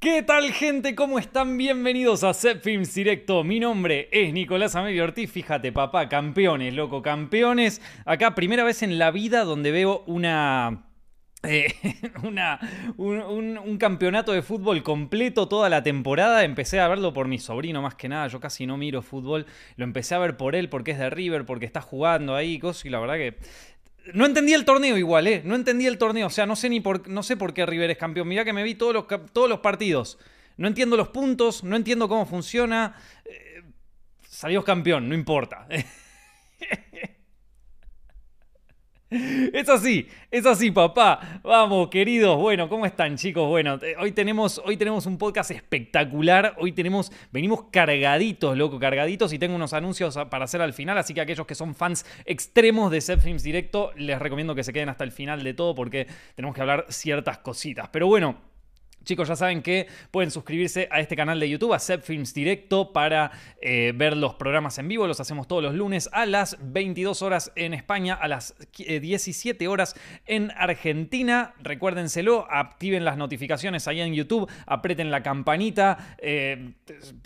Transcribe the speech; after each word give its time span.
¿Qué 0.00 0.22
tal 0.22 0.52
gente? 0.52 0.94
¿Cómo 0.94 1.18
están? 1.18 1.58
Bienvenidos 1.58 2.22
a 2.22 2.32
Set 2.32 2.62
Films 2.62 2.94
Directo. 2.94 3.42
Mi 3.42 3.58
nombre 3.58 4.08
es 4.12 4.32
Nicolás 4.32 4.76
Amelio 4.76 5.02
Ortiz. 5.02 5.30
Fíjate, 5.30 5.72
papá, 5.72 6.08
campeones, 6.08 6.72
loco, 6.74 7.02
campeones. 7.02 7.82
Acá, 8.04 8.34
primera 8.36 8.62
vez 8.62 8.82
en 8.84 8.98
la 8.98 9.10
vida 9.10 9.42
donde 9.42 9.72
veo 9.72 10.04
una... 10.06 10.84
eh, 11.42 11.74
una 12.22 12.60
un, 12.96 13.58
un- 13.58 13.78
campeonato 13.78 14.30
de 14.32 14.42
fútbol 14.42 14.84
completo 14.84 15.48
toda 15.48 15.68
la 15.68 15.82
temporada. 15.82 16.44
Empecé 16.44 16.78
a 16.78 16.86
verlo 16.86 17.12
por 17.12 17.26
mi 17.26 17.38
sobrino 17.40 17.82
más 17.82 17.96
que 17.96 18.08
nada. 18.08 18.28
Yo 18.28 18.38
casi 18.38 18.66
no 18.66 18.76
miro 18.76 19.02
fútbol. 19.02 19.46
Lo 19.74 19.82
empecé 19.84 20.14
a 20.14 20.18
ver 20.20 20.36
por 20.36 20.54
él 20.54 20.68
porque 20.68 20.92
es 20.92 20.98
de 21.00 21.10
River, 21.10 21.44
porque 21.44 21.66
está 21.66 21.80
jugando 21.80 22.36
ahí, 22.36 22.60
cosas. 22.60 22.84
Y 22.84 22.90
la 22.90 23.00
verdad 23.00 23.16
que 23.16 23.36
no 24.14 24.26
entendí 24.26 24.54
el 24.54 24.64
torneo 24.64 24.96
igual, 24.96 25.26
¿eh? 25.26 25.42
No 25.44 25.54
entendí 25.54 25.86
el 25.86 25.98
torneo. 25.98 26.26
O 26.26 26.30
sea, 26.30 26.46
no 26.46 26.56
sé 26.56 26.68
ni 26.68 26.80
por, 26.80 27.08
no 27.08 27.22
sé 27.22 27.36
por 27.36 27.54
qué 27.54 27.66
River 27.66 27.90
es 27.90 27.98
campeón. 27.98 28.28
Mirá 28.28 28.44
que 28.44 28.52
me 28.52 28.62
vi 28.62 28.74
todos 28.74 28.94
los, 28.94 29.06
todos 29.32 29.48
los 29.48 29.60
partidos. 29.60 30.18
No 30.56 30.68
entiendo 30.68 30.96
los 30.96 31.08
puntos, 31.08 31.62
no 31.62 31.76
entiendo 31.76 32.08
cómo 32.08 32.26
funciona. 32.26 32.96
Eh, 33.24 33.62
salió 34.28 34.64
campeón, 34.64 35.08
no 35.08 35.14
importa. 35.14 35.66
Es 39.52 39.68
así, 39.68 40.06
es 40.30 40.44
así, 40.44 40.70
papá. 40.70 41.40
Vamos, 41.42 41.88
queridos. 41.88 42.36
Bueno, 42.36 42.68
¿cómo 42.68 42.84
están, 42.84 43.16
chicos? 43.16 43.48
Bueno, 43.48 43.78
eh, 43.82 43.94
hoy 43.98 44.12
tenemos, 44.12 44.60
hoy 44.64 44.76
tenemos 44.76 45.06
un 45.06 45.16
podcast 45.16 45.50
espectacular. 45.50 46.54
Hoy 46.58 46.72
tenemos, 46.72 47.10
venimos 47.32 47.64
cargaditos, 47.70 48.56
loco, 48.56 48.78
cargaditos. 48.78 49.32
Y 49.32 49.38
tengo 49.38 49.56
unos 49.56 49.72
anuncios 49.72 50.18
para 50.30 50.44
hacer 50.44 50.60
al 50.60 50.74
final. 50.74 50.98
Así 50.98 51.14
que 51.14 51.22
aquellos 51.22 51.46
que 51.46 51.54
son 51.54 51.74
fans 51.74 52.04
extremos 52.26 52.90
de 52.90 53.00
Set 53.00 53.20
Films 53.20 53.42
Directo, 53.42 53.92
les 53.96 54.18
recomiendo 54.18 54.54
que 54.54 54.62
se 54.62 54.72
queden 54.72 54.90
hasta 54.90 55.04
el 55.04 55.12
final 55.12 55.42
de 55.42 55.54
todo 55.54 55.74
porque 55.74 56.06
tenemos 56.34 56.54
que 56.54 56.60
hablar 56.60 56.84
ciertas 56.88 57.38
cositas. 57.38 57.88
Pero 57.90 58.06
bueno. 58.08 58.47
Chicos, 59.08 59.26
ya 59.26 59.36
saben 59.36 59.62
que 59.62 59.86
pueden 60.10 60.30
suscribirse 60.30 60.86
a 60.90 61.00
este 61.00 61.16
canal 61.16 61.40
de 61.40 61.48
YouTube, 61.48 61.72
a 61.72 61.78
Set 61.78 62.02
Films 62.02 62.34
Directo, 62.34 62.92
para 62.92 63.32
eh, 63.58 63.94
ver 63.96 64.14
los 64.14 64.34
programas 64.34 64.76
en 64.76 64.86
vivo. 64.86 65.06
Los 65.06 65.18
hacemos 65.18 65.48
todos 65.48 65.62
los 65.62 65.74
lunes 65.74 66.10
a 66.12 66.26
las 66.26 66.58
22 66.60 67.22
horas 67.22 67.50
en 67.56 67.72
España, 67.72 68.12
a 68.12 68.28
las 68.28 68.54
eh, 68.80 69.00
17 69.00 69.66
horas 69.66 69.96
en 70.26 70.50
Argentina. 70.50 71.54
Recuérdenselo, 71.58 72.46
activen 72.50 73.06
las 73.06 73.16
notificaciones 73.16 73.88
ahí 73.88 74.02
en 74.02 74.12
YouTube, 74.12 74.46
aprieten 74.66 75.10
la 75.10 75.22
campanita, 75.22 76.16
eh, 76.18 76.74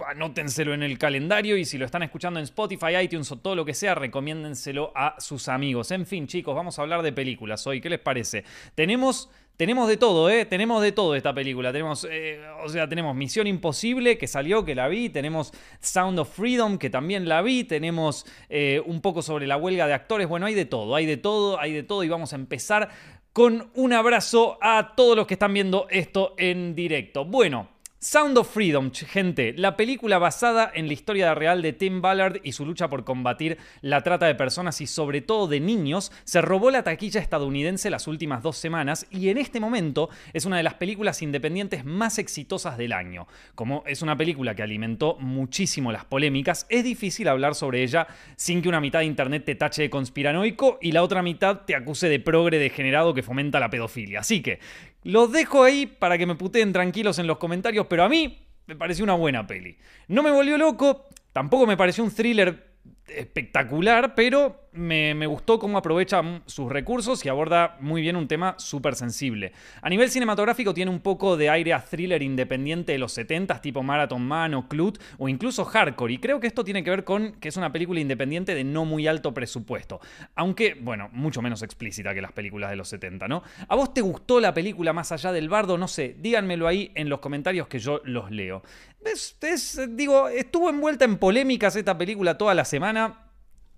anótenselo 0.06 0.74
en 0.74 0.84
el 0.84 0.98
calendario 0.98 1.56
y 1.56 1.64
si 1.64 1.78
lo 1.78 1.84
están 1.84 2.04
escuchando 2.04 2.38
en 2.38 2.44
Spotify, 2.44 2.98
iTunes 3.02 3.32
o 3.32 3.40
todo 3.40 3.56
lo 3.56 3.64
que 3.64 3.74
sea, 3.74 3.96
recomiéndenselo 3.96 4.92
a 4.94 5.16
sus 5.18 5.48
amigos. 5.48 5.90
En 5.90 6.06
fin, 6.06 6.28
chicos, 6.28 6.54
vamos 6.54 6.78
a 6.78 6.82
hablar 6.82 7.02
de 7.02 7.12
películas 7.12 7.66
hoy. 7.66 7.80
¿Qué 7.80 7.90
les 7.90 7.98
parece? 7.98 8.44
Tenemos... 8.76 9.28
Tenemos 9.62 9.86
de 9.86 9.96
todo, 9.96 10.28
¿eh? 10.28 10.44
Tenemos 10.44 10.82
de 10.82 10.90
todo 10.90 11.14
esta 11.14 11.32
película. 11.32 11.70
Tenemos, 11.70 12.04
eh, 12.10 12.40
o 12.64 12.68
sea, 12.68 12.88
tenemos 12.88 13.14
Misión 13.14 13.46
Imposible, 13.46 14.18
que 14.18 14.26
salió, 14.26 14.64
que 14.64 14.74
la 14.74 14.88
vi. 14.88 15.08
Tenemos 15.08 15.52
Sound 15.78 16.18
of 16.18 16.34
Freedom, 16.34 16.78
que 16.78 16.90
también 16.90 17.28
la 17.28 17.42
vi. 17.42 17.62
Tenemos 17.62 18.26
eh, 18.48 18.82
un 18.84 19.00
poco 19.00 19.22
sobre 19.22 19.46
la 19.46 19.56
huelga 19.56 19.86
de 19.86 19.94
actores. 19.94 20.26
Bueno, 20.26 20.46
hay 20.46 20.54
de 20.54 20.64
todo, 20.64 20.96
hay 20.96 21.06
de 21.06 21.16
todo, 21.16 21.60
hay 21.60 21.72
de 21.72 21.84
todo. 21.84 22.02
Y 22.02 22.08
vamos 22.08 22.32
a 22.32 22.36
empezar 22.36 22.88
con 23.32 23.70
un 23.76 23.92
abrazo 23.92 24.58
a 24.60 24.94
todos 24.96 25.16
los 25.16 25.28
que 25.28 25.34
están 25.34 25.54
viendo 25.54 25.86
esto 25.90 26.34
en 26.38 26.74
directo. 26.74 27.24
Bueno. 27.24 27.71
Sound 28.04 28.36
of 28.36 28.52
Freedom, 28.52 28.90
gente, 28.90 29.54
la 29.56 29.76
película 29.76 30.18
basada 30.18 30.68
en 30.74 30.88
la 30.88 30.92
historia 30.92 31.36
real 31.36 31.62
de 31.62 31.72
Tim 31.72 32.00
Ballard 32.02 32.40
y 32.42 32.50
su 32.50 32.66
lucha 32.66 32.88
por 32.88 33.04
combatir 33.04 33.58
la 33.80 34.00
trata 34.02 34.26
de 34.26 34.34
personas 34.34 34.80
y 34.80 34.88
sobre 34.88 35.20
todo 35.20 35.46
de 35.46 35.60
niños, 35.60 36.10
se 36.24 36.42
robó 36.42 36.72
la 36.72 36.82
taquilla 36.82 37.20
estadounidense 37.20 37.90
las 37.90 38.08
últimas 38.08 38.42
dos 38.42 38.56
semanas 38.56 39.06
y 39.08 39.28
en 39.28 39.38
este 39.38 39.60
momento 39.60 40.10
es 40.32 40.46
una 40.46 40.56
de 40.56 40.64
las 40.64 40.74
películas 40.74 41.22
independientes 41.22 41.84
más 41.84 42.18
exitosas 42.18 42.76
del 42.76 42.92
año. 42.92 43.28
Como 43.54 43.84
es 43.86 44.02
una 44.02 44.16
película 44.16 44.56
que 44.56 44.64
alimentó 44.64 45.16
muchísimo 45.20 45.92
las 45.92 46.04
polémicas, 46.04 46.66
es 46.70 46.82
difícil 46.82 47.28
hablar 47.28 47.54
sobre 47.54 47.84
ella 47.84 48.08
sin 48.34 48.62
que 48.62 48.68
una 48.68 48.80
mitad 48.80 48.98
de 48.98 49.04
internet 49.04 49.44
te 49.44 49.54
tache 49.54 49.82
de 49.82 49.90
conspiranoico 49.90 50.80
y 50.82 50.90
la 50.90 51.04
otra 51.04 51.22
mitad 51.22 51.60
te 51.60 51.76
acuse 51.76 52.08
de 52.08 52.18
progre 52.18 52.58
degenerado 52.58 53.14
que 53.14 53.22
fomenta 53.22 53.60
la 53.60 53.70
pedofilia. 53.70 54.18
Así 54.18 54.42
que 54.42 54.58
los 55.02 55.32
dejo 55.32 55.64
ahí 55.64 55.86
para 55.86 56.18
que 56.18 56.26
me 56.26 56.34
puteen 56.34 56.72
tranquilos 56.72 57.18
en 57.18 57.26
los 57.26 57.38
comentarios, 57.38 57.86
pero 57.88 58.04
a 58.04 58.08
mí 58.08 58.46
me 58.66 58.76
pareció 58.76 59.04
una 59.04 59.14
buena 59.14 59.46
peli. 59.46 59.78
No 60.08 60.22
me 60.22 60.30
volvió 60.30 60.56
loco, 60.58 61.08
tampoco 61.32 61.66
me 61.66 61.76
pareció 61.76 62.04
un 62.04 62.14
thriller 62.14 62.72
espectacular, 63.06 64.14
pero 64.14 64.61
me, 64.72 65.26
gustó 65.26 65.58
cómo 65.58 65.78
aprovecha 65.78 66.22
mm, 66.22 66.42
sus 66.46 66.70
recursos 66.70 67.24
y 67.24 67.28
aborda 67.28 67.76
muy 67.80 68.00
bien 68.00 68.16
un 68.16 68.28
tema 68.28 68.54
súper 68.58 68.94
sensible. 68.94 69.52
A 69.82 69.88
nivel 69.90 70.10
cinematográfico 70.10 70.72
tiene 70.74 70.90
un 70.90 71.00
poco 71.00 71.36
de 71.36 71.50
aire 71.50 71.72
a 71.72 71.80
thriller 71.84 72.22
independiente 72.22 72.92
de 72.92 72.98
los 72.98 73.16
70s, 73.16 73.60
tipo 73.60 73.82
Marathon 73.82 74.22
Man 74.22 74.54
o 74.54 74.68
Clute, 74.68 75.00
o 75.18 75.28
incluso 75.28 75.64
Hardcore, 75.64 76.14
y 76.14 76.18
creo 76.18 76.40
que 76.40 76.46
esto 76.46 76.64
tiene 76.64 76.82
que 76.82 76.90
ver 76.90 77.04
con 77.04 77.32
que 77.34 77.48
es 77.48 77.56
una 77.56 77.72
película 77.72 78.00
independiente 78.00 78.54
de 78.54 78.64
no 78.64 78.84
muy 78.84 79.06
alto 79.06 79.34
presupuesto, 79.34 80.00
aunque, 80.34 80.74
bueno, 80.80 81.08
mucho 81.12 81.42
menos 81.42 81.62
explícita 81.62 82.14
que 82.14 82.22
las 82.22 82.32
películas 82.32 82.70
de 82.70 82.76
los 82.76 82.88
70, 82.88 83.28
¿no? 83.28 83.42
¿A 83.68 83.76
vos 83.76 83.92
te 83.92 84.00
gustó 84.00 84.40
la 84.40 84.54
película 84.54 84.92
más 84.92 85.12
allá 85.12 85.32
del 85.32 85.48
bardo? 85.48 85.76
No 85.78 85.88
sé, 85.88 86.16
díganmelo 86.18 86.66
ahí 86.66 86.92
en 86.94 87.08
los 87.08 87.20
comentarios 87.20 87.68
que 87.68 87.78
yo 87.78 88.00
los 88.04 88.30
leo. 88.30 88.62
Es- 89.04 89.36
es, 89.42 89.80
digo, 89.96 90.28
estuvo 90.28 90.70
envuelta 90.70 91.04
en 91.04 91.18
polémicas 91.18 91.76
esta 91.76 91.98
película 91.98 92.38
toda 92.38 92.54
la 92.54 92.64
semana. 92.64 93.31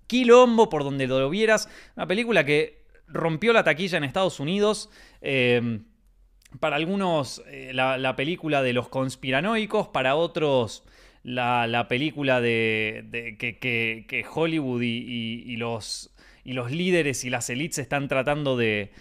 Quilombo, 0.07 0.69
por 0.69 0.83
donde 0.83 1.07
lo 1.07 1.29
vieras. 1.29 1.69
Una 1.95 2.07
película 2.07 2.45
que 2.45 2.83
rompió 3.07 3.53
la 3.53 3.63
taquilla 3.63 3.97
en 3.97 4.03
Estados 4.03 4.39
Unidos. 4.39 4.89
eh, 5.21 5.79
para 6.59 6.77
algunos, 6.77 7.43
eh, 7.47 7.71
la, 7.73 7.97
la 7.97 8.15
película 8.15 8.61
de 8.61 8.71
los 8.73 8.87
conspiranoicos. 8.87 9.89
Para 9.89 10.15
otros, 10.15 10.83
la, 11.23 11.67
la 11.67 11.87
película 11.89 12.39
de, 12.39 13.35
que, 13.37 14.25
Hollywood 14.33 14.81
y, 14.81 15.55
los, 15.57 16.15
y 16.45 16.53
los 16.53 16.71
líderes 16.71 17.25
y 17.25 17.29
las 17.29 17.49
elites 17.49 17.79
están 17.79 18.07
tratando 18.07 18.55
de, 18.55 18.91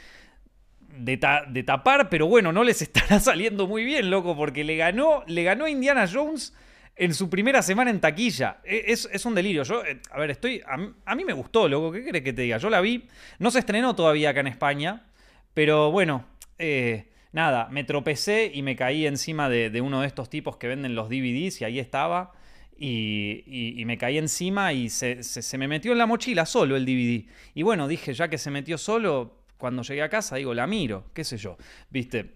de, 0.99 1.17
ta- 1.17 1.45
de 1.49 1.63
tapar, 1.63 2.09
pero 2.09 2.27
bueno, 2.27 2.53
no 2.53 2.65
les 2.65 2.83
estará 2.83 3.21
saliendo 3.21 3.67
muy 3.67 3.85
bien, 3.85 4.11
loco, 4.11 4.37
porque 4.37 4.65
le 4.65 4.77
ganó, 4.77 5.23
le 5.27 5.43
ganó 5.45 5.69
Indiana 5.69 6.09
Jones 6.13 6.55
en 6.97 7.15
su 7.15 7.29
primera 7.29 7.63
semana 7.63 7.91
en 7.91 8.01
taquilla. 8.01 8.59
E- 8.65 8.85
Es, 8.89 9.25
un 9.27 9.35
delirio. 9.35 9.63
Yo, 9.65 9.85
eh, 9.85 10.01
a 10.11 10.19
ver, 10.19 10.31
estoy. 10.31 10.63
A, 10.67 10.77
mí- 11.17 11.25
me 11.25 11.33
gustó, 11.33 11.69
loco. 11.69 11.93
¿Qué 11.93 12.05
crees 12.05 12.25
que 12.25 12.33
te 12.33 12.43
diga? 12.43 12.59
Yo 12.59 12.71
la 12.71 12.81
vi. 12.81 13.05
No 13.39 13.51
se 13.51 13.59
estrenó 13.61 13.95
todavía 13.95 14.31
acá 14.31 14.41
en 14.41 14.47
España. 14.49 15.07
Pero 15.55 15.91
bueno, 15.91 16.27
eh, 16.59 17.11
nada, 17.33 17.69
me 17.71 17.85
tropecé 17.85 18.51
y 18.53 18.63
me 18.63 18.77
caí 18.77 19.07
encima 19.07 19.49
de, 19.49 19.81
uno 19.81 20.01
de 20.01 20.07
estos 20.07 20.29
tipos 20.29 20.57
que 20.57 20.67
venden 20.69 20.95
los 20.95 21.09
DVDs 21.09 21.61
y 21.61 21.65
ahí 21.65 21.79
estaba. 21.79 22.33
Y, 22.77 23.83
me 23.87 23.97
caí 23.99 24.19
encima 24.19 24.73
y 24.73 24.91
se, 24.91 25.23
se- 25.23 25.43
se 25.43 25.59
me 25.59 25.69
metió 25.69 25.93
en 25.93 25.99
la 25.99 26.07
mochila 26.07 26.45
solo 26.47 26.77
el 26.77 26.85
DVD. 26.85 27.27
Y 27.55 27.63
bueno, 27.63 27.87
dije, 27.89 28.13
ya 28.15 28.29
que 28.29 28.39
se 28.39 28.51
metió 28.51 28.79
solo, 28.79 29.39
cuando 29.59 29.83
llegué 29.83 30.03
a 30.03 30.09
casa, 30.09 30.37
digo, 30.37 30.55
la 30.55 30.67
miro, 30.67 31.05
qué 31.15 31.23
sé 31.25 31.37
yo, 31.37 31.57
¿viste? 31.91 32.35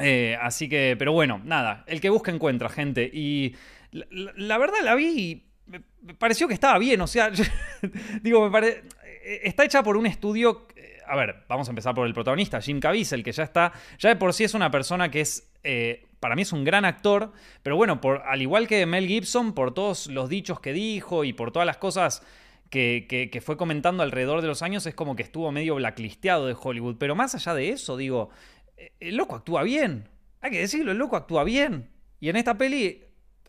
Eh, 0.00 0.36
así 0.40 0.68
que, 0.68 0.96
pero 0.98 1.12
bueno, 1.12 1.40
nada, 1.44 1.84
el 1.86 2.00
que 2.00 2.08
busca 2.10 2.30
encuentra, 2.30 2.68
gente. 2.68 3.10
Y 3.12 3.54
la, 3.92 4.58
verdad 4.58 4.78
la 4.82 4.94
vi 4.94 5.06
y 5.06 5.44
me, 5.66 5.80
pareció 6.14 6.48
que 6.48 6.54
estaba 6.54 6.78
bien, 6.78 7.00
o 7.00 7.06
sea, 7.06 7.30
digo, 8.22 8.44
me 8.44 8.50
parece... 8.50 8.82
Está 9.42 9.64
hecha 9.64 9.82
por 9.82 9.96
un 9.96 10.06
estudio... 10.06 10.66
eh, 10.76 10.98
A 11.06 11.14
ver, 11.16 11.44
vamos 11.48 11.68
a 11.68 11.72
empezar 11.72 11.94
por 11.94 12.06
el 12.06 12.14
protagonista, 12.14 12.60
Jim 12.60 12.80
Caviezel, 12.80 13.22
que 13.22 13.32
ya 13.32 13.42
está, 13.44 13.72
ya 13.98 14.08
de 14.08 14.16
por 14.16 14.32
sí 14.32 14.44
es 14.44 14.54
una 14.54 14.70
persona 14.70 15.10
que 15.10 15.20
es, 15.20 15.50
eh, 15.64 16.06
para 16.20 16.34
mí 16.34 16.42
es 16.42 16.52
un 16.52 16.64
gran 16.64 16.84
actor, 16.86 17.32
pero 17.62 17.76
bueno, 17.76 18.00
al 18.24 18.40
igual 18.42 18.66
que 18.66 18.86
Mel 18.86 19.06
Gibson, 19.06 19.52
por 19.52 19.74
todos 19.74 20.06
los 20.06 20.28
dichos 20.30 20.60
que 20.60 20.72
dijo 20.72 21.24
y 21.24 21.32
por 21.34 21.52
todas 21.52 21.66
las 21.66 21.76
cosas 21.76 22.22
que, 22.70 23.06
que- 23.30 23.40
fue 23.40 23.56
comentando 23.56 24.02
alrededor 24.02 24.40
de 24.42 24.46
los 24.48 24.62
años, 24.62 24.84
es 24.86 24.94
como 24.94 25.14
que 25.16 25.22
estuvo 25.22 25.50
medio 25.52 25.74
blacklisteado 25.76 26.46
de 26.46 26.56
Hollywood. 26.58 26.96
Pero 26.98 27.14
más 27.14 27.34
allá 27.34 27.54
de 27.54 27.70
eso, 27.70 27.96
digo, 27.96 28.30
eh, 28.76 28.92
el 29.00 29.16
loco 29.16 29.36
actúa 29.36 29.62
bien. 29.62 30.08
Hay 30.40 30.50
que 30.50 30.60
decirlo, 30.60 30.92
el 30.92 30.98
loco 30.98 31.16
actúa 31.16 31.44
bien. 31.44 31.90
Y 32.20 32.28
en 32.28 32.36
esta 32.36 32.56
peli 32.58 33.04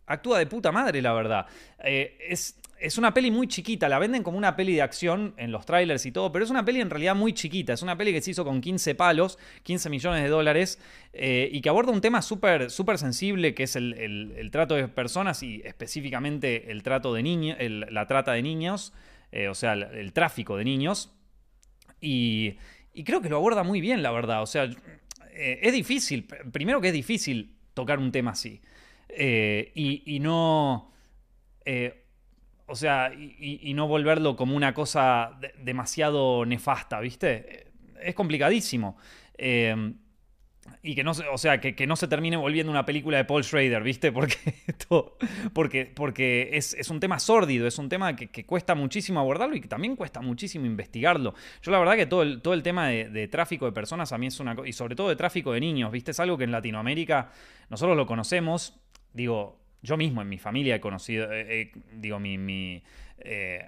actúa 0.09 0.37
de 0.39 0.47
puta 0.47 0.71
madre, 0.71 1.01
la 1.01 1.13
verdad. 1.13 1.45
Eh, 1.83 2.17
es, 2.27 2.59
es 2.79 2.97
una 2.97 3.13
peli 3.13 3.29
muy 3.31 3.47
chiquita, 3.47 3.87
la 3.87 3.99
venden 3.99 4.23
como 4.23 4.37
una 4.37 4.55
peli 4.55 4.73
de 4.73 4.81
acción 4.81 5.33
en 5.37 5.51
los 5.51 5.65
trailers 5.65 6.05
y 6.05 6.11
todo, 6.11 6.31
pero 6.31 6.43
es 6.43 6.51
una 6.51 6.65
peli 6.65 6.81
en 6.81 6.89
realidad 6.89 7.15
muy 7.15 7.33
chiquita. 7.33 7.73
Es 7.73 7.81
una 7.81 7.97
peli 7.97 8.11
que 8.11 8.21
se 8.21 8.31
hizo 8.31 8.43
con 8.43 8.59
15 8.61 8.95
palos, 8.95 9.37
15 9.63 9.89
millones 9.89 10.23
de 10.23 10.29
dólares, 10.29 10.79
eh, 11.13 11.49
y 11.51 11.61
que 11.61 11.69
aborda 11.69 11.91
un 11.91 12.01
tema 12.01 12.21
súper 12.21 12.69
sensible, 12.97 13.53
que 13.53 13.63
es 13.63 13.75
el, 13.75 13.93
el- 13.93 14.51
trato 14.51 14.75
de 14.75 14.87
personas 14.87 15.43
y 15.43 15.61
específicamente 15.63 16.71
el 16.71 16.81
trato 16.83 17.13
de 17.13 17.21
niños, 17.23 17.57
la 17.59 18.07
trata 18.07 18.31
de 18.33 18.41
niños, 18.41 18.93
eh, 19.31 19.47
o 19.47 19.53
sea, 19.55 19.73
el, 19.73 20.11
tráfico 20.13 20.57
de 20.57 20.63
niños. 20.63 21.13
Y, 22.01 22.55
y 22.93 23.03
creo 23.03 23.21
que 23.21 23.29
lo 23.29 23.37
aborda 23.37 23.63
muy 23.63 23.81
bien, 23.81 24.01
la 24.01 24.11
verdad. 24.11 24.41
O 24.41 24.47
sea, 24.47 24.69
es 25.33 25.73
difícil. 25.73 26.25
Primero 26.51 26.81
que 26.81 26.87
es 26.87 26.93
difícil 26.93 27.55
tocar 27.73 27.99
un 27.99 28.11
tema 28.11 28.31
así. 28.31 28.61
Eh, 29.09 29.71
y, 29.75 30.19
no. 30.19 30.91
eh, 31.65 32.05
o 32.67 32.75
sea, 32.75 33.11
y, 33.13 33.73
no 33.73 33.87
volverlo 33.87 34.35
como 34.35 34.55
una 34.55 34.73
cosa 34.73 35.37
de- 35.41 35.53
demasiado 35.63 36.45
nefasta, 36.45 36.99
¿viste? 36.99 37.67
Es 38.01 38.15
complicadísimo. 38.15 38.97
Eh, 39.37 39.93
y 40.83 40.95
que 40.95 41.03
no, 41.03 41.11
o 41.31 41.37
sea, 41.37 41.59
que, 41.59 41.87
no 41.87 41.95
se 41.95 42.07
termine 42.07 42.37
volviendo 42.37 42.71
una 42.71 42.85
película 42.85 43.17
de 43.17 43.25
Paul 43.25 43.43
Schrader, 43.43 43.83
¿viste? 43.83 44.11
Porque, 44.19 44.37
porque, 45.53 45.85
porque 45.85 46.49
es, 46.53 46.73
es 46.73 46.89
un 46.89 46.99
tema 46.99 47.19
sórdido, 47.19 47.67
es 47.67 47.77
un 47.77 47.89
tema 47.89 48.15
que, 48.15 48.27
que 48.27 48.45
cuesta 48.45 48.75
muchísimo 48.75 49.19
abordarlo 49.19 49.55
y 49.55 49.61
que 49.61 49.67
también 49.67 49.95
cuesta 49.95 50.21
muchísimo 50.21 50.65
investigarlo. 50.65 51.33
Yo 51.61 51.71
la 51.71 51.79
verdad 51.79 51.95
que 51.95 52.05
todo 52.05 52.21
el, 52.23 52.41
todo 52.41 52.53
el 52.53 52.63
tema 52.63 52.87
de, 52.87 53.09
de 53.09 53.27
tráfico 53.27 53.65
de 53.65 53.71
personas 53.71 54.11
a 54.11 54.17
mí 54.17 54.27
es 54.27 54.39
una 54.39 54.55
cosa, 54.55 54.67
y 54.67 54.73
sobre 54.73 54.95
todo 54.95 55.09
de 55.09 55.15
tráfico 55.15 55.51
de 55.53 55.59
niños, 55.59 55.91
¿viste? 55.91 56.11
Es 56.11 56.19
algo 56.19 56.37
que 56.37 56.43
en 56.45 56.51
Latinoamérica 56.51 57.31
nosotros 57.69 57.97
lo 57.97 58.05
conocemos, 58.05 58.79
digo, 59.13 59.59
yo 59.81 59.97
mismo 59.97 60.21
en 60.21 60.29
mi 60.29 60.37
familia 60.37 60.75
he 60.75 60.79
conocido, 60.79 61.31
eh, 61.31 61.61
eh, 61.61 61.71
digo, 61.93 62.19
mi... 62.19 62.37
mi, 62.37 62.83
eh, 63.19 63.65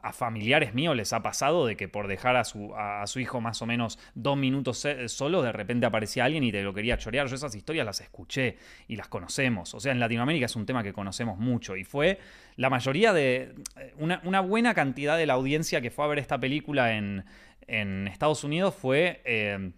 a 0.00 0.12
familiares 0.12 0.74
míos 0.74 0.94
les 0.94 1.12
ha 1.12 1.22
pasado 1.22 1.66
de 1.66 1.76
que 1.76 1.88
por 1.88 2.06
dejar 2.06 2.36
a 2.36 2.44
su, 2.44 2.72
a, 2.76 3.04
su 3.08 3.18
hijo 3.18 3.40
más 3.40 3.60
o 3.62 3.66
menos 3.66 3.98
dos 4.14 4.36
minutos 4.36 4.86
solo, 5.08 5.42
de 5.42 5.50
repente 5.50 5.86
aparecía 5.86 6.24
alguien 6.24 6.44
y 6.44 6.52
te 6.52 6.62
lo 6.62 6.72
quería 6.72 6.96
chorear. 6.96 7.26
Yo 7.26 7.34
esas 7.34 7.52
historias 7.56 7.84
las 7.84 8.00
escuché 8.00 8.58
y 8.86 8.94
las 8.94 9.08
conocemos. 9.08 9.74
O 9.74 9.80
sea, 9.80 9.90
en 9.90 9.98
Latinoamérica 9.98 10.46
es 10.46 10.54
un 10.54 10.66
tema 10.66 10.84
que 10.84 10.92
conocemos 10.92 11.36
mucho. 11.38 11.76
Y 11.76 11.82
fue 11.82 12.20
la 12.54 12.70
mayoría 12.70 13.12
de. 13.12 13.56
Una, 13.98 14.20
una 14.22 14.40
buena 14.40 14.72
cantidad 14.72 15.18
de 15.18 15.26
la 15.26 15.34
audiencia 15.34 15.80
que 15.80 15.90
fue 15.90 16.04
a 16.04 16.08
ver 16.08 16.20
esta 16.20 16.38
película 16.38 16.96
en, 16.96 17.24
en 17.66 18.06
Estados 18.06 18.44
Unidos 18.44 18.76
fue. 18.76 19.20
eh, 19.24 19.72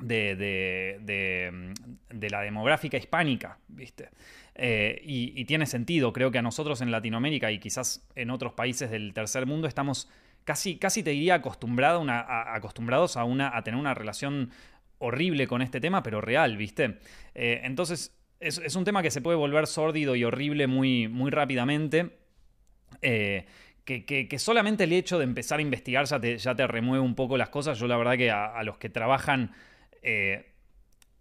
de, 0.00 0.36
de- 0.36 0.98
de, 1.02 1.74
de 2.10 2.30
la 2.30 2.42
demográfica 2.42 2.96
hispánica, 2.96 3.58
¿viste? 3.68 4.10
Eh, 4.54 5.00
y, 5.04 5.44
tiene 5.44 5.66
sentido, 5.66 6.12
creo 6.12 6.30
que 6.30 6.38
a 6.38 6.42
nosotros 6.42 6.80
en 6.80 6.90
Latinoamérica 6.90 7.50
y 7.52 7.58
quizás 7.60 8.04
en 8.16 8.30
otros 8.30 8.52
países 8.54 8.90
del 8.90 9.12
tercer 9.14 9.46
mundo 9.46 9.68
estamos 9.68 10.10
casi, 10.44 10.76
casi 10.78 11.02
te 11.02 11.10
diría 11.10 11.34
acostumbrado 11.36 12.04
a- 12.08 12.54
acostumbrados 12.56 13.16
a, 13.16 13.24
una, 13.24 13.56
a 13.56 13.62
tener 13.62 13.78
una 13.78 13.94
relación 13.94 14.50
horrible 14.98 15.46
con 15.46 15.62
este 15.62 15.80
tema, 15.80 16.02
pero 16.02 16.20
real, 16.20 16.56
¿viste? 16.56 16.98
Eh, 17.34 17.60
entonces 17.62 18.16
es, 18.40 18.74
un 18.76 18.84
tema 18.84 19.02
que 19.02 19.10
se 19.12 19.20
puede 19.20 19.36
volver 19.36 19.66
sórdido 19.68 20.16
y 20.16 20.24
horrible 20.24 20.66
muy, 20.66 21.06
muy 21.08 21.30
rápidamente. 21.30 22.18
Eh, 23.02 23.46
que, 23.84 24.04
que- 24.04 24.38
solamente 24.38 24.84
el 24.84 24.92
hecho 24.92 25.18
de 25.18 25.24
empezar 25.24 25.60
a 25.60 25.62
investigar 25.62 26.04
ya 26.04 26.20
te, 26.20 26.36
ya 26.36 26.54
te 26.54 26.66
remueve 26.66 27.02
un 27.04 27.14
poco 27.14 27.36
las 27.38 27.48
cosas. 27.48 27.78
Yo 27.78 27.86
la 27.86 27.96
verdad 27.96 28.16
que 28.16 28.30
a 28.30 28.62
los 28.64 28.76
que 28.78 28.90
trabajan 28.90 29.52
eh, 30.02 30.52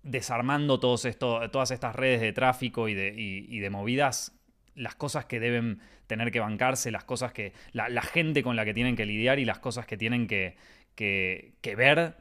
desarmando 0.04 0.80
todas 0.80 1.06
estas 1.06 1.96
redes 1.96 2.22
de 2.22 2.34
tráfico 2.34 2.88
y 2.88 2.94
de, 2.94 3.70
movidas, 3.70 4.34
las 4.76 4.96
cosas 4.96 5.26
que 5.26 5.40
deben 5.40 5.80
tener 6.08 6.32
que 6.32 6.40
bancarse, 6.40 6.92
las 6.92 7.04
cosas 7.04 7.34
que. 7.34 7.54
La, 7.74 8.02
gente 8.02 8.44
con 8.44 8.56
la 8.56 8.66
que 8.66 8.74
tienen 8.74 8.96
que 8.96 9.06
lidiar 9.06 9.40
y 9.40 9.46
las 9.46 9.60
cosas 9.60 9.86
que 9.86 9.98
tienen 9.98 10.28
que, 10.28 10.56
ver. 11.64 12.16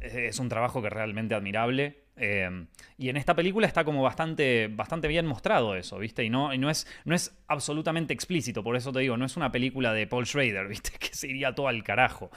eh, 0.00 0.26
Es 0.28 0.38
un 0.38 0.48
trabajo 0.48 0.80
que 0.80 0.88
es 0.88 0.92
realmente 0.92 1.34
admirable. 1.34 2.08
Eh, 2.20 2.66
y 2.96 3.10
en 3.10 3.16
esta 3.16 3.36
película 3.36 3.66
está 3.66 3.84
como 3.84 4.02
bastante, 4.02 4.68
bastante 4.68 5.06
bien 5.06 5.24
mostrado 5.24 5.76
eso, 5.76 5.98
¿viste? 5.98 6.24
Y 6.24 6.30
no, 6.30 6.50
es, 6.70 6.86
absolutamente 7.46 8.12
explícito, 8.12 8.64
por 8.64 8.74
eso 8.74 8.92
te 8.92 9.00
digo, 9.00 9.16
no 9.16 9.24
es 9.24 9.36
una 9.36 9.52
película 9.52 9.92
de 9.92 10.06
Paul 10.06 10.26
Schrader, 10.26 10.66
¿viste? 10.68 10.90
Que 10.98 11.14
se 11.14 11.28
iría 11.28 11.54
todo 11.54 11.68
al 11.68 11.84
carajo. 11.84 12.30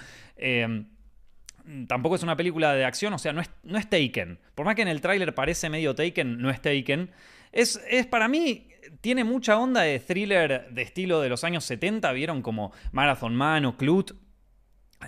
Tampoco 1.87 2.15
es 2.15 2.23
una 2.23 2.35
película 2.35 2.73
de 2.73 2.85
acción, 2.85 3.13
o 3.13 3.19
sea, 3.19 3.33
no 3.33 3.41
es, 3.41 3.49
no 3.63 3.77
es 3.77 3.89
Taken. 3.89 4.39
Por 4.55 4.65
más 4.65 4.75
que 4.75 4.81
en 4.81 4.87
el 4.87 5.01
tráiler 5.01 5.33
parece 5.35 5.69
medio 5.69 5.95
Taken, 5.95 6.41
no 6.41 6.49
es 6.49 6.61
Taken. 6.61 7.11
Es, 7.51 7.81
es 7.89 8.05
para 8.07 8.27
mí, 8.27 8.67
tiene 9.01 9.23
mucha 9.23 9.57
onda 9.57 9.81
de 9.81 9.99
thriller 9.99 10.69
de 10.71 10.81
estilo 10.81 11.21
de 11.21 11.29
los 11.29 11.43
años 11.43 11.63
70, 11.65 12.11
vieron 12.13 12.41
como 12.41 12.71
Marathon 12.91 13.35
Man 13.35 13.65
o 13.65 13.77
Clute. 13.77 14.13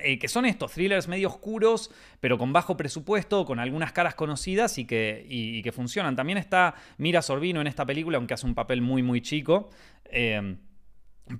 eh, 0.04 0.18
que 0.18 0.28
son 0.28 0.46
estos 0.46 0.72
thrillers 0.72 1.08
medio 1.08 1.28
oscuros, 1.28 1.92
pero 2.20 2.38
con 2.38 2.52
bajo 2.52 2.76
presupuesto, 2.76 3.46
con 3.46 3.60
algunas 3.60 3.92
caras 3.92 4.16
conocidas 4.16 4.78
y 4.78 4.86
que, 4.86 5.26
y 5.30 5.62
que 5.62 5.72
funcionan. 5.72 6.16
También 6.16 6.38
está 6.38 6.74
Mira 6.98 7.22
Sorbino 7.22 7.62
en 7.62 7.68
esta 7.68 7.86
película, 7.86 8.18
aunque 8.18 8.34
hace 8.34 8.46
un 8.48 8.56
papel 8.56 8.82
muy, 8.82 9.04
muy 9.04 9.22
chico. 9.22 9.70
Eh, 10.06 10.58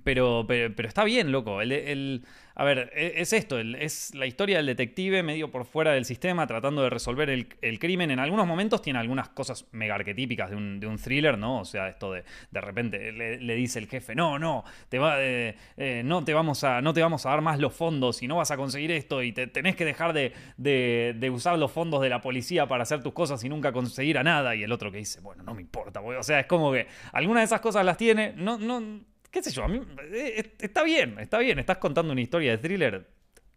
pero, 0.02 0.44
pero, 0.48 0.74
pero 0.74 0.88
está 0.88 1.04
bien, 1.04 1.30
loco. 1.30 1.60
El, 1.60 1.72
el- 1.72 2.24
a 2.56 2.62
ver, 2.64 2.92
e- 2.94 3.14
es 3.16 3.32
esto, 3.32 3.58
es 3.58 4.14
la 4.14 4.26
historia 4.26 4.58
del 4.58 4.66
detective 4.66 5.22
medio 5.24 5.50
por 5.50 5.64
fuera 5.64 5.92
del 5.92 6.04
sistema 6.04 6.46
tratando 6.46 6.82
de 6.82 6.90
resolver 6.90 7.28
el, 7.28 7.48
crimen. 7.78 8.10
En 8.12 8.18
algunos 8.20 8.46
momentos 8.46 8.80
tiene 8.80 8.98
algunas 9.00 9.28
cosas 9.30 9.66
mega 9.72 9.96
arquetípicas 9.96 10.50
de 10.50 10.56
un, 10.56 10.78
de 10.80 10.86
un 10.86 10.96
thriller, 10.96 11.36
¿no? 11.36 11.60
O 11.60 11.64
sea, 11.64 11.88
esto 11.88 12.12
de 12.12 12.24
de 12.50 12.60
repente 12.60 13.12
le, 13.12 13.54
dice 13.56 13.78
el 13.80 13.88
jefe, 13.88 14.14
no, 14.14 14.38
no, 14.38 14.64
te 14.88 14.98
va, 14.98 15.16
eh, 15.20 15.56
eh, 15.76 16.02
no, 16.04 16.24
te 16.24 16.32
vamos 16.32 16.62
a, 16.64 16.80
no 16.80 16.94
te 16.94 17.02
vamos 17.02 17.26
a 17.26 17.30
dar 17.30 17.40
más 17.42 17.58
los 17.58 17.74
fondos 17.74 18.22
y 18.22 18.28
no 18.28 18.36
vas 18.36 18.50
a 18.52 18.56
conseguir 18.56 18.90
esto 18.92 19.22
y 19.22 19.32
te, 19.32 19.48
tenés 19.48 19.74
que 19.76 19.84
dejar 19.84 20.12
de, 20.12 20.32
de- 20.56 21.30
usar 21.34 21.58
los 21.58 21.72
fondos 21.72 22.00
de 22.00 22.08
la 22.08 22.20
policía 22.20 22.66
para 22.68 22.84
hacer 22.84 23.02
tus 23.02 23.12
cosas 23.12 23.42
y 23.42 23.48
nunca 23.48 23.72
conseguir 23.72 24.16
a 24.18 24.22
nada. 24.22 24.54
Y 24.54 24.62
el 24.62 24.70
otro 24.72 24.92
que 24.92 24.98
dice, 24.98 25.20
bueno, 25.20 25.42
no 25.42 25.54
me 25.54 25.60
importa, 25.62 26.00
o 26.00 26.22
sea, 26.22 26.40
es 26.40 26.46
como 26.46 26.72
que 26.72 26.86
algunas 27.12 27.40
de 27.40 27.44
esas 27.46 27.60
cosas 27.60 27.84
las 27.84 27.96
tiene, 27.96 28.32
no, 28.36 28.56
no, 28.58 29.00
qué 29.34 29.42
sé 29.42 29.50
yo, 29.50 29.64
a 29.64 29.68
mí 29.68 29.80
eh, 30.12 30.34
eh, 30.36 30.52
está 30.60 30.84
bien, 30.84 31.18
está 31.18 31.38
bien, 31.38 31.58
estás 31.58 31.78
contando 31.78 32.12
una 32.12 32.20
historia 32.20 32.52
de 32.52 32.58
thriller, 32.58 33.08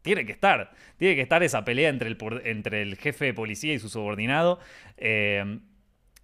tiene 0.01 0.25
que 0.25 0.31
estar, 0.31 0.71
tiene 0.97 1.15
que 1.15 1.21
estar 1.21 1.43
esa 1.43 1.63
pelea 1.63 1.89
entre 1.89 2.09
el, 2.09 2.17
entre 2.45 2.81
el 2.81 2.95
jefe 2.95 3.25
de 3.25 3.33
policía 3.35 3.73
y 3.75 3.79
su 3.79 3.87
subordinado. 3.87 4.59
Eh, 4.97 5.59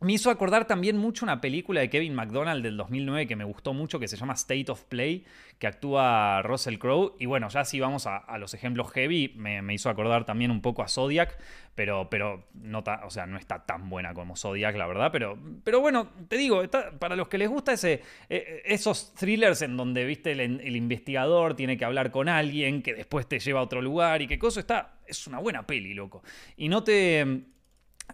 me 0.03 0.13
hizo 0.13 0.29
acordar 0.29 0.65
también 0.67 0.97
mucho 0.97 1.25
una 1.25 1.41
película 1.41 1.81
de 1.81 1.89
Kevin 1.89 2.13
McDonald 2.13 2.63
del 2.63 2.77
2009 2.77 3.25
que 3.27 3.35
me 3.35 3.43
gustó 3.43 3.73
mucho, 3.73 3.99
que 3.99 4.07
se 4.07 4.17
llama 4.17 4.33
State 4.33 4.71
of 4.71 4.83
Play, 4.83 5.25
que 5.57 5.67
actúa 5.67 6.41
Russell 6.43 6.77
Crowe. 6.77 7.15
Y 7.19 7.25
bueno, 7.25 7.47
ya 7.49 7.63
si 7.65 7.79
vamos 7.79 8.05
a, 8.05 8.37
los 8.37 8.53
ejemplos 8.53 8.91
heavy, 8.91 9.33
me, 9.37 9.61
me 9.61 9.73
hizo 9.73 9.89
acordar 9.89 10.25
también 10.25 10.51
un 10.51 10.61
poco 10.61 10.83
a 10.83 10.87
Zodiac, 10.87 11.37
pero, 11.75 12.09
pero 12.09 12.45
no, 12.53 12.83
ta- 12.83 13.01
o 13.05 13.09
sea, 13.09 13.25
no 13.25 13.37
está 13.37 13.65
tan 13.65 13.89
buena 13.89 14.13
como 14.13 14.35
Zodiac, 14.35 14.75
la 14.75 14.87
verdad. 14.87 15.09
Pero, 15.11 15.37
pero 15.63 15.79
bueno, 15.79 16.09
te 16.27 16.37
digo, 16.37 16.61
para 16.99 17.15
los 17.15 17.27
que 17.29 17.37
les 17.37 17.49
gusta 17.49 17.73
ese, 17.73 18.01
eh, 18.29 18.61
esos 18.65 19.13
thrillers 19.15 19.61
en 19.61 19.77
donde, 19.77 20.05
viste, 20.05 20.33
el, 20.33 20.39
el 20.41 20.75
investigador 20.75 21.55
tiene 21.55 21.77
que 21.77 21.85
hablar 21.85 22.11
con 22.11 22.29
alguien 22.29 22.81
que 22.81 22.93
después 22.93 23.27
te 23.27 23.39
lleva 23.39 23.61
a 23.61 23.63
otro 23.63 23.81
lugar 23.81 24.21
y 24.21 24.27
qué 24.27 24.37
cosa, 24.37 24.59
está, 24.59 24.99
es 25.07 25.25
una 25.27 25.39
buena 25.39 25.65
peli, 25.65 25.93
loco. 25.93 26.23
Y 26.57 26.67
no 26.69 26.83
te... 26.83 27.52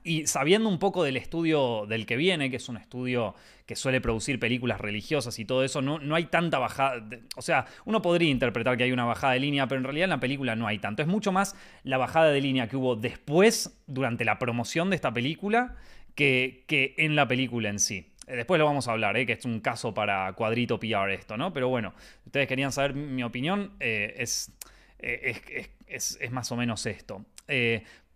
Y 0.03 0.27
sabiendo 0.27 0.69
un 0.69 0.80
poco 0.80 1.03
del 1.03 1.18
estudio 1.18 1.86
del 1.88 2.06
que 2.06 2.15
viene, 2.15 2.50
que 2.50 2.56
es 2.56 2.69
un 2.69 2.77
estudio 2.77 3.36
que 3.65 3.75
suele 3.75 4.00
producir 4.01 4.39
películas 4.39 4.80
religiosas 4.80 5.38
y 5.39 5.45
todo 5.45 5.63
eso, 5.63 5.81
no, 5.81 6.00
no 6.00 6.15
hay 6.15 6.25
tanta 6.25 6.57
bajada. 6.57 7.03
o 7.36 7.41
sea, 7.41 7.65
uno 7.86 8.01
podría 8.01 8.30
interpretar 8.30 8.77
que 8.77 8.83
hay 8.86 8.91
una 8.91 9.06
bajada 9.06 9.33
de 9.33 9.39
línea, 9.41 9.68
pero 9.68 9.80
en 9.80 9.83
realidad 9.83 10.06
en 10.06 10.09
la 10.12 10.19
película 10.19 10.56
no 10.56 10.68
hay 10.68 10.80
tanto. 10.80 11.01
Es 11.01 11.07
mucho 11.07 11.31
más 11.31 11.56
la 11.83 11.97
bajada 11.97 12.30
de 12.31 12.39
línea 12.41 12.68
que 12.68 12.77
hubo 12.77 12.95
después, 12.95 13.77
durante 13.88 14.25
la 14.25 14.39
promoción 14.39 14.89
de 14.89 14.95
esta 14.95 15.13
película, 15.13 15.75
que, 16.15 16.63
que 16.68 16.95
en 16.97 17.15
la 17.15 17.27
película 17.27 17.69
en 17.69 17.80
sí. 17.80 18.12
Eh, 18.27 18.35
Después 18.38 18.57
lo 18.59 18.66
vamos 18.66 18.87
a 18.87 18.92
hablar, 18.94 19.18
¿eh? 19.18 19.25
que 19.25 19.33
es 19.33 19.45
un 19.45 19.59
caso 19.59 19.94
para 19.94 20.31
cuadrito 20.33 20.80
PR 20.80 21.13
esto, 21.13 21.35
¿no? 21.37 21.52
Pero 21.54 21.68
bueno, 21.68 21.94
ustedes 22.25 22.47
querían 22.47 22.71
saber 22.71 22.94
mi 22.94 23.23
opinión, 23.23 23.73
eh, 23.80 24.16
es, 24.18 24.52
eh, 24.99 25.19
es, 25.23 25.42
es- 25.52 25.69
es- 25.87 26.18
es 26.21 26.31
más 26.31 26.52
o 26.52 26.56
menos 26.56 26.85
esto. 26.85 27.25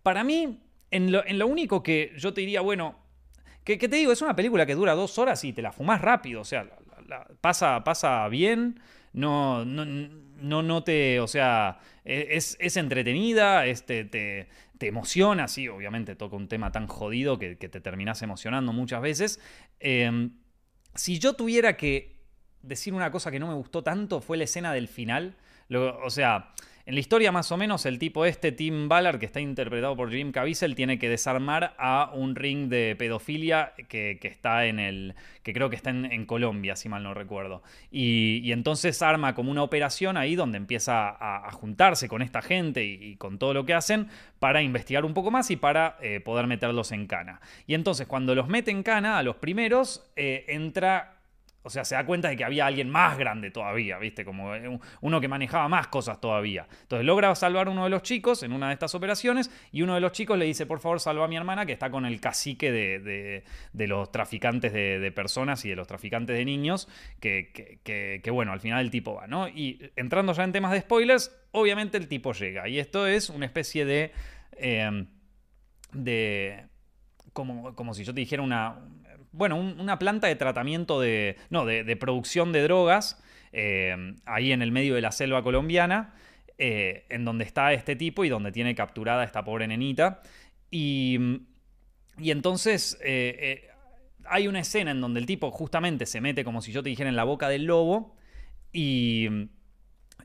Para 0.02 0.22
mí, 0.22 0.60
en 0.94 1.38
lo, 1.38 1.46
único 1.46 1.82
que 1.82 2.12
yo 2.16 2.32
te 2.32 2.40
diría, 2.40 2.60
bueno, 2.60 2.96
que, 3.64 3.78
que 3.78 3.88
te 3.88 3.96
digo, 3.96 4.12
es 4.12 4.22
una 4.22 4.36
película 4.36 4.66
que 4.66 4.74
dura 4.74 4.94
dos 4.94 5.18
horas 5.18 5.42
y 5.44 5.52
te 5.52 5.62
la 5.62 5.72
fumás 5.72 6.00
rápido, 6.00 6.40
o 6.40 6.44
sea, 6.44 6.68
pasa, 7.40 7.82
pasa 7.84 8.28
bien, 8.28 8.80
no, 9.12 9.64
no, 9.64 9.84
no, 9.84 10.62
no 10.62 10.84
te, 10.84 11.20
o 11.20 11.26
sea, 11.26 11.78
e- 12.04 12.28
es, 12.30 12.56
es 12.60 12.76
entretenida, 12.76 13.66
es- 13.66 13.84
te, 13.86 14.04
te- 14.04 14.48
emociona, 14.80 15.48
sí, 15.48 15.66
obviamente 15.66 16.14
toca 16.14 16.36
un 16.36 16.46
tema 16.46 16.70
tan 16.70 16.88
jodido 16.88 17.38
que, 17.38 17.56
te 17.56 17.80
terminás 17.80 18.20
emocionando 18.20 18.70
muchas 18.74 19.00
veces. 19.00 19.40
Eh, 19.80 20.28
si 20.94 21.18
yo 21.18 21.32
tuviera 21.32 21.78
que 21.78 22.18
decir 22.60 22.92
una 22.92 23.10
cosa 23.10 23.30
que 23.30 23.38
no 23.38 23.48
me 23.48 23.54
gustó 23.54 23.82
tanto, 23.82 24.20
fue 24.20 24.36
la 24.36 24.44
escena 24.44 24.74
del 24.74 24.88
final. 24.88 25.36
O 25.70 26.10
sea, 26.10 26.52
en 26.86 26.94
la 26.94 27.00
historia 27.00 27.32
más 27.32 27.50
o 27.50 27.56
menos 27.56 27.86
el 27.86 27.98
tipo 27.98 28.26
este, 28.26 28.52
Tim 28.52 28.88
Ballard, 28.88 29.18
que 29.18 29.26
está 29.26 29.40
interpretado 29.40 29.96
por 29.96 30.10
Jim 30.10 30.32
Caviezel, 30.32 30.74
tiene 30.74 30.98
que 30.98 31.08
desarmar 31.08 31.74
a 31.78 32.10
un 32.12 32.36
ring 32.36 32.68
de 32.68 32.94
pedofilia 32.98 33.72
que, 33.88 34.18
está 34.22 34.66
en 34.66 34.78
el... 34.78 35.14
que 35.42 35.54
creo 35.54 35.70
que 35.70 35.76
está 35.76 35.90
en, 35.90 36.26
Colombia, 36.26 36.76
si 36.76 36.88
mal 36.88 37.02
no 37.02 37.14
recuerdo. 37.14 37.62
Y, 37.90 38.52
entonces 38.52 39.00
arma 39.00 39.34
como 39.34 39.50
una 39.50 39.62
operación 39.62 40.16
ahí 40.16 40.34
donde 40.34 40.58
empieza 40.58 41.08
a, 41.18 41.50
juntarse 41.52 42.08
con 42.08 42.20
esta 42.20 42.42
gente 42.42 42.84
y, 42.84 42.92
y 43.02 43.16
con 43.16 43.38
todo 43.38 43.54
lo 43.54 43.64
que 43.64 43.74
hacen 43.74 44.08
para 44.38 44.60
investigar 44.60 45.06
un 45.06 45.14
poco 45.14 45.30
más 45.30 45.50
y 45.50 45.56
para 45.56 45.96
eh, 46.02 46.20
poder 46.20 46.46
meterlos 46.46 46.92
en 46.92 47.06
cana. 47.06 47.40
Y 47.66 47.72
entonces 47.72 48.06
cuando 48.06 48.34
los 48.34 48.46
mete 48.46 48.70
en 48.70 48.82
cana 48.82 49.16
a 49.16 49.22
los 49.22 49.36
primeros, 49.36 50.06
eh, 50.16 50.44
entra 50.48 51.13
o 51.64 51.70
sea, 51.70 51.84
se 51.84 51.94
da 51.96 52.06
cuenta 52.06 52.28
de 52.28 52.36
que 52.36 52.44
había 52.44 52.66
alguien 52.66 52.88
más 52.90 53.18
grande 53.18 53.50
todavía, 53.50 53.98
¿viste? 53.98 54.24
Como 54.24 54.50
un- 54.50 54.80
uno 55.00 55.20
que 55.20 55.28
manejaba 55.28 55.66
más 55.68 55.88
cosas 55.88 56.20
todavía. 56.20 56.68
Entonces 56.82 57.04
logra 57.04 57.34
salvar 57.34 57.66
a 57.66 57.70
uno 57.70 57.84
de 57.84 57.90
los 57.90 58.02
chicos 58.02 58.42
en 58.42 58.52
una 58.52 58.68
de 58.68 58.74
estas 58.74 58.94
operaciones 58.94 59.50
y 59.72 59.82
uno 59.82 59.94
de 59.94 60.00
los 60.00 60.12
chicos 60.12 60.38
le 60.38 60.44
dice, 60.44 60.66
por 60.66 60.78
favor, 60.80 61.00
salva 61.00 61.24
a 61.24 61.28
mi 61.28 61.36
hermana 61.36 61.66
que 61.66 61.72
está 61.72 61.90
con 61.90 62.04
el 62.06 62.20
cacique 62.20 62.70
de, 62.70 63.42
de- 63.72 63.86
los 63.88 64.12
traficantes 64.12 64.72
de, 64.72 64.98
de 64.98 65.10
personas 65.10 65.64
y 65.64 65.70
de 65.70 65.76
los 65.76 65.86
traficantes 65.88 66.36
de 66.36 66.44
niños, 66.44 66.88
que- 67.18 67.50
que, 68.22 68.30
bueno, 68.30 68.52
al 68.52 68.60
final 68.60 68.80
el 68.84 68.90
tipo 68.90 69.14
va, 69.14 69.26
¿no? 69.26 69.48
Y 69.48 69.90
entrando 69.96 70.32
ya 70.34 70.44
en 70.44 70.52
temas 70.52 70.72
de 70.72 70.80
spoilers, 70.82 71.34
obviamente 71.52 71.96
el 71.96 72.08
tipo 72.08 72.32
llega. 72.32 72.68
Y 72.68 72.78
esto 72.78 73.06
es 73.06 73.30
una 73.30 73.46
especie 73.46 73.84
de... 73.84 74.12
eh, 74.58 75.06
de 75.92 76.66
como, 77.32 77.74
como 77.74 77.94
si 77.94 78.04
yo 78.04 78.14
te 78.14 78.20
dijera 78.20 78.42
una, 78.42 78.78
bueno, 79.34 79.56
una 79.56 79.98
planta 79.98 80.28
de 80.28 80.36
tratamiento 80.36 81.00
de, 81.00 81.36
no, 81.50 81.66
de, 81.66 81.96
producción 81.96 82.52
de 82.52 82.62
drogas, 82.62 83.20
eh, 83.52 84.14
ahí 84.26 84.52
en 84.52 84.62
el 84.62 84.70
medio 84.70 84.94
de 84.94 85.00
la 85.00 85.10
selva 85.10 85.42
colombiana, 85.42 86.14
eh, 86.56 87.04
en 87.08 87.24
donde 87.24 87.44
está 87.44 87.72
este 87.72 87.96
tipo 87.96 88.24
y 88.24 88.28
donde 88.28 88.52
tiene 88.52 88.76
capturada 88.76 89.24
esta 89.24 89.44
pobre 89.44 89.66
nenita. 89.66 90.22
Y, 90.70 91.18
y 92.16 92.30
entonces 92.30 92.96
eh, 93.02 93.68
hay 94.24 94.46
una 94.46 94.60
escena 94.60 94.92
en 94.92 95.00
donde 95.00 95.18
el 95.18 95.26
tipo 95.26 95.50
justamente 95.50 96.06
se 96.06 96.20
mete, 96.20 96.44
como 96.44 96.62
si 96.62 96.70
yo 96.70 96.84
te 96.84 96.90
dijera, 96.90 97.08
en 97.08 97.16
la 97.16 97.24
boca 97.24 97.48
del 97.48 97.64
lobo. 97.64 98.16
Y, 98.72 99.28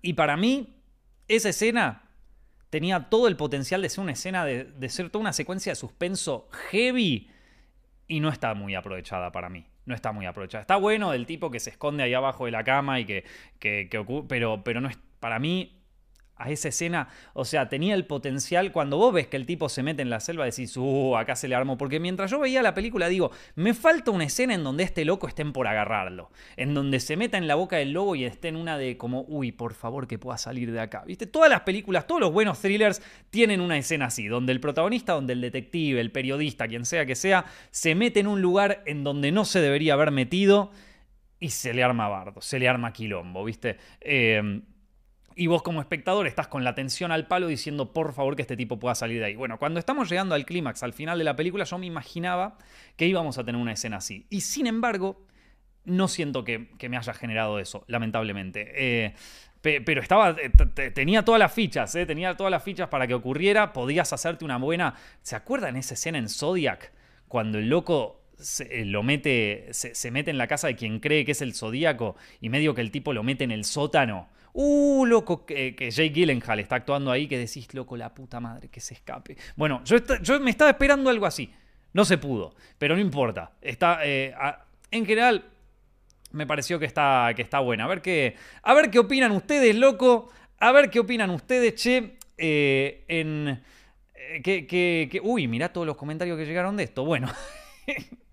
y 0.04 0.14
para 0.14 0.38
mí, 0.38 0.78
esa 1.28 1.50
escena 1.50 2.04
tenía 2.70 3.10
todo 3.10 3.28
el 3.28 3.36
potencial 3.36 3.82
de 3.82 3.90
ser 3.90 4.04
una 4.04 4.12
escena, 4.12 4.46
de, 4.46 4.66
de 4.66 4.90
ser 4.90 5.10
toda 5.10 5.22
una 5.22 5.34
secuencia 5.34 5.72
de 5.72 5.76
suspenso 5.78 6.48
heavy 6.70 7.32
y 8.10 8.20
no 8.20 8.28
está 8.28 8.54
muy 8.56 8.76
aprovechada 8.76 9.32
para 9.32 9.48
mí. 9.48 9.66
No 9.86 9.96
está 9.96 10.12
muy 10.12 10.26
aprovechada. 10.26 10.62
Está 10.62 10.76
bueno 10.76 11.12
del 11.12 11.26
tipo 11.26 11.50
que 11.50 11.62
se 11.62 11.70
esconde 11.70 12.04
ahí 12.04 12.14
abajo 12.14 12.46
de 12.46 12.52
la 12.52 12.66
cama 12.66 13.00
y 13.00 13.06
que, 13.06 13.24
que, 13.60 13.88
pero, 14.28 14.64
pero 14.64 14.82
no 14.82 14.90
es, 14.90 15.00
para 15.22 15.40
mí 15.40 15.79
a 16.40 16.50
esa 16.50 16.70
escena, 16.70 17.10
o 17.34 17.46
sea, 17.46 17.70
tenía 17.70 17.94
el 17.94 18.06
potencial, 18.06 18.72
cuando 18.72 18.98
vos 18.98 19.14
ves 19.14 19.28
que 19.28 19.38
el 19.38 19.46
tipo 19.46 19.70
se 19.70 19.84
mete 19.84 20.02
en 20.02 20.10
la 20.10 20.20
selva, 20.20 20.46
decís, 20.46 20.76
uh, 20.78 21.18
acá 21.18 21.36
se 21.36 21.48
le 21.48 21.56
armó, 21.56 21.78
porque 21.78 22.00
mientras 22.00 22.32
yo 22.32 22.40
veía 22.40 22.62
la 22.62 22.74
película 22.74 23.10
digo, 23.10 23.32
me 23.56 23.74
falta 23.74 24.12
una 24.12 24.24
escena 24.24 24.54
en 24.54 24.64
donde 24.64 24.84
este 24.84 25.06
loco 25.06 25.28
estén 25.28 25.52
por 25.52 25.68
agarrarlo, 25.68 26.32
en 26.56 26.74
donde 26.74 27.00
se 27.00 27.18
meta 27.18 27.38
en 27.38 27.48
la 27.48 27.56
boca 27.56 27.78
del 27.78 27.92
lobo 27.92 28.16
y 28.16 28.24
esté 28.24 28.48
en 28.48 28.56
una 28.56 28.78
de 28.78 28.98
como, 28.98 29.26
uy, 29.28 29.52
por 29.52 29.74
favor 29.74 30.08
que 30.08 30.18
pueda 30.18 30.38
salir 30.38 30.72
de 30.72 30.80
acá, 30.80 31.04
¿viste? 31.06 31.28
Todas 31.28 31.50
las 31.50 31.62
películas, 31.62 32.08
todos 32.08 32.22
los 32.22 32.32
buenos 32.32 32.60
thrillers 32.60 33.02
tienen 33.30 33.60
una 33.60 33.78
escena 33.78 34.06
así, 34.06 34.28
donde 34.28 34.54
el 34.54 34.62
protagonista, 34.62 35.14
donde 35.14 35.34
el 35.34 35.42
detective, 35.42 36.00
el 36.00 36.12
periodista, 36.12 36.68
quien 36.68 36.86
sea 36.86 37.06
que 37.06 37.16
sea, 37.16 37.46
se 37.72 37.96
mete 37.96 38.22
en 38.22 38.28
un 38.28 38.42
lugar 38.42 38.82
en 38.86 39.04
donde 39.04 39.32
no 39.32 39.44
se 39.44 39.60
debería 39.60 39.94
haber 39.94 40.12
metido 40.12 40.72
y 41.40 41.50
se 41.50 41.74
le 41.74 41.84
arma 41.84 42.08
bardo, 42.08 42.42
se 42.42 42.60
le 42.60 42.68
arma 42.68 42.94
quilombo, 42.94 43.44
¿viste? 43.44 43.78
Eh, 44.02 44.62
y 45.40 45.48
vos 45.48 45.64
como 45.64 45.80
espectador 45.80 46.28
estás 46.28 46.50
con 46.50 46.66
la 46.66 46.72
atención 46.72 47.14
al 47.14 47.26
palo 47.26 47.48
diciendo 47.48 47.94
por 47.94 48.14
favor 48.14 48.36
que 48.36 48.42
este 48.42 48.58
tipo 48.58 48.78
pueda 48.78 48.94
salir 48.94 49.20
de 49.20 49.26
ahí. 49.28 49.36
Bueno, 49.36 49.58
cuando 49.58 49.80
estamos 49.80 50.10
llegando 50.10 50.36
al 50.36 50.46
clímax, 50.46 50.84
al 50.84 50.92
final 50.92 51.18
de 51.18 51.24
la 51.24 51.38
película, 51.38 51.64
yo 51.64 51.78
me 51.78 51.86
imaginaba 51.86 52.58
que 52.98 53.08
íbamos 53.08 53.38
a 53.38 53.46
tener 53.46 53.60
una 53.60 53.72
escena 53.72 53.98
así. 53.98 54.28
Y 54.30 54.42
sin 54.42 54.68
embargo, 54.68 55.26
no 55.86 56.10
siento 56.10 56.44
que, 56.44 56.68
me 56.90 56.98
haya 56.98 57.14
generado 57.14 57.58
eso, 57.58 57.86
lamentablemente. 57.88 58.74
Eh, 58.76 59.14
pero 59.62 60.02
estaba, 60.02 60.36
eh, 60.42 60.50
tenía 60.92 61.24
todas 61.24 61.40
las 61.40 61.54
fichas, 61.54 61.96
eh, 61.96 62.06
tenía 62.06 62.36
todas 62.36 62.52
las 62.52 62.62
fichas 62.62 62.90
para 62.90 63.08
que 63.08 63.14
ocurriera, 63.14 63.72
podías 63.72 64.12
hacerte 64.12 64.44
una 64.44 64.58
buena... 64.58 64.96
¿Se 65.22 65.38
acuerdan 65.38 65.78
esa 65.78 65.94
escena 65.94 66.18
en 66.18 66.28
Zodiac? 66.28 66.92
Cuando 67.30 67.60
el 67.60 67.70
loco 67.70 68.26
se, 68.38 68.84
lo 68.84 69.04
mete, 69.04 69.70
se, 69.72 69.96
se, 69.96 70.12
mete 70.12 70.32
en 70.32 70.38
la 70.38 70.48
casa 70.48 70.68
de 70.68 70.76
quien 70.76 71.00
cree 71.00 71.24
que 71.24 71.32
es 71.32 71.42
el 71.42 71.54
Zodíaco 71.54 72.18
y 72.42 72.50
medio 72.50 72.76
que 72.76 72.82
el 72.82 72.92
tipo 72.92 73.14
lo 73.14 73.24
mete 73.24 73.46
en 73.46 73.52
el 73.52 73.64
sótano 73.64 74.28
Uh, 74.62 75.06
loco, 75.06 75.46
que, 75.46 75.74
Jake 75.90 76.10
Gyllenhaal 76.10 76.60
está 76.60 76.76
actuando 76.76 77.12
ahí, 77.12 77.30
que 77.30 77.38
decís, 77.38 77.74
loco, 77.74 77.96
la 77.96 78.14
puta 78.14 78.42
madre, 78.42 78.68
que 78.68 78.82
se 78.82 78.94
escape. 78.94 79.38
Bueno, 79.56 79.82
yo, 79.86 79.96
yo 80.22 80.38
me 80.42 80.52
estaba 80.52 80.70
esperando 80.70 81.10
algo 81.10 81.26
así. 81.26 81.50
No 81.94 82.04
se 82.04 82.18
pudo, 82.18 82.54
pero 82.78 82.94
no 82.94 83.00
importa. 83.00 83.54
Está, 83.62 84.00
eh, 84.04 84.36
en 84.92 85.06
general, 85.06 85.46
me 86.34 86.46
pareció 86.46 86.78
que 86.78 86.88
está, 86.88 87.32
que 87.38 87.42
está 87.42 87.62
buena. 87.62 87.86
A 87.86 87.88
ver, 87.88 88.02
qué, 88.02 88.36
a 88.64 88.74
ver 88.74 88.92
qué 88.92 89.00
opinan 89.00 89.32
ustedes, 89.32 89.78
loco. 89.78 90.30
A 90.60 90.74
ver 90.74 90.90
qué 90.90 91.00
opinan 91.00 91.30
ustedes, 91.30 91.76
che. 91.76 92.18
Eh, 92.38 93.06
en. 93.08 93.64
Eh, 94.14 94.42
que, 94.44 94.68
que, 94.68 95.22
uy, 95.24 95.48
mirá 95.48 95.72
todos 95.72 95.88
los 95.88 95.96
comentarios 95.96 96.38
que 96.38 96.46
llegaron 96.46 96.76
de 96.76 96.84
esto. 96.84 97.06
Bueno. 97.06 97.32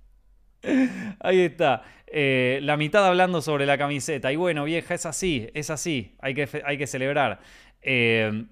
Ahí 1.20 1.40
está. 1.40 1.82
Eh, 2.08 2.60
la 2.62 2.76
mitad 2.76 3.06
hablando 3.06 3.42
sobre 3.42 3.66
la 3.66 3.78
camiseta. 3.78 4.32
Y 4.32 4.36
bueno, 4.36 4.64
vieja, 4.64 4.94
es 4.94 5.06
así, 5.06 5.48
es 5.54 5.70
así. 5.70 6.14
Hay 6.20 6.34
que, 6.34 6.48
hay 6.64 6.78
que 6.78 6.86
celebrar. 6.86 7.40
Eh, 7.82 8.44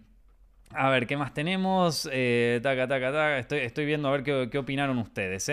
a 0.70 0.90
ver, 0.90 1.06
¿qué 1.06 1.16
más 1.16 1.32
tenemos? 1.32 2.08
Eh, 2.12 2.60
taca, 2.62 2.88
taca. 2.88 3.38
Estoy, 3.38 3.60
estoy, 3.60 3.86
viendo 3.86 4.08
a 4.08 4.12
ver 4.18 4.50
qué, 4.50 4.58
opinaron 4.58 4.98
ustedes. 4.98 5.50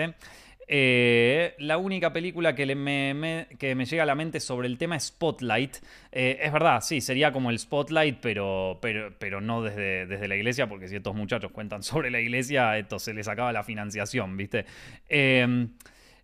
la 1.58 1.76
única 1.78 2.12
película 2.12 2.56
que, 2.56 2.74
me, 2.74 3.46
que, 3.58 3.74
me, 3.76 3.84
llega 3.84 4.02
a 4.02 4.06
la 4.06 4.16
mente 4.16 4.40
sobre 4.40 4.66
el 4.66 4.78
tema 4.78 4.96
es 4.96 5.04
Spotlight. 5.04 5.76
es 6.10 6.52
verdad, 6.52 6.80
sí, 6.80 7.00
sería 7.00 7.32
como 7.32 7.50
el 7.50 7.58
Spotlight, 7.58 8.18
pero, 8.20 8.78
pero, 8.82 9.14
pero 9.16 9.40
no 9.40 9.62
desde, 9.62 10.06
desde, 10.06 10.26
la 10.26 10.34
iglesia, 10.34 10.68
porque 10.68 10.88
si 10.88 10.96
estos 10.96 11.14
muchachos 11.14 11.52
cuentan 11.52 11.82
sobre 11.84 12.10
la 12.10 12.18
iglesia, 12.18 12.76
esto 12.78 12.98
se 12.98 13.14
les 13.14 13.28
acaba 13.28 13.52
la 13.52 13.62
financiación, 13.62 14.36
¿viste? 14.36 14.64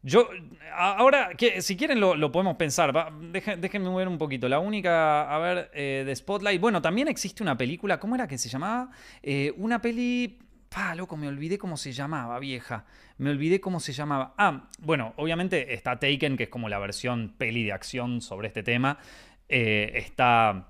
Yo, 0.03 0.29
ahora, 0.73 1.31
si 1.61 1.77
quieren 1.77 2.01
lo, 2.01 2.33
podemos 2.33 2.57
pensar. 2.57 2.93
déjenme 3.21 3.95
ver 3.95 4.09
un 4.09 4.19
poquito. 4.19 4.49
La 4.49 4.61
única, 4.61 5.35
a 5.35 5.39
ver, 5.39 5.71
eh, 5.75 6.05
de 6.07 6.15
Spotlight. 6.15 6.61
Bueno, 6.61 6.81
también 6.81 7.09
existe 7.09 7.43
una 7.43 7.57
película, 7.57 7.99
¿cómo 7.99 8.15
era 8.15 8.29
que 8.29 8.39
se 8.39 8.49
llamaba? 8.49 8.91
Eh, 9.23 9.53
una 9.57 9.81
peli... 9.81 10.39
Ah, 10.75 10.95
loco, 10.95 11.17
me 11.17 11.29
olvidé 11.29 11.57
cómo 11.57 11.77
se 11.77 11.93
llamaba, 11.93 12.39
vieja. 12.39 12.85
Me 13.17 13.31
olvidé 13.31 13.61
cómo 13.61 13.81
se 13.81 13.93
llamaba. 13.93 14.35
Ah, 14.37 14.69
bueno, 14.79 15.15
obviamente 15.17 15.75
está 15.75 15.99
Taken, 15.99 16.37
que 16.37 16.45
es 16.45 16.49
como 16.51 16.69
la 16.69 16.79
versión 16.79 17.35
peli 17.37 17.65
de 17.65 17.73
acción 17.73 18.21
sobre 18.21 18.49
este 18.49 18.63
tema. 18.63 18.99
Eh, 19.49 19.93
está... 19.95 20.69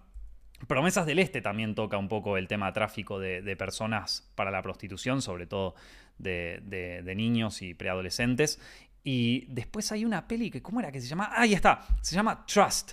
Promesas 0.67 1.07
del 1.07 1.21
Este 1.21 1.41
también 1.41 1.75
toca 1.77 1.99
un 1.99 2.09
poco 2.09 2.37
el 2.37 2.49
tema 2.49 2.73
tráfico 2.73 3.21
de, 3.21 3.57
personas 3.57 4.29
para 4.35 4.51
la 4.51 4.61
prostitución, 4.61 5.23
sobre 5.23 5.47
todo 5.47 5.77
de, 6.19 7.13
niños 7.15 7.63
y 7.63 7.75
preadolescentes. 7.75 8.61
Y 9.11 9.47
después 9.49 9.91
hay 9.91 10.05
una 10.05 10.29
peli 10.29 10.51
que, 10.51 10.61
¿cómo 10.61 10.81
era 10.81 10.93
que 10.93 11.01
se 11.01 11.07
llama? 11.07 11.31
Ah, 11.33 11.41
ahí 11.41 11.55
está, 11.55 11.81
se 12.03 12.15
llama 12.15 12.45
Trust. 12.45 12.93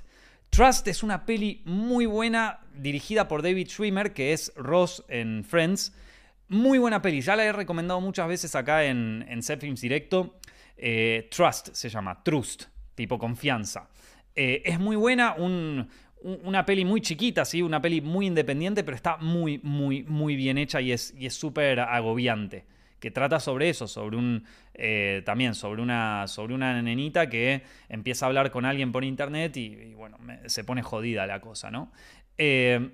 Trust 0.50 0.88
es 0.88 1.04
una 1.04 1.26
peli 1.26 1.62
muy 1.66 2.06
buena 2.06 2.62
dirigida 2.74 3.28
por 3.28 3.42
David 3.42 3.68
Schwimmer, 3.68 4.14
que 4.14 4.32
es 4.32 4.54
Ross 4.56 5.04
en 5.10 5.44
Friends. 5.44 5.94
Muy 6.48 6.78
buena 6.78 7.02
peli, 7.02 7.20
ya 7.20 7.36
la 7.36 7.44
he 7.44 7.52
recomendado 7.52 8.00
muchas 8.00 8.30
veces 8.30 8.56
acá 8.56 8.86
en, 8.86 9.26
en 9.28 9.44
Set 9.44 9.60
Films 9.60 9.82
Directo. 9.82 10.40
Eh, 10.78 11.28
Trust 11.30 11.74
se 11.74 11.90
llama, 11.90 12.24
Trust, 12.24 12.64
tipo 12.96 13.20
confianza. 13.20 13.90
Eh, 14.34 14.62
es 14.64 14.80
muy 14.80 14.96
buena, 14.96 15.36
una 15.36 16.66
peli 16.66 16.86
muy 16.86 17.02
chiquita, 17.02 17.44
¿sí? 17.44 17.62
una 17.62 17.82
peli 17.82 18.00
muy 18.00 18.28
independiente, 18.28 18.86
pero 18.86 18.96
está 18.96 19.18
muy, 19.18 19.60
muy, 19.64 20.04
muy 20.04 20.38
bien 20.38 20.58
hecha 20.60 20.80
y 20.80 20.94
es 20.94 21.14
súper 21.28 21.82
agobiante 21.82 22.74
que 23.00 23.12
trata 23.12 23.40
sobre 23.40 23.70
eso, 23.70 23.88
sobre 23.88 24.18
un, 24.18 24.46
eh, 24.74 25.22
también 25.25 25.56
sobre 25.56 25.82
una, 25.82 26.28
sobre 26.28 26.54
una 26.54 26.82
nenita 26.82 27.30
que 27.30 27.64
empieza 27.90 28.25
a 28.25 28.28
hablar 28.28 28.52
con 28.52 28.66
alguien 28.66 28.92
por 28.92 29.04
internet 29.04 29.56
y, 29.58 29.94
bueno, 29.94 30.18
se 30.48 30.64
pone 30.64 30.82
jodida 30.82 31.28
la 31.28 31.40
cosa, 31.42 31.72
¿no? 31.72 31.92
Eh, 32.38 32.92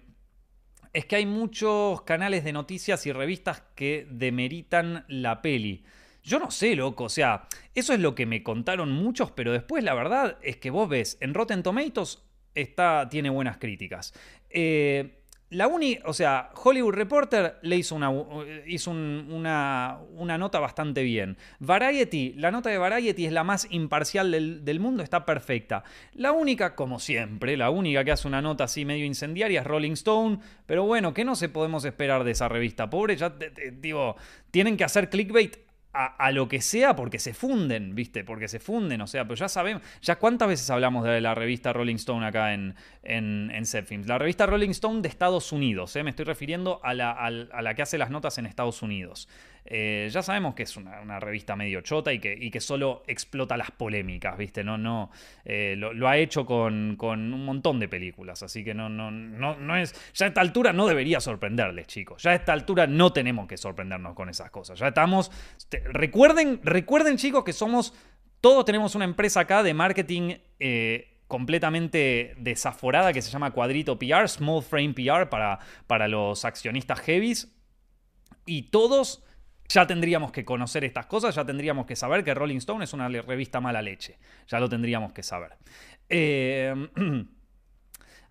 es 0.93 1.05
que 1.05 1.15
hay 1.15 1.25
muchos 1.25 2.01
canales 2.01 2.43
de 2.43 2.51
noticias 2.51 3.05
y 3.05 3.11
revistas 3.13 3.63
que 3.75 4.07
demeritan 4.09 5.05
la 5.07 5.41
peli. 5.41 5.83
Yo 6.23 6.37
no 6.37 6.51
sé, 6.51 6.75
loco, 6.75 7.05
o 7.05 7.09
sea, 7.09 7.47
eso 7.73 7.93
es 7.93 7.99
lo 7.99 8.13
que 8.13 8.25
me 8.25 8.43
contaron 8.43 8.91
muchos, 8.91 9.31
pero 9.31 9.51
después 9.51 9.83
la 9.83 9.93
verdad 9.93 10.37
es 10.41 10.57
que 10.57 10.69
vos 10.69 10.89
ves, 10.89 11.17
en 11.21 11.33
Rotten 11.33 11.63
Tomatoes 11.63 12.19
está, 12.53 13.07
tiene 13.09 13.29
buenas 13.29 13.57
críticas. 13.57 14.13
Eh, 14.49 15.20
la 15.51 15.67
uni, 15.67 15.99
o 16.05 16.13
sea, 16.13 16.49
Hollywood 16.55 16.93
Reporter 16.93 17.57
le 17.61 17.75
hizo 17.75 17.93
una, 17.93 18.09
hizo 18.67 18.89
una, 18.91 19.99
una, 20.15 20.37
nota 20.37 20.59
bastante 20.59 21.03
bien. 21.03 21.37
Variety, 21.59 22.33
la 22.37 22.51
nota 22.51 22.69
de 22.69 22.77
Variety 22.77 23.25
es 23.25 23.33
la 23.33 23.43
más 23.43 23.67
imparcial 23.69 24.31
del, 24.31 24.79
mundo, 24.79 25.03
está 25.03 25.25
perfecta. 25.25 25.83
La 26.13 26.31
única, 26.31 26.73
como 26.73 26.99
siempre, 26.99 27.57
la 27.57 27.69
única 27.69 28.05
que 28.05 28.13
hace 28.13 28.29
una 28.29 28.41
nota 28.41 28.63
así 28.63 28.85
medio 28.85 29.05
incendiaria 29.05 29.59
es 29.59 29.67
Rolling 29.67 29.91
Stone, 29.91 30.39
pero 30.65 30.85
bueno, 30.85 31.13
¿qué 31.13 31.25
no 31.25 31.35
se 31.35 31.49
podemos 31.49 31.83
esperar 31.83 32.23
de 32.23 32.31
esa 32.31 32.47
revista? 32.47 32.89
Pobre, 32.89 33.17
ya, 33.17 33.35
digo, 33.73 34.15
tienen 34.51 34.77
que 34.77 34.85
hacer 34.85 35.09
clickbait 35.09 35.57
a, 35.93 36.31
lo 36.31 36.47
que 36.47 36.61
sea 36.61 36.95
porque 36.95 37.19
se 37.19 37.33
funden, 37.33 37.95
¿viste? 37.95 38.23
Porque 38.23 38.47
se 38.47 38.59
funden, 38.59 39.01
o 39.01 39.07
sea, 39.07 39.23
pero 39.25 39.35
ya 39.35 39.49
sabemos, 39.49 39.81
ya 40.01 40.17
cuántas 40.17 40.47
veces 40.47 40.69
hablamos 40.69 41.03
de 41.03 41.19
la 41.19 41.35
revista 41.35 41.73
Rolling 41.73 41.95
Stone 41.95 42.25
acá 42.25 42.53
en, 42.53 42.75
en, 43.03 43.51
en 43.51 44.07
La 44.07 44.17
revista 44.17 44.45
Rolling 44.45 44.69
Stone 44.69 45.01
de 45.01 45.09
Estados 45.09 45.51
Unidos, 45.51 45.95
¿eh? 45.95 46.03
me 46.03 46.11
estoy 46.11 46.25
refiriendo 46.25 46.79
a 46.83 46.93
la, 46.93 47.11
a 47.11 47.29
la, 47.29 47.75
que 47.75 47.81
hace 47.81 47.97
las 47.97 48.09
notas 48.09 48.37
en 48.37 48.45
Estados 48.45 48.81
Unidos. 48.81 49.27
Eh, 49.65 50.09
ya 50.11 50.23
sabemos 50.23 50.55
que 50.55 50.63
es 50.63 50.75
una, 50.75 51.19
revista 51.19 51.55
medio 51.55 51.81
chota 51.81 52.11
y 52.11 52.19
que, 52.19 52.35
y 52.37 52.49
que, 52.49 52.59
solo 52.59 53.03
explota 53.07 53.55
las 53.55 53.71
polémicas, 53.71 54.37
¿viste? 54.37 54.63
No, 54.63 54.77
no, 54.77 55.11
eh, 55.45 55.75
lo, 55.77 56.07
ha 56.07 56.17
hecho 56.17 56.45
con, 56.45 56.97
un 56.99 57.45
montón 57.45 57.79
de 57.79 57.87
películas, 57.87 58.41
así 58.43 58.63
que 58.63 58.73
no, 58.73 58.89
no, 58.89 59.11
no, 59.11 59.55
no 59.55 59.77
es. 59.77 59.93
Ya 60.13 60.25
a 60.25 60.29
esta 60.29 60.41
altura 60.41 60.73
no 60.73 60.87
debería 60.87 61.19
sorprenderles, 61.21 61.87
chicos. 61.87 62.23
Ya 62.23 62.31
a 62.31 62.35
esta 62.35 62.53
altura 62.53 62.87
no 62.87 63.13
tenemos 63.13 63.47
que 63.47 63.57
sorprendernos 63.57 64.15
con 64.15 64.29
esas 64.29 64.49
cosas. 64.49 64.79
Ya 64.79 64.87
estamos. 64.87 65.31
recuerden, 65.85 66.59
recuerden, 66.63 67.17
chicos, 67.17 67.43
que 67.43 67.53
somos. 67.53 67.93
Todos 68.41 68.65
tenemos 68.65 68.95
una 68.95 69.05
empresa 69.05 69.41
acá 69.41 69.61
de 69.63 69.73
marketing. 69.73 70.35
Eh, 70.59 71.07
completamente 71.27 72.35
desaforada 72.39 73.13
que 73.13 73.21
se 73.21 73.31
llama 73.31 73.51
Cuadrito 73.51 73.97
PR, 73.97 74.27
Small 74.27 74.61
Frame 74.61 74.93
PR 74.93 75.29
para, 75.29 75.59
para 75.87 76.09
los 76.09 76.43
accionistas 76.43 76.99
heavies. 76.99 77.55
Y 78.45 78.63
todos 78.63 79.23
ya 79.71 79.87
tendríamos 79.87 80.31
que 80.31 80.43
conocer 80.43 80.83
estas 80.83 81.05
cosas, 81.05 81.33
ya 81.33 81.45
tendríamos 81.45 81.85
que 81.85 81.95
saber 81.95 82.23
que 82.23 82.33
Rolling 82.33 82.57
Stone 82.57 82.83
es 82.83 82.93
una 82.93 83.07
revista 83.07 83.61
mala 83.61 83.81
leche. 83.81 84.17
Ya 84.47 84.59
lo 84.59 84.67
tendríamos 84.67 85.13
que 85.13 85.23
saber. 85.23 85.51
Eh, 86.09 86.73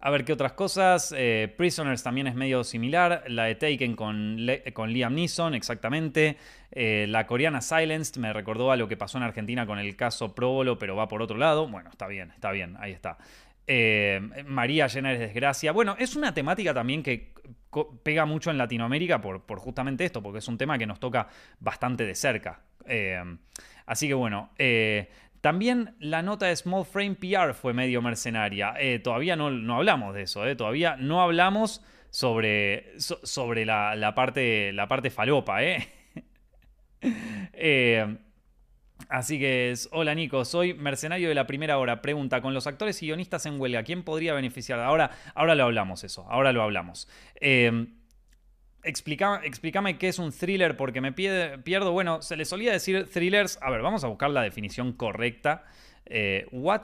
a 0.01 0.11
ver 0.11 0.25
qué 0.25 0.33
otras 0.35 0.53
cosas. 0.53 1.15
Eh, 1.17 1.53
Prisoners 1.57 2.03
también 2.03 2.27
es 2.27 2.35
medio 2.35 2.63
similar. 2.63 3.25
La 3.29 3.45
de 3.45 3.55
Taken 3.55 3.97
con, 3.97 4.39
con 4.75 4.93
Liam 4.93 5.15
Neeson, 5.15 5.55
exactamente. 5.55 6.37
Eh, 6.73 7.07
la 7.09 7.27
coreana 7.27 7.63
Silenced 7.63 8.21
me 8.21 8.33
recordó 8.33 8.71
a 8.71 8.77
lo 8.77 8.87
que 8.87 8.97
pasó 8.99 9.17
en 9.17 9.25
Argentina 9.25 9.67
con 9.67 9.79
el 9.79 9.97
caso 9.97 10.35
Próbolo, 10.35 10.79
pero 10.79 10.95
va 10.95 11.09
por 11.09 11.23
otro 11.23 11.39
lado. 11.39 11.67
Bueno, 11.69 11.89
está 11.91 12.07
bien, 12.07 12.33
está 12.33 12.51
bien, 12.51 12.77
ahí 12.81 12.93
está. 12.93 13.17
María 14.47 14.89
llena 14.89 15.11
de 15.11 15.19
desgracia. 15.19 15.73
Bueno, 15.73 15.95
es 15.99 16.17
una 16.17 16.35
temática 16.35 16.75
también 16.75 17.03
que 17.03 17.33
pega 18.03 18.25
mucho 18.25 18.51
en 18.51 18.59
Latinoamérica 18.59 19.21
por, 19.21 19.59
justamente 19.59 20.05
esto, 20.05 20.23
porque 20.23 20.39
es 20.39 20.49
un 20.49 20.59
tema 20.59 20.79
que 20.79 20.87
nos 20.87 21.01
toca 21.01 21.29
bastante 21.61 22.05
de 22.05 22.15
cerca. 22.15 22.61
Eh, 22.87 23.23
así 23.87 24.09
que 24.09 24.15
bueno, 24.15 24.51
eh, 24.59 25.11
también 25.41 25.95
la 25.99 26.23
nota 26.23 26.47
de 26.47 26.57
Small 26.57 26.85
Frame 26.85 27.15
PR 27.15 27.55
fue 27.55 27.73
medio 27.73 28.03
mercenaria. 28.03 28.75
Eh, 28.79 28.99
todavía 28.99 29.37
no, 29.37 29.51
no, 29.51 29.77
hablamos 29.77 30.15
de 30.15 30.23
eso, 30.23 30.45
todavía 30.57 30.97
no 30.97 31.23
hablamos 31.23 31.85
sobre, 32.11 32.99
sobre 32.99 33.65
la, 33.65 34.13
parte, 34.15 34.73
la 34.73 34.89
parte 34.89 35.11
falopa. 35.11 35.63
¿eh? 35.63 35.89
Así 39.11 39.41
que 39.41 39.73
es, 39.73 39.89
hola 39.91 40.15
Nico, 40.15 40.45
soy 40.45 40.73
mercenario 40.73 41.29
de 41.29 41.35
la 41.35 41.47
primera 41.47 41.79
hora. 41.79 42.01
Pregunta, 42.01 42.41
con 42.41 42.55
los 42.55 42.69
actores 42.69 43.03
y 43.03 43.07
guionistas 43.07 43.45
en 43.45 43.61
huelga, 43.61 43.83
¿quién 43.83 44.05
podría 44.05 44.35
beneficiar? 44.35 44.79
Ahora, 44.79 45.11
ahora 45.35 45.57
lo 45.57 45.65
hablamos 45.65 46.05
eso, 46.05 46.27
ahora 46.31 46.53
lo 46.53 46.63
hablamos. 46.63 47.09
Eh, 47.41 47.89
explícame 48.85 49.99
qué 49.99 50.09
es 50.09 50.19
un 50.21 50.31
thriller 50.33 50.77
porque 50.77 51.01
me 51.01 51.13
pierdo. 51.13 51.93
Bueno, 51.93 52.23
se 52.23 52.37
le 52.37 52.45
solía 52.45 52.73
decir 52.73 53.09
thrillers. 53.11 53.59
A 53.61 53.71
ver, 53.71 53.83
vamos 53.83 54.05
a 54.05 54.07
buscar 54.07 54.31
la 54.31 54.43
definición 54.43 54.93
correcta. 54.93 55.65
Eh, 56.07 56.47
what 56.53 56.83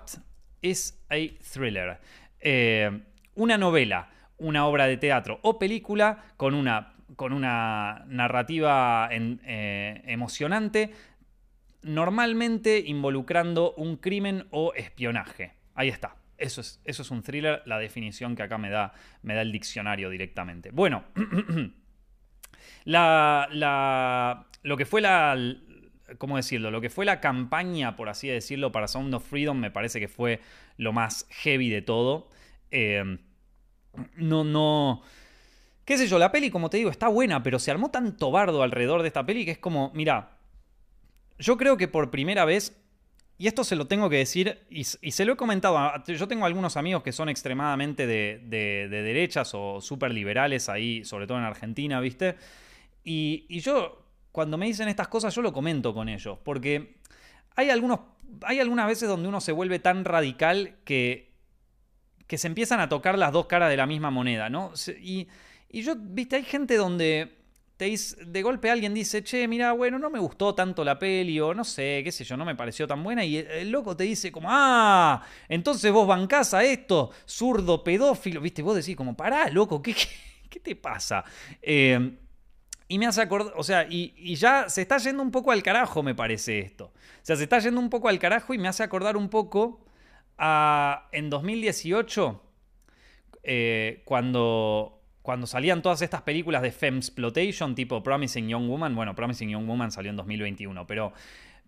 is 0.62 1.00
a 1.10 1.16
thriller? 1.52 2.00
Eh, 2.40 3.02
una 3.36 3.56
novela, 3.56 4.10
una 4.38 4.66
obra 4.66 4.86
de 4.86 4.96
teatro 4.96 5.38
o 5.42 5.58
película 5.60 6.24
con 6.36 6.54
una, 6.54 6.94
con 7.14 7.32
una 7.32 8.04
narrativa 8.08 9.08
eh, 9.12 10.02
emocionante 10.06 10.92
normalmente 11.86 12.82
involucrando 12.84 13.72
un 13.74 13.96
crimen 13.96 14.46
o 14.50 14.74
espionaje. 14.74 15.52
Ahí 15.74 15.88
está. 15.88 16.16
Eso 16.36 16.60
es, 16.60 16.80
eso 16.84 17.02
es 17.02 17.10
un 17.10 17.22
thriller, 17.22 17.62
la 17.64 17.78
definición 17.78 18.36
que 18.36 18.42
acá 18.42 18.58
me 18.58 18.68
da, 18.68 18.92
me 19.22 19.34
da 19.34 19.42
el 19.42 19.52
diccionario 19.52 20.10
directamente. 20.10 20.70
Bueno, 20.70 21.04
la, 22.84 24.46
lo 24.62 24.76
que 24.76 24.84
fue 24.84 25.00
la, 25.00 25.38
¿cómo 26.18 26.36
decirlo? 26.36 26.70
Lo 26.70 26.80
que 26.80 26.90
fue 26.90 27.04
la 27.04 27.20
campaña, 27.20 27.96
por 27.96 28.08
así 28.08 28.28
decirlo, 28.28 28.72
para 28.72 28.88
Sound 28.88 29.14
of 29.14 29.26
Freedom 29.26 29.56
me 29.56 29.70
parece 29.70 30.00
que 30.00 30.08
fue 30.08 30.40
lo 30.76 30.92
más 30.92 31.26
heavy 31.30 31.70
de 31.70 31.82
todo. 31.82 32.30
Eh, 32.70 33.18
no, 34.16 34.44
no... 34.44 35.02
¿Qué 35.84 35.96
sé 35.96 36.08
yo? 36.08 36.18
La 36.18 36.32
peli, 36.32 36.50
como 36.50 36.68
te 36.68 36.78
digo, 36.78 36.90
está 36.90 37.06
buena, 37.06 37.44
pero 37.44 37.60
se 37.60 37.70
armó 37.70 37.92
tanto 37.92 38.32
bardo 38.32 38.64
alrededor 38.64 39.02
de 39.02 39.08
esta 39.08 39.24
peli 39.24 39.44
que 39.44 39.52
es 39.52 39.58
como, 39.58 39.92
mira, 39.94 40.35
yo 41.38 41.56
creo 41.56 41.76
que 41.76 41.88
por 41.88 42.10
primera 42.10 42.44
vez, 42.44 42.76
y 43.38 43.46
esto 43.46 43.64
se 43.64 43.76
lo 43.76 43.86
tengo 43.86 44.08
que 44.08 44.16
decir, 44.16 44.64
y, 44.70 44.84
se 44.84 45.24
lo 45.24 45.34
he 45.34 45.36
comentado, 45.36 45.78
yo 46.06 46.28
tengo 46.28 46.46
algunos 46.46 46.76
amigos 46.76 47.02
que 47.02 47.12
son 47.12 47.28
extremadamente 47.28 48.06
de, 48.06 48.88
derechas 48.88 49.52
o 49.54 49.80
súper 49.80 50.12
liberales 50.12 50.68
ahí, 50.68 51.04
sobre 51.04 51.26
todo 51.26 51.38
en 51.38 51.44
Argentina, 51.44 52.00
¿viste? 52.00 52.36
Y, 53.04 53.60
yo, 53.60 54.06
cuando 54.32 54.56
me 54.56 54.66
dicen 54.66 54.88
estas 54.88 55.08
cosas, 55.08 55.34
yo 55.34 55.42
lo 55.42 55.52
comento 55.52 55.92
con 55.92 56.08
ellos, 56.08 56.38
porque 56.42 56.96
hay, 57.54 57.70
algunos, 57.70 58.00
hay 58.42 58.60
algunas 58.60 58.86
veces 58.86 59.08
donde 59.08 59.28
uno 59.28 59.40
se 59.40 59.52
vuelve 59.52 59.78
tan 59.78 60.04
radical 60.04 60.76
que, 60.84 61.32
que 62.26 62.38
se 62.38 62.46
empiezan 62.46 62.80
a 62.80 62.88
tocar 62.88 63.18
las 63.18 63.32
dos 63.32 63.46
caras 63.46 63.68
de 63.68 63.76
la 63.76 63.86
misma 63.86 64.10
moneda, 64.10 64.48
¿no? 64.48 64.72
Y, 65.00 65.28
y 65.68 65.82
yo, 65.82 65.94
viste, 65.96 66.36
hay 66.36 66.44
gente 66.44 66.76
donde 66.76 67.35
de 67.78 68.42
golpe 68.42 68.70
alguien 68.70 68.94
dice, 68.94 69.22
che, 69.22 69.46
mira, 69.46 69.72
bueno, 69.72 69.98
no 69.98 70.08
me 70.08 70.18
gustó 70.18 70.54
tanto 70.54 70.82
la 70.82 70.98
peli, 70.98 71.38
o 71.40 71.52
no 71.52 71.62
sé, 71.62 72.00
qué 72.02 72.10
sé 72.10 72.24
yo, 72.24 72.36
no 72.36 72.44
me 72.46 72.54
pareció 72.54 72.86
tan 72.86 73.02
buena, 73.04 73.24
y 73.24 73.36
el, 73.36 73.70
loco 73.70 73.94
te 73.94 74.04
dice 74.04 74.32
como, 74.32 74.48
ah, 74.50 75.22
entonces 75.48 75.92
vos 75.92 76.06
bancás 76.06 76.54
a 76.54 76.64
esto, 76.64 77.10
zurdo, 77.28 77.84
pedófilo, 77.84 78.40
viste, 78.40 78.62
vos 78.62 78.76
decís 78.76 78.96
como, 78.96 79.14
pará, 79.14 79.50
loco, 79.50 79.82
¿qué, 79.82 79.94
qué, 80.48 80.60
te 80.60 80.74
pasa? 80.74 81.22
Eh, 81.60 82.16
y 82.88 82.98
me 82.98 83.06
hace 83.06 83.20
acordar, 83.20 83.52
o 83.56 83.62
sea, 83.62 83.86
y, 83.88 84.34
ya 84.36 84.68
se 84.68 84.82
está 84.82 84.96
yendo 84.98 85.22
un 85.22 85.30
poco 85.30 85.50
al 85.50 85.62
carajo, 85.62 86.02
me 86.02 86.14
parece 86.14 86.60
esto. 86.60 86.86
O 86.86 87.20
sea, 87.22 87.36
se 87.36 87.42
está 87.42 87.58
yendo 87.58 87.80
un 87.80 87.90
poco 87.90 88.08
al 88.08 88.18
carajo 88.18 88.54
y 88.54 88.58
me 88.58 88.68
hace 88.68 88.82
acordar 88.84 89.16
un 89.16 89.28
poco 89.28 89.84
a, 90.38 91.08
en 91.12 91.28
2018, 91.28 92.42
eh, 93.42 94.02
cuando 94.04 94.96
cuando 95.26 95.48
salían 95.48 95.82
todas 95.82 96.02
estas 96.02 96.22
películas 96.22 96.62
de 96.62 96.70
Femsplotation, 96.70 97.74
tipo 97.74 98.00
Promising 98.00 98.48
Young 98.48 98.68
Woman, 98.68 98.94
bueno, 98.94 99.12
Promising 99.16 99.50
Young 99.50 99.66
Woman 99.66 99.90
salió 99.90 100.10
en 100.10 100.16
2021, 100.16 100.86
pero, 100.86 101.12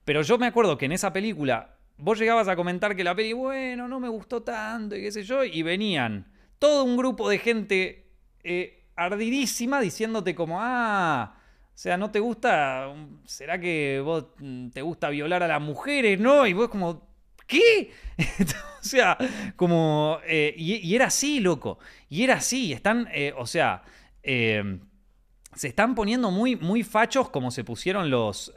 pero 0.04 0.22
yo 0.22 0.38
me 0.38 0.46
acuerdo 0.46 0.78
que 0.78 0.84
en 0.84 0.92
esa 0.92 1.12
película 1.12 1.74
vos 1.96 2.20
llegabas 2.20 2.46
a 2.46 2.54
comentar 2.54 2.94
que 2.94 3.02
la 3.02 3.16
peli, 3.16 3.32
bueno, 3.32 3.88
no 3.88 3.98
me 3.98 4.08
gustó 4.08 4.44
tanto 4.44 4.94
y 4.94 5.02
qué 5.02 5.10
sé 5.10 5.24
yo, 5.24 5.42
y 5.42 5.62
venían 5.62 6.28
todo 6.60 6.84
un 6.84 6.96
grupo 6.96 7.28
de 7.28 7.38
gente 7.38 8.06
eh, 8.44 8.84
ardidísima 8.94 9.80
diciéndote 9.80 10.36
como, 10.36 10.58
ah, 10.60 11.34
o 11.34 11.70
sea, 11.74 11.96
¿no 11.96 12.12
te 12.12 12.20
gusta? 12.20 12.94
¿Será 13.24 13.58
que 13.58 14.00
vos 14.04 14.26
mm, 14.38 14.68
te 14.68 14.82
gusta 14.82 15.10
violar 15.10 15.42
a 15.42 15.48
las 15.48 15.60
mujeres? 15.60 16.20
No, 16.20 16.46
y 16.46 16.52
vos 16.52 16.68
como, 16.68 17.08
¿Qué? 17.48 17.90
o 18.94 18.96
sea, 18.96 19.18
como... 19.56 20.18
Eh, 20.26 20.54
y, 20.56 20.94
era 20.94 21.06
así, 21.06 21.40
loco. 21.40 21.78
Y 22.08 22.24
era 22.24 22.36
así. 22.36 22.72
Están, 22.72 23.08
eh, 23.12 23.34
o 23.36 23.46
sea... 23.46 23.82
Eh, 24.22 24.78
se 25.54 25.68
están 25.68 25.94
poniendo 25.96 26.30
muy, 26.30 26.54
muy 26.54 26.84
fachos 26.84 27.30
como 27.30 27.50
se 27.50 27.64
pusieron 27.64 28.10
los, 28.10 28.54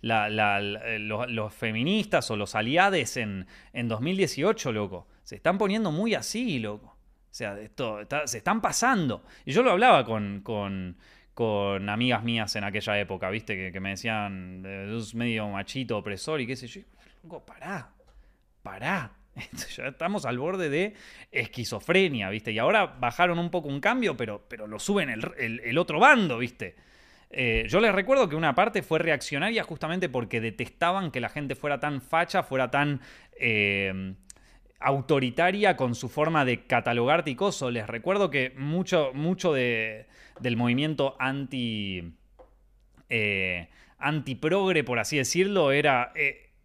los, 0.00 1.54
feministas 1.54 2.30
o 2.30 2.36
los 2.36 2.54
aliades 2.54 3.16
en, 3.16 3.48
en 3.72 3.88
2018, 3.88 4.70
loco. 4.70 5.08
Se 5.24 5.34
están 5.36 5.58
poniendo 5.58 5.90
muy 5.90 6.14
así, 6.14 6.60
loco. 6.60 6.86
O 6.86 7.34
sea, 7.34 7.58
esto, 7.58 8.00
se 8.26 8.38
están 8.38 8.60
pasando. 8.60 9.24
Y 9.44 9.50
yo 9.50 9.64
lo 9.64 9.72
hablaba 9.72 10.04
con, 10.04 10.42
con, 10.42 10.98
con 11.34 11.88
amigas 11.88 12.22
mías 12.22 12.54
en 12.54 12.62
aquella 12.62 13.00
época, 13.00 13.28
¿viste? 13.30 13.72
Que, 13.72 13.80
me 13.80 13.90
decían, 13.90 14.64
es 14.64 15.14
medio 15.16 15.48
machito, 15.48 15.98
opresor 15.98 16.40
y 16.40 16.46
qué 16.46 16.54
sé 16.54 16.68
yo. 16.68 16.82
Loco, 17.24 17.44
pará 17.44 17.90
pará. 18.62 19.19
Ya 19.76 19.86
estamos 19.88 20.24
al 20.24 20.38
borde 20.38 20.68
de 20.68 20.94
esquizofrenia, 21.30 22.30
¿viste? 22.30 22.52
Y 22.52 22.58
ahora 22.58 22.86
bajaron 22.86 23.38
un 23.38 23.50
poco 23.50 23.68
un 23.68 23.80
cambio, 23.80 24.16
pero, 24.16 24.44
pero 24.48 24.66
lo 24.66 24.78
suben 24.78 25.10
el, 25.10 25.78
otro 25.78 25.98
bando, 26.00 26.38
¿viste? 26.38 26.74
Eh, 27.30 27.66
yo 27.68 27.80
les 27.80 27.94
recuerdo 27.94 28.28
que 28.28 28.36
una 28.36 28.54
parte 28.54 28.82
fue 28.82 28.98
reaccionaria 28.98 29.62
justamente 29.62 30.08
porque 30.08 30.40
detestaban 30.40 31.10
que 31.10 31.20
la 31.20 31.28
gente 31.28 31.54
fuera 31.54 31.78
tan 31.78 32.02
facha, 32.02 32.42
fuera 32.42 32.70
tan 32.70 33.00
eh, 33.38 34.14
autoritaria 34.80 35.76
con 35.76 35.94
su 35.94 36.08
forma 36.08 36.44
de 36.44 36.64
catalogar 36.66 37.22
ticoso. 37.22 37.70
Les 37.70 37.86
recuerdo 37.86 38.30
que 38.30 38.52
mucho, 38.56 39.12
mucho 39.14 39.52
de, 39.52 40.06
del 40.40 40.56
movimiento 40.56 41.16
anti. 41.18 42.14
Eh, 43.08 43.68
antiprogre, 44.02 44.82
por 44.82 44.98
así 44.98 45.18
decirlo, 45.18 45.72
era 45.72 46.12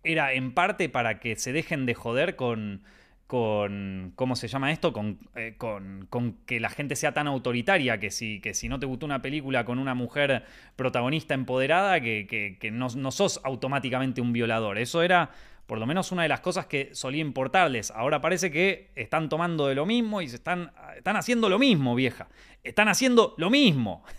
era 0.06 0.34
en 0.34 0.54
parte 0.54 0.88
para 0.88 1.20
que 1.20 1.36
se 1.36 1.52
dejen 1.52 1.86
de 1.86 1.96
joder 1.96 2.36
con, 2.36 2.84
con 3.28 4.14
¿cómo 4.16 4.36
se 4.36 4.48
llama 4.48 4.72
esto? 4.72 4.94
Con, 4.94 5.20
eh, 5.36 5.56
con, 5.58 6.38
que 6.46 6.60
la 6.60 6.70
gente 6.70 6.96
sea 6.96 7.14
tan 7.14 7.28
autoritaria, 7.28 8.00
que 8.00 8.12
si, 8.12 8.40
que 8.40 8.54
si 8.54 8.70
no 8.70 8.80
te 8.80 8.86
gustó 8.86 9.06
una 9.06 9.22
película 9.22 9.66
con 9.66 9.80
una 9.80 9.96
mujer 9.96 10.44
protagonista 10.76 11.34
empoderada, 11.34 12.00
que, 12.00 12.70
no, 12.72 13.12
sos 13.12 13.42
automáticamente 13.44 14.22
un 14.22 14.32
violador. 14.32 14.78
Eso 14.78 15.02
era 15.02 15.32
por 15.66 15.80
lo 15.80 15.88
menos 15.88 16.12
una 16.12 16.22
de 16.22 16.30
las 16.30 16.42
cosas 16.42 16.68
que 16.68 16.94
solía 16.94 17.22
importarles. 17.22 17.90
Ahora 17.90 18.22
parece 18.22 18.52
que 18.52 18.92
están 18.96 19.30
tomando 19.30 19.68
de 19.68 19.74
lo 19.74 19.88
mismo 19.88 20.22
y 20.22 20.30
se 20.30 20.36
están, 20.36 20.72
están 20.96 21.16
haciendo 21.16 21.50
lo 21.50 21.58
mismo, 21.58 21.96
vieja. 21.96 22.28
Están 22.64 22.88
haciendo 22.88 23.34
lo 23.38 23.50
mismo. 23.50 24.04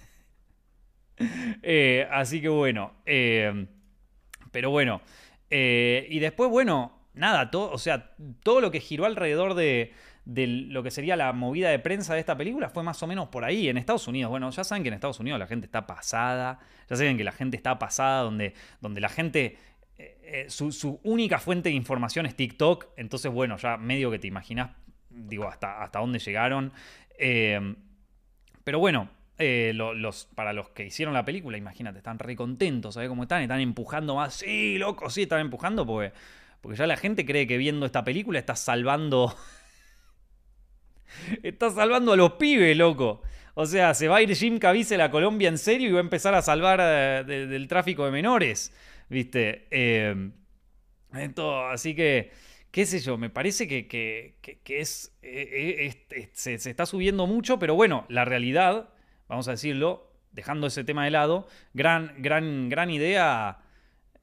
Eh, 1.63 2.07
así 2.11 2.43
que 2.43 2.51
bueno. 2.51 2.93
Eh, 3.07 3.67
pero 4.53 4.69
bueno. 4.69 5.01
Eh, 5.51 6.07
y 6.11 6.19
después, 6.19 6.51
bueno, 6.51 6.93
nada, 7.15 7.51
todo, 7.51 7.71
o 7.71 7.79
sea, 7.79 8.15
todo 8.43 8.61
lo 8.61 8.71
que 8.71 8.81
giró 8.81 9.07
alrededor 9.07 9.55
de, 9.55 9.93
lo 10.25 10.83
que 10.83 10.91
sería 10.91 11.17
la 11.17 11.33
movida 11.33 11.71
de 11.71 11.79
prensa 11.79 12.15
de 12.15 12.21
esta 12.21 12.37
película 12.37 12.69
fue 12.69 12.83
más 12.83 13.03
o 13.03 13.07
menos 13.07 13.29
por 13.29 13.45
ahí. 13.45 13.69
En 13.69 13.77
Estados 13.77 14.09
Unidos, 14.09 14.31
bueno, 14.31 14.51
ya 14.51 14.65
saben 14.65 14.83
que 14.83 14.89
en 14.89 14.95
Estados 14.95 15.21
Unidos 15.21 15.39
la 15.39 15.47
gente 15.47 15.67
está 15.67 15.87
pasada, 15.87 16.59
ya 16.89 16.97
saben 16.97 17.17
que 17.17 17.25
la 17.25 17.33
gente 17.33 17.57
está 17.57 17.79
pasada, 17.79 18.23
donde, 18.23 18.55
donde 18.81 19.01
la 19.01 19.09
gente, 19.09 19.57
eh, 19.99 20.19
eh, 20.23 20.51
su, 20.51 21.01
única 21.05 21.39
fuente 21.39 21.69
de 21.69 21.75
información 21.75 22.27
es 22.27 22.35
TikTok, 22.35 22.89
entonces, 22.97 23.31
bueno, 23.31 23.57
ya 23.57 23.77
medio 23.77 24.11
que 24.11 24.19
te 24.19 24.27
imaginas, 24.27 24.71
digo, 25.11 25.49
hasta, 25.49 25.83
hasta 25.83 26.01
dónde 26.01 26.19
llegaron. 26.19 26.73
pero 28.65 28.79
bueno, 28.81 29.09
eh, 29.39 29.73
los, 29.75 30.27
para 30.35 30.53
los 30.53 30.71
que 30.71 30.87
hicieron 30.87 31.15
la 31.15 31.25
película, 31.25 31.59
imagínate, 31.59 31.99
están 31.99 32.19
re 32.19 32.37
contentos, 32.37 32.95
¿sabes 32.95 33.09
cómo 33.09 33.25
están? 33.25 33.43
Están 33.43 33.61
empujando 33.61 34.17
más. 34.17 34.35
Sí, 34.35 34.79
loco, 34.79 35.11
sí, 35.11 35.23
están 35.23 35.41
empujando 35.41 35.87
porque, 35.87 36.13
porque 36.61 36.79
ya 36.79 36.87
la 36.87 36.97
gente 36.97 37.25
cree 37.25 37.47
que 37.47 37.59
viendo 37.59 37.87
esta 37.87 38.05
película 38.05 38.39
está 38.39 38.57
salvando. 38.57 39.35
está 41.43 41.71
salvando 41.71 42.13
a 42.13 42.17
los 42.17 42.33
pibes, 42.33 42.77
loco. 42.77 43.23
O 43.55 43.67
sea, 43.67 43.95
se 43.95 44.09
va 44.09 44.17
a 44.17 44.23
ir 44.23 44.35
Jim 44.35 44.59
Caviezel 44.59 45.01
a 45.01 45.11
Colombia 45.11 45.49
en 45.49 45.59
serio 45.59 45.89
y 45.89 45.93
va 45.93 45.99
a 45.99 46.03
empezar 46.03 46.35
a 46.35 46.43
salvar 46.43 46.79
eh, 46.83 47.25
del 47.25 47.69
tráfico 47.69 48.05
de 48.05 48.11
menores, 48.11 48.73
¿viste? 49.09 49.67
Eh, 49.71 50.31
así 51.73 51.95
que 51.95 52.31
qué 52.77 52.85
sé 52.85 53.01
yo, 53.01 53.17
me 53.17 53.31
parece 53.31 53.67
que, 53.67 54.37
es, 54.67 55.17
se, 56.35 56.55
está 56.55 56.85
subiendo 56.85 57.27
mucho, 57.27 57.59
pero 57.59 57.75
bueno, 57.75 58.05
la 58.11 58.27
realidad, 58.27 58.91
vamos 59.29 59.49
a 59.49 59.53
decirlo, 59.53 60.13
dejando 60.33 60.67
ese 60.67 60.85
tema 60.85 61.05
de 61.05 61.11
lado, 61.11 61.49
gran, 61.75 62.15
gran, 62.19 62.69
gran 62.69 62.91
idea 62.91 63.59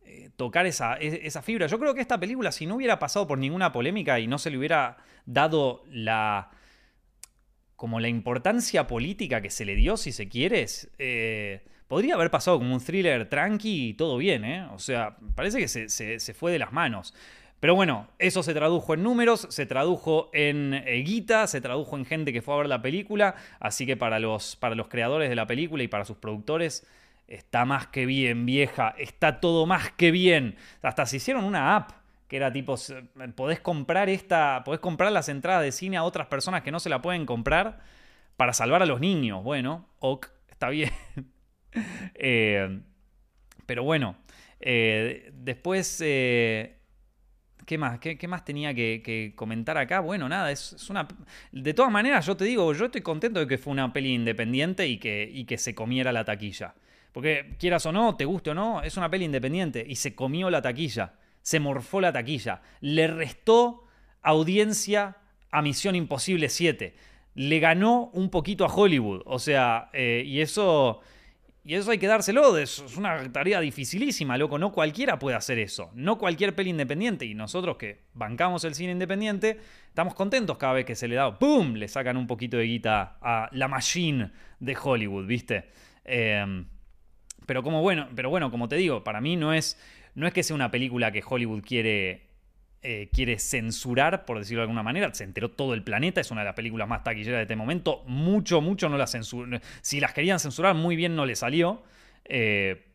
eh, 0.05 0.29
tocar 0.35 0.65
esa, 0.65 0.95
esa 0.95 1.41
fibra. 1.41 1.67
Yo 1.67 1.79
creo 1.79 1.93
que 1.93 2.01
esta 2.01 2.19
película, 2.19 2.51
si 2.51 2.65
no 2.65 2.75
hubiera 2.75 2.99
pasado 2.99 3.27
por 3.27 3.37
ninguna 3.37 3.71
polémica 3.71 4.19
y 4.19 4.27
no 4.27 4.37
se 4.37 4.49
le 4.49 4.57
hubiera 4.57 4.97
dado 5.25 5.83
la 5.89 6.51
como 7.75 7.99
la 7.99 8.07
importancia 8.07 8.87
política 8.87 9.41
que 9.41 9.49
se 9.49 9.65
le 9.65 9.75
dio, 9.75 9.97
si 9.97 10.13
se 10.13 10.29
quiere, 10.29 10.65
eh, 10.99 11.65
podría 11.89 12.15
haber 12.15 12.31
pasado 12.31 12.57
como 12.57 12.73
un 12.73 12.79
thriller 12.79 13.27
tranqui 13.27 13.89
y 13.89 13.93
todo 13.95 14.17
bien, 14.17 14.45
¿eh? 14.45 14.65
O 14.71 14.79
sea, 14.79 15.17
parece 15.35 15.59
que 15.59 15.67
se, 15.67 15.89
se 15.89 16.33
fue 16.33 16.53
de 16.53 16.59
las 16.59 16.71
manos. 16.71 17.13
Pero 17.63 17.75
bueno, 17.75 18.09
eso 18.19 18.43
se 18.43 18.53
tradujo 18.53 18.93
en 18.93 19.03
números, 19.03 19.47
se 19.49 19.65
tradujo 19.65 20.29
en 20.33 20.73
eh, 20.73 20.95
guita, 20.95 21.47
se 21.47 21.61
tradujo 21.61 21.95
en 21.95 22.03
gente 22.03 22.33
que 22.33 22.41
fue 22.41 22.55
a 22.55 22.57
ver 22.57 22.67
la 22.67 22.81
película, 22.81 23.35
así 23.61 23.85
que 23.85 23.95
para 23.95 24.19
los, 24.19 24.57
para 24.57 24.75
los 24.75 24.89
creadores 24.89 25.29
de 25.29 25.35
la 25.35 25.47
película 25.47 25.81
y 25.81 25.87
para 25.87 26.03
sus 26.03 26.17
productores 26.17 26.85
está 27.25 27.63
más 27.63 27.87
que 27.87 28.05
bien, 28.05 28.45
vieja, 28.45 28.93
está 28.97 29.39
todo 29.39 29.65
más 29.65 29.93
que 29.93 30.11
bien. 30.11 30.57
Hasta 30.81 31.05
se 31.05 31.15
hicieron 31.15 31.45
una 31.45 31.77
app 31.77 31.91
que 32.27 32.35
era 32.35 32.51
tipo, 32.51 32.75
podés 33.33 33.61
comprar 33.61 34.09
esta, 34.09 34.63
podés 34.65 34.81
comprar 34.81 35.13
las 35.13 35.29
entradas 35.29 35.63
de 35.63 35.71
cine 35.71 35.95
a 35.95 36.03
otras 36.03 36.27
personas 36.27 36.63
que 36.63 36.71
no 36.71 36.81
se 36.81 36.89
la 36.89 37.01
pueden 37.01 37.25
comprar 37.25 37.79
para 38.35 38.51
salvar 38.51 38.83
a 38.83 38.85
los 38.85 38.99
niños. 38.99 39.41
Bueno, 39.41 39.87
ok, 39.99 40.27
está 40.49 40.67
bien. 40.67 40.91
Eh, 42.15 42.81
pero 43.65 43.83
bueno, 43.83 44.17
eh, 44.59 45.31
después... 45.33 46.01
¿Qué 47.65 47.77
más? 47.77 47.99
¿Qué, 47.99 48.27
más 48.27 48.43
tenía 48.43 48.73
que, 48.73 49.33
comentar 49.35 49.77
acá? 49.77 49.99
Bueno, 49.99 50.27
nada, 50.27 50.51
es, 50.51 50.89
una... 50.89 51.07
De 51.51 51.73
todas 51.73 51.91
maneras, 51.91 52.25
yo 52.25 52.35
te 52.35 52.45
digo, 52.45 52.73
yo 52.73 52.85
estoy 52.85 53.01
contento 53.01 53.39
de 53.39 53.47
que 53.47 53.57
fue 53.57 53.71
una 53.71 53.91
peli 53.93 54.13
independiente 54.13 54.87
y 54.87 54.97
que, 54.97 55.29
y 55.31 55.45
que 55.45 55.57
se 55.57 55.73
comiera 55.73 56.11
la 56.11 56.25
taquilla. 56.25 56.75
Porque 57.13 57.55
quieras 57.59 57.85
o 57.85 57.91
no, 57.91 58.15
te 58.15 58.25
guste 58.25 58.49
o 58.49 58.53
no, 58.55 58.81
es 58.81 58.97
una 58.97 59.09
peli 59.09 59.25
independiente 59.25 59.85
y 59.87 59.95
se 59.95 60.15
comió 60.15 60.49
la 60.49 60.61
taquilla, 60.61 61.13
se 61.41 61.59
morfó 61.59 62.01
la 62.01 62.11
taquilla, 62.11 62.61
le 62.81 63.07
restó 63.07 63.83
audiencia 64.23 65.17
a 65.51 65.61
Misión 65.61 65.95
Imposible 65.95 66.49
7, 66.49 66.95
le 67.35 67.59
ganó 67.59 68.09
un 68.13 68.29
poquito 68.29 68.65
a 68.65 68.73
Hollywood, 68.73 69.21
o 69.25 69.37
sea, 69.37 69.89
eh, 69.93 70.23
y 70.25 70.41
eso 70.41 71.01
y 71.65 71.75
eso 71.75 71.91
hay 71.91 71.97
que 71.97 72.07
dárselo, 72.07 72.57
es 72.57 72.79
una 72.97 73.31
tarea 73.31 73.61
dificilísima, 73.61 74.37
loco. 74.37 74.59
No 74.59 74.73
cualquiera 74.73 75.17
puede 75.17 75.37
hacer 75.37 75.59
eso. 75.59 75.91
No 75.93 76.17
cualquier 76.17 76.53
peli 76.53 76.71
independiente. 76.71 77.25
Y 77.25 77.35
nosotros 77.35 77.77
que 77.77 78.01
bancamos 78.13 78.65
el 78.65 78.75
cine 78.75 78.91
independiente, 78.91 79.59
estamos 79.87 80.13
contentos 80.13 80.57
cada 80.57 80.73
vez 80.73 80.85
que 80.85 80.95
se 80.95 81.07
le 81.07 81.15
da, 81.15 81.39
¡pum! 81.39 81.75
Le 81.75 81.87
sacan 81.87 82.17
un 82.17 82.27
poquito 82.27 82.57
de 82.57 82.65
guita 82.65 83.17
a 83.21 83.47
la 83.53 83.69
machine 83.69 84.31
de 84.59 84.77
Hollywood, 84.81 85.25
¿viste? 85.25 85.69
Em, 86.03 86.67
pero 87.45 87.63
como 87.63 87.81
bueno, 87.81 88.09
pero 88.13 88.29
bueno, 88.29 88.51
como 88.51 88.67
te 88.67 88.75
digo, 88.75 89.05
para 89.05 89.21
mí 89.21 89.37
no 89.37 89.53
es, 89.53 89.79
no 90.15 90.27
es 90.27 90.33
que 90.33 90.43
sea 90.43 90.57
una 90.57 90.69
película 90.69 91.13
que 91.13 91.23
Hollywood 91.25 91.63
quiere 91.63 92.32
eh, 92.85 93.09
quiere 93.13 93.39
censurar, 93.39 94.25
por 94.25 94.37
decirlo 94.37 94.59
de 94.59 94.63
alguna 94.63 94.83
manera. 94.83 95.13
Se 95.13 95.23
enteró 95.23 95.49
todo 95.49 95.73
el 95.73 95.83
planeta, 95.83 96.19
es 96.19 96.31
una 96.31 96.41
de 96.41 96.45
las 96.47 96.53
películas 96.53 96.85
más 96.85 97.01
taquilleras 97.01 97.37
de 97.37 97.43
este 97.43 97.55
momento. 97.55 98.03
Mucho, 98.07 98.59
mucho 98.59 98.89
no 98.89 98.97
la 98.97 99.07
censuró. 99.07 99.57
Si 99.79 100.01
las 100.01 100.13
querían 100.13 100.37
censurar, 100.37 100.75
muy 100.75 100.97
bien 100.97 101.15
no 101.15 101.25
le 101.25 101.37
salió. 101.37 101.81
Eh, 102.25 102.85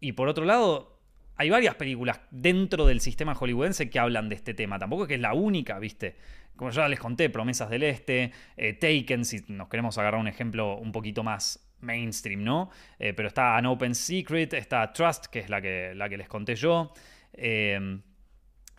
y 0.00 0.12
por 0.12 0.26
otro 0.26 0.44
lado, 0.44 0.98
hay 1.36 1.48
varias 1.48 1.76
películas 1.76 2.20
dentro 2.32 2.86
del 2.86 3.00
sistema 3.00 3.36
hollywoodense 3.36 3.88
que 3.88 4.00
hablan 4.00 4.28
de 4.28 4.34
este 4.34 4.52
tema. 4.52 4.80
Tampoco 4.80 5.04
es 5.04 5.08
que 5.08 5.14
es 5.14 5.20
la 5.20 5.32
única, 5.32 5.78
¿viste? 5.78 6.16
Como 6.56 6.72
ya 6.72 6.88
les 6.88 6.98
conté, 6.98 7.30
Promesas 7.30 7.70
del 7.70 7.84
Este, 7.84 8.32
eh, 8.56 8.72
Taken, 8.72 9.24
si 9.24 9.44
nos 9.46 9.68
queremos 9.68 9.96
agarrar 9.96 10.20
un 10.20 10.26
ejemplo 10.26 10.76
un 10.76 10.90
poquito 10.90 11.22
más 11.22 11.62
mainstream, 11.78 12.42
¿no? 12.42 12.70
pero 12.98 13.28
está 13.28 13.56
An 13.56 13.66
Open 13.66 13.94
Secret, 13.94 14.54
está 14.54 14.92
Trust, 14.92 15.26
que 15.26 15.40
es 15.40 15.50
la 15.50 15.60
que, 15.60 15.92
la 15.94 16.08
que 16.08 16.16
les 16.16 16.26
conté 16.26 16.56
yo. 16.56 16.92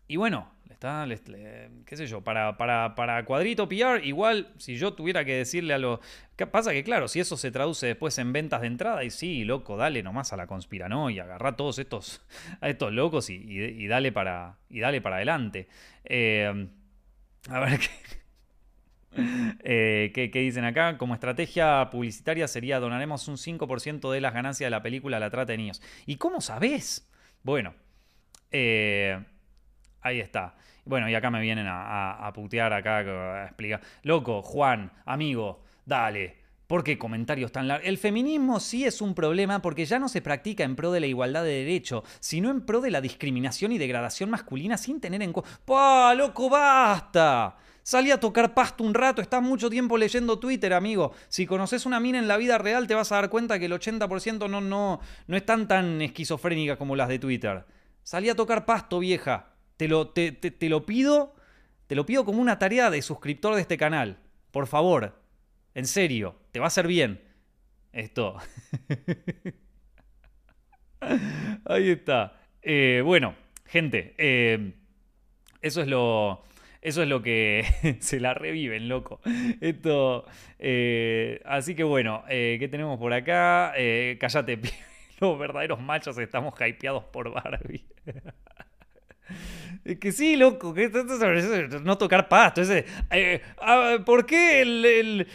y 0.07 0.15
bueno, 0.17 0.56
Está, 0.77 1.07
qué 1.87 1.97
sé 1.97 2.05
yo, 2.05 2.21
para, 2.21 2.55
para, 2.55 2.93
para, 2.93 3.25
cuadrito 3.25 3.67
PR, 3.67 3.99
igual 4.03 4.53
si 4.59 4.75
yo 4.75 4.93
tuviera 4.93 5.25
que 5.25 5.33
decirle 5.33 5.73
a 5.73 5.79
lo... 5.79 6.01
¿Qué 6.35 6.45
pasa? 6.45 6.71
Que 6.71 6.83
claro, 6.83 7.07
si 7.07 7.19
eso 7.19 7.35
se 7.35 7.49
traduce 7.49 7.87
después 7.87 8.15
en 8.19 8.31
ventas 8.31 8.61
de 8.61 8.67
entrada, 8.67 9.03
y 9.03 9.09
sí, 9.09 9.43
loco, 9.43 9.75
dale 9.75 10.03
nomás 10.03 10.33
a 10.33 10.37
la 10.37 10.45
y 11.09 11.17
agarra 11.17 11.49
a 11.49 11.55
todos 11.55 11.79
estos, 11.79 12.21
a 12.61 12.69
estos 12.69 12.93
locos 12.93 13.31
y, 13.31 13.87
dale, 13.87 14.11
para, 14.11 14.57
y 14.69 14.79
dale 14.79 15.01
para 15.01 15.15
adelante. 15.15 15.67
Eh, 16.05 16.67
a 17.49 17.59
ver 17.59 17.79
eh, 19.63 20.11
qué... 20.13 20.29
¿qué, 20.29 20.39
dicen 20.41 20.63
acá? 20.63 20.99
Como 20.99 21.15
estrategia 21.15 21.89
publicitaria 21.89 22.47
sería 22.47 22.79
donaremos 22.79 23.27
un 23.27 23.37
5% 23.37 24.11
de 24.11 24.21
las 24.21 24.35
ganancias 24.35 24.67
de 24.67 24.71
la 24.71 24.83
película 24.83 25.17
a 25.17 25.21
la 25.21 25.31
trata 25.31 25.53
de 25.53 25.57
niños. 25.57 25.81
¿Y 26.05 26.17
cómo 26.17 26.39
sabes? 26.39 27.09
Bueno, 27.41 27.73
eh, 28.51 29.19
ahí 30.01 30.19
está. 30.19 30.55
Bueno, 30.87 31.09
y 31.09 31.15
acá 31.15 31.29
me 31.29 31.41
vienen 31.41 31.67
a, 31.69 32.31
putear, 32.33 32.73
acá 32.73 32.97
a 32.99 33.45
explicar. 33.45 33.81
Loco, 34.03 34.41
Juan, 34.41 34.91
amigo, 35.05 35.63
dale. 35.85 36.47
¿Por 36.67 36.83
qué 36.83 36.97
comentarios 36.97 37.53
tan 37.53 37.69
largos? 37.69 37.87
El 37.87 37.97
feminismo 37.97 38.59
sí 38.59 38.83
es 38.83 39.01
un 39.01 39.15
problema 39.15 39.61
porque 39.61 39.85
ya 39.85 39.99
no 39.99 40.09
se 40.09 40.21
practica 40.21 40.65
en 40.65 40.75
pro 40.75 40.91
de 40.91 40.99
la 40.99 41.07
igualdad 41.07 41.43
de 41.43 41.63
derecho, 41.63 42.03
sino 42.19 42.51
en 42.51 42.65
pro 42.65 42.81
de 42.81 42.91
la 42.91 42.99
discriminación 42.99 43.71
y 43.71 43.77
degradación 43.77 44.29
masculina 44.29 44.77
sin 44.77 44.99
tener 44.99 45.21
en 45.21 45.31
cuenta. 45.31 45.49
¡Pah, 45.63 46.13
loco, 46.13 46.49
basta! 46.49 47.55
Salí 47.83 48.11
a 48.11 48.19
tocar 48.19 48.53
pasto 48.53 48.83
un 48.83 48.93
rato, 48.93 49.21
estás 49.21 49.41
mucho 49.41 49.69
tiempo 49.69 49.97
leyendo 49.97 50.39
Twitter, 50.39 50.73
amigo. 50.73 51.13
Si 51.29 51.45
conoces 51.45 51.85
una 51.85 52.01
mina 52.01 52.19
en 52.19 52.27
la 52.27 52.35
vida 52.35 52.57
real, 52.57 52.85
te 52.85 52.95
vas 52.95 53.13
a 53.13 53.15
dar 53.15 53.29
cuenta 53.29 53.59
que 53.59 53.67
el 53.67 53.71
80% 53.71 54.49
no, 54.49 54.59
no, 54.59 54.99
no 55.25 55.37
están 55.37 55.69
tan 55.69 56.01
esquizofrénicas 56.01 56.77
como 56.77 56.97
las 56.97 57.07
de 57.07 57.19
Twitter. 57.19 57.63
Salí 58.03 58.27
a 58.27 58.35
tocar 58.35 58.65
pasto, 58.65 58.99
vieja. 58.99 59.56
Te 59.77 59.87
lo, 59.87 60.09
te, 60.09 60.55
lo 60.61 60.85
pido, 60.85 61.35
te 61.85 61.95
lo 61.95 62.05
pido 62.05 62.25
como 62.25 62.41
una 62.41 62.59
tarea 62.59 62.89
de 62.89 63.01
suscriptor 63.01 63.55
de 63.55 63.61
este 63.61 63.77
canal. 63.77 64.17
Por 64.51 64.67
favor, 64.67 65.21
en 65.75 65.85
serio, 65.85 66.35
te 66.51 66.59
va 66.59 66.65
a 66.65 66.67
hacer 66.67 66.87
bien. 66.87 67.21
Esto. 67.93 68.37
Ahí 71.65 71.91
está. 71.91 72.39
Eh, 72.61 73.01
bueno, 73.03 73.35
gente, 73.65 74.13
eh, 74.17 74.73
eso 75.61 75.81
es 75.81 75.87
lo. 75.87 76.43
Eso 76.81 77.01
es 77.01 77.09
lo 77.09 77.21
que 77.21 77.65
se 77.99 78.19
la 78.19 78.33
reviven, 78.33 78.89
loco. 78.89 79.19
Esto. 79.61 80.25
Eh, 80.59 81.41
así 81.45 81.75
que 81.75 81.83
bueno, 81.83 82.23
¿qué 82.27 82.67
tenemos 82.69 82.97
por 82.99 83.13
acá? 83.13 83.73
cállate, 84.19 84.59
los 85.19 85.37
verdaderos 85.37 85.81
machos 85.81 86.17
estamos 86.17 86.53
hypeados 86.59 87.03
por 87.05 87.31
Barbie. 87.31 87.85
Que 89.95 90.11
sí, 90.11 90.35
loco, 90.35 90.73
que 90.73 90.89
no 91.83 91.97
tocar 91.97 92.27
pasto. 92.27 92.61
Ese, 92.61 92.85
eh, 93.09 93.41
ah, 93.61 93.97
¿Por 94.05 94.25
qué 94.25 94.61
el, 94.61 95.27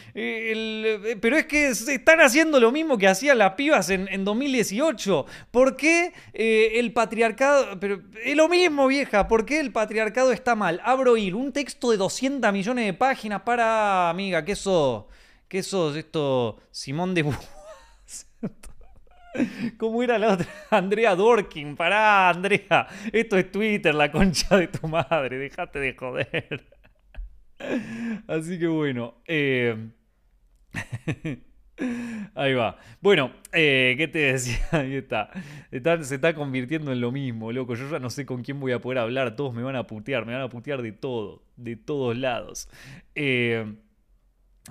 Pero 1.21 1.39
es 1.39 1.47
que 1.47 1.69
están 1.69 2.21
haciendo 2.21 2.61
lo 2.61 2.71
mismo 2.71 2.99
que 2.99 3.09
hacían 3.09 3.39
las 3.39 3.55
pibas 3.55 3.89
en, 3.89 4.25
2018. 4.25 5.25
¿Por 5.51 5.77
qué 5.77 6.13
eh, 6.35 6.73
el 6.75 6.93
patriarcado... 6.93 7.81
Pero 7.81 8.03
es 8.23 8.37
lo 8.37 8.49
mismo, 8.49 8.87
vieja. 8.87 9.27
¿Por 9.27 9.47
qué 9.47 9.59
el 9.59 9.73
patriarcado 9.73 10.33
está 10.33 10.55
mal? 10.55 10.83
Abro 10.85 11.17
ir 11.17 11.35
un 11.35 11.53
texto 11.53 11.91
de 11.91 11.97
200 11.97 12.53
millones 12.53 12.85
de 12.85 12.93
páginas 12.93 13.43
para... 13.43 14.11
Amiga, 14.11 14.45
que 14.45 14.53
eso... 14.53 15.09
Que 15.49 15.59
eso, 15.61 15.95
esto... 15.97 16.59
Simón 16.71 17.15
de... 17.15 17.25
¿Cómo 19.79 20.03
era 20.03 20.19
la 20.19 20.35
otra? 20.35 20.47
Andrea 20.71 21.15
Dorkin. 21.15 21.77
Pará, 21.77 22.31
Andrea. 22.31 22.87
Esto 23.13 23.37
es 23.37 23.51
Twitter, 23.51 23.95
la 23.95 24.11
concha 24.11 24.57
de 24.57 24.69
tu 24.69 24.87
madre. 24.89 25.39
Déjate 25.39 25.79
de 25.79 25.95
joder. 25.95 26.65
Así 28.27 28.59
que 28.59 28.67
bueno. 28.67 29.15
Eh, 29.27 29.91
ahí 32.35 32.55
va. 32.55 32.77
Bueno, 33.01 33.33
eh, 33.53 33.95
¿qué 33.97 34.09
te 34.09 34.19
decía? 34.19 34.59
Ahí 34.73 34.97
está. 34.97 35.31
Se 36.03 36.15
está 36.15 36.35
convirtiendo 36.35 36.93
en 36.93 37.01
lo 37.01 37.13
mismo, 37.13 37.53
loco. 37.53 37.75
Yo 37.75 37.89
ya 37.91 37.99
no 37.99 38.11
sé 38.11 38.27
con 38.27 38.43
quién 38.43 38.61
voy 38.61 38.73
a 38.73 38.81
poder 38.81 38.99
hablar. 38.99 39.37
Todos 39.37 39.55
me 39.55 39.63
van 39.63 39.77
a 39.77 39.87
putear. 39.87 40.27
Me 40.27 40.33
van 40.33 40.43
a 40.43 40.49
putear 40.49 40.83
de 40.83 40.93
todo. 40.93 41.45
De 41.57 41.77
todos 41.77 42.17
lados. 42.17 42.69
Eh, 43.15 43.77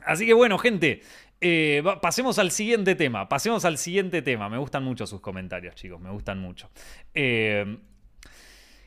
así 0.06 0.26
que 0.26 0.34
bueno, 0.34 0.58
gente. 0.58 1.02
Eh, 1.42 1.84
pasemos 2.02 2.38
al 2.38 2.52
siguiente 2.52 2.96
tema. 2.96 3.28
Pasemos 3.28 3.66
al 3.66 3.78
siguiente 3.78 4.22
tema. 4.22 4.48
Me 4.48 4.60
gustan 4.60 4.84
mucho 4.84 5.08
sus 5.08 5.20
comentarios, 5.20 5.76
chicos. 5.76 6.00
Me 6.00 6.12
gustan 6.12 6.40
mucho. 6.40 6.70
Eh, 7.16 7.80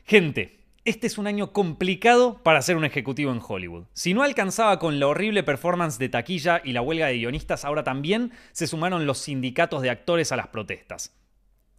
gente, 0.05 0.57
este 0.85 1.07
es 1.07 1.17
un 1.17 1.27
año 1.27 1.51
complicado 1.51 2.41
para 2.43 2.61
ser 2.61 2.77
un 2.77 2.85
ejecutivo 2.85 3.31
en 3.31 3.41
Hollywood. 3.45 3.85
Si 3.93 4.13
no 4.13 4.23
alcanzaba 4.23 4.79
con 4.79 4.99
la 4.99 5.07
horrible 5.07 5.43
performance 5.43 5.97
de 5.97 6.09
taquilla 6.09 6.61
y 6.63 6.71
la 6.71 6.81
huelga 6.81 7.07
de 7.07 7.17
guionistas, 7.17 7.65
ahora 7.65 7.83
también 7.83 8.31
se 8.53 8.67
sumaron 8.67 9.05
los 9.05 9.17
sindicatos 9.17 9.81
de 9.81 9.89
actores 9.89 10.31
a 10.31 10.37
las 10.37 10.47
protestas. 10.47 11.13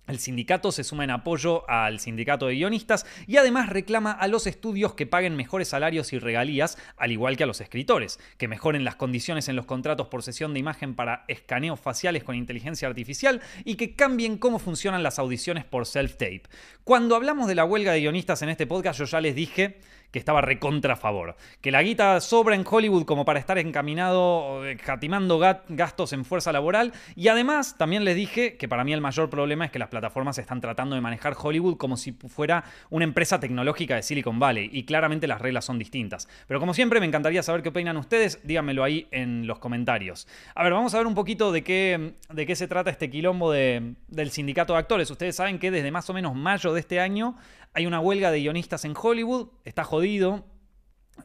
El 0.06 0.20
sindicato 0.20 0.70
se 0.70 0.84
suma 0.84 1.02
en 1.02 1.10
apoyo 1.10 1.68
al 1.68 1.98
sindicato 1.98 2.46
de 2.46 2.54
guionistas 2.54 3.06
y 3.26 3.38
además 3.38 3.68
reclama 3.68 4.12
a 4.12 4.28
los 4.28 4.46
estudios 4.46 4.94
que 4.94 5.06
paguen 5.06 5.34
mejores 5.34 5.68
salarios 5.68 6.12
y 6.12 6.20
regalías, 6.20 6.78
al 6.96 7.10
igual 7.10 7.36
que 7.36 7.42
a 7.42 7.46
los 7.46 7.60
escritores, 7.60 8.20
que 8.38 8.46
mejoren 8.46 8.84
las 8.84 8.94
condiciones 8.94 9.48
en 9.48 9.56
los 9.56 9.66
contratos 9.66 10.06
por 10.06 10.22
sesión 10.22 10.54
de 10.54 10.60
imagen 10.60 10.94
para 10.94 11.24
escaneos 11.26 11.80
faciales 11.80 12.22
con 12.22 12.36
inteligencia 12.36 12.86
artificial 12.86 13.40
y 13.64 13.74
que 13.74 13.96
cambien 13.96 14.38
cómo 14.38 14.60
funcionan 14.60 15.02
las 15.02 15.18
audiciones 15.18 15.64
por 15.64 15.86
self-tape. 15.86 16.42
Cuando 16.84 17.16
hablamos 17.16 17.48
de 17.48 17.56
la 17.56 17.64
huelga 17.64 17.92
de 17.92 18.00
guionistas 18.00 18.42
en 18.42 18.50
este 18.50 18.66
podcast, 18.66 19.00
yo 19.00 19.06
ya 19.06 19.20
les 19.20 19.34
dije 19.34 19.80
que 20.10 20.18
estaba 20.18 20.40
recontra 20.40 20.96
favor. 20.96 21.36
Que 21.60 21.70
la 21.70 21.82
guita 21.82 22.20
sobra 22.20 22.54
en 22.54 22.64
Hollywood 22.68 23.04
como 23.04 23.24
para 23.24 23.38
estar 23.38 23.58
encaminado, 23.58 24.62
catimando 24.84 25.38
gastos 25.68 26.12
en 26.12 26.24
fuerza 26.24 26.52
laboral. 26.52 26.92
Y 27.14 27.28
además, 27.28 27.76
también 27.78 28.04
les 28.04 28.16
dije 28.16 28.56
que 28.56 28.68
para 28.68 28.84
mí 28.84 28.92
el 28.92 29.00
mayor 29.00 29.30
problema 29.30 29.64
es 29.64 29.70
que 29.70 29.78
las 29.78 29.88
plataformas 29.88 30.38
están 30.38 30.60
tratando 30.60 30.94
de 30.94 31.00
manejar 31.00 31.36
Hollywood 31.40 31.76
como 31.76 31.96
si 31.96 32.12
fuera 32.12 32.64
una 32.90 33.04
empresa 33.04 33.40
tecnológica 33.40 33.96
de 33.96 34.02
Silicon 34.02 34.38
Valley. 34.38 34.70
Y 34.72 34.84
claramente 34.84 35.26
las 35.26 35.40
reglas 35.40 35.64
son 35.64 35.78
distintas. 35.78 36.28
Pero 36.46 36.60
como 36.60 36.74
siempre, 36.74 37.00
me 37.00 37.06
encantaría 37.06 37.42
saber 37.42 37.62
qué 37.62 37.70
opinan 37.70 37.96
ustedes. 37.96 38.40
Díganmelo 38.44 38.84
ahí 38.84 39.06
en 39.10 39.46
los 39.46 39.58
comentarios. 39.58 40.26
A 40.54 40.62
ver, 40.62 40.72
vamos 40.72 40.94
a 40.94 40.98
ver 40.98 41.06
un 41.06 41.14
poquito 41.14 41.52
de 41.52 41.62
qué, 41.62 42.14
de 42.30 42.46
qué 42.46 42.56
se 42.56 42.68
trata 42.68 42.90
este 42.90 43.10
quilombo 43.10 43.50
del 43.52 44.30
sindicato 44.30 44.72
de 44.72 44.78
actores. 44.78 45.10
Ustedes 45.10 45.36
saben 45.36 45.58
que 45.58 45.70
desde 45.70 45.90
más 45.90 46.08
o 46.10 46.14
menos 46.14 46.34
mayo 46.34 46.72
de 46.72 46.80
este 46.80 47.00
año 47.00 47.36
hay 47.76 47.86
una 47.86 48.00
huelga 48.00 48.30
de 48.30 48.40
guionistas 48.40 48.86
en 48.86 48.94
Hollywood, 48.96 49.48
está 49.66 49.84
jodido. 49.84 50.46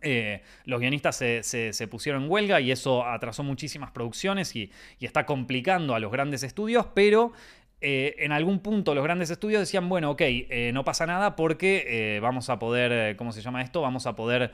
Eh, 0.02 0.42
los 0.66 0.82
guionistas 0.82 1.16
se, 1.16 1.88
pusieron 1.90 2.24
en 2.24 2.30
huelga 2.30 2.60
y 2.60 2.72
eso 2.72 3.06
atrasó 3.06 3.42
muchísimas 3.42 3.92
producciones 3.92 4.54
y, 4.58 4.70
está 5.00 5.26
complicando 5.26 5.96
a 5.96 6.00
los 6.02 6.12
grandes 6.12 6.44
estudios, 6.44 6.88
pero 6.94 7.32
eh, 7.80 8.16
en 8.20 8.34
algún 8.34 8.60
punto 8.60 8.94
los 8.94 9.04
grandes 9.06 9.30
estudios 9.30 9.62
decían, 9.62 9.88
bueno, 9.88 10.12
ok, 10.12 10.22
eh, 10.24 10.72
no 10.74 10.84
pasa 10.84 11.06
nada 11.06 11.38
porque 11.38 12.20
vamos 12.22 12.50
a 12.50 12.60
poder, 12.60 13.16
¿cómo 13.16 13.32
se 13.32 13.42
llama 13.42 13.62
esto? 13.62 13.80
Vamos 13.80 14.06
a 14.06 14.18
poder 14.18 14.54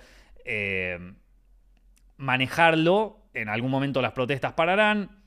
manejarlo, 2.17 3.23
en 3.33 3.49
algún 3.49 3.71
momento 3.71 4.03
las 4.03 4.11
protestas 4.11 4.53
pararán, 4.53 5.23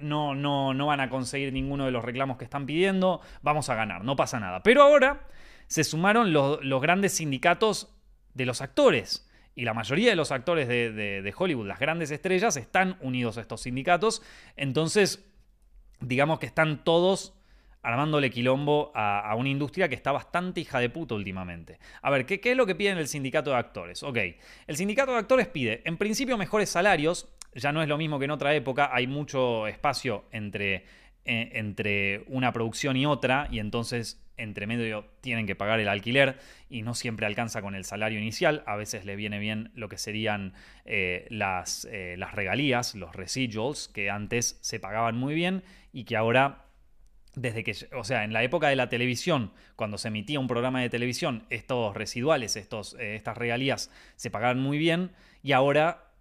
no, 0.00 0.34
no, 0.34 0.74
no 0.74 0.86
van 0.88 1.00
a 1.00 1.08
conseguir 1.08 1.50
ninguno 1.50 1.86
de 1.86 1.92
los 1.92 2.04
reclamos 2.04 2.36
que 2.36 2.44
están 2.44 2.66
pidiendo, 2.66 3.22
vamos 3.40 3.70
a 3.70 3.74
ganar, 3.74 4.04
no 4.04 4.16
pasa 4.16 4.38
nada. 4.38 4.62
Pero 4.62 4.82
ahora 4.82 5.32
se 5.72 5.84
sumaron 5.84 6.34
los, 6.34 6.60
grandes 6.82 7.14
sindicatos 7.14 7.88
de 8.34 8.44
los 8.44 8.60
actores. 8.60 9.26
Y 9.54 9.64
la 9.64 9.72
mayoría 9.72 10.10
de 10.10 10.16
los 10.16 10.30
actores 10.30 10.68
de, 10.68 11.34
Hollywood, 11.34 11.66
las 11.66 11.78
grandes 11.80 12.10
estrellas, 12.10 12.58
están 12.58 12.98
unidos 13.00 13.38
a 13.38 13.40
estos 13.40 13.62
sindicatos. 13.62 14.22
Entonces, 14.56 15.24
digamos 15.98 16.40
que 16.40 16.44
están 16.44 16.84
todos 16.84 17.32
armándole 17.80 18.28
quilombo 18.28 18.92
a, 18.94 19.34
una 19.34 19.48
industria 19.48 19.88
que 19.88 19.94
está 19.94 20.12
bastante 20.12 20.60
hija 20.60 20.78
de 20.78 20.90
puta 20.90 21.14
últimamente. 21.14 21.78
A 22.02 22.10
ver, 22.10 22.26
¿qué, 22.26 22.38
¿qué, 22.38 22.50
es 22.50 22.56
lo 22.58 22.66
que 22.66 22.74
piden 22.74 22.98
el 22.98 23.08
sindicato 23.08 23.48
de 23.48 23.56
actores? 23.56 24.02
Ok, 24.02 24.18
el 24.66 24.76
sindicato 24.76 25.12
de 25.12 25.18
actores 25.18 25.48
pide, 25.48 25.80
en 25.86 25.96
principio, 25.96 26.36
mejores 26.36 26.68
salarios. 26.68 27.34
Ya 27.54 27.72
no 27.72 27.80
es 27.80 27.88
lo 27.88 27.96
mismo 27.96 28.18
que 28.18 28.26
en 28.26 28.30
otra 28.30 28.54
época, 28.54 28.90
hay 28.92 29.06
mucho 29.06 29.66
espacio 29.66 30.26
entre, 30.32 30.84
eh, 31.24 31.48
entre 31.54 32.24
una 32.26 32.52
producción 32.52 32.98
y 32.98 33.06
otra, 33.06 33.48
y 33.50 33.58
entonces 33.58 34.21
entre 34.36 34.66
medio 34.66 35.06
tienen 35.20 35.46
que 35.46 35.54
pagar 35.54 35.80
el 35.80 35.88
alquiler 35.88 36.38
y 36.68 36.82
no 36.82 36.94
siempre 36.94 37.26
alcanza 37.26 37.62
con 37.62 37.74
el 37.74 37.84
salario 37.84 38.18
inicial. 38.18 38.62
A 38.66 38.76
veces 38.76 39.04
le 39.04 39.16
viene 39.16 39.38
bien 39.38 39.70
lo 39.74 39.88
que 39.88 39.98
serían 39.98 40.54
eh, 40.84 41.26
las, 41.30 41.86
eh, 41.90 42.16
las 42.18 42.32
regalías, 42.32 42.94
los 42.94 43.14
residuals, 43.14 43.88
que 43.88 44.10
antes 44.10 44.58
se 44.60 44.80
pagaban 44.80 45.16
muy 45.16 45.34
bien 45.34 45.62
y 45.92 46.04
que 46.04 46.16
ahora 46.16 46.66
desde 47.34 47.64
que, 47.64 47.74
o 47.94 48.04
sea, 48.04 48.24
en 48.24 48.32
la 48.32 48.42
época 48.42 48.68
de 48.68 48.76
la 48.76 48.88
televisión, 48.88 49.52
cuando 49.76 49.96
se 49.96 50.08
emitía 50.08 50.38
un 50.38 50.48
programa 50.48 50.82
de 50.82 50.90
televisión, 50.90 51.46
estos 51.48 51.94
residuales, 51.94 52.56
estos, 52.56 52.94
eh, 52.98 53.16
estas 53.16 53.38
regalías 53.38 53.90
se 54.16 54.30
pagaban 54.30 54.58
muy 54.58 54.76
bien 54.76 55.12
y 55.42 55.52
ahora 55.52 56.11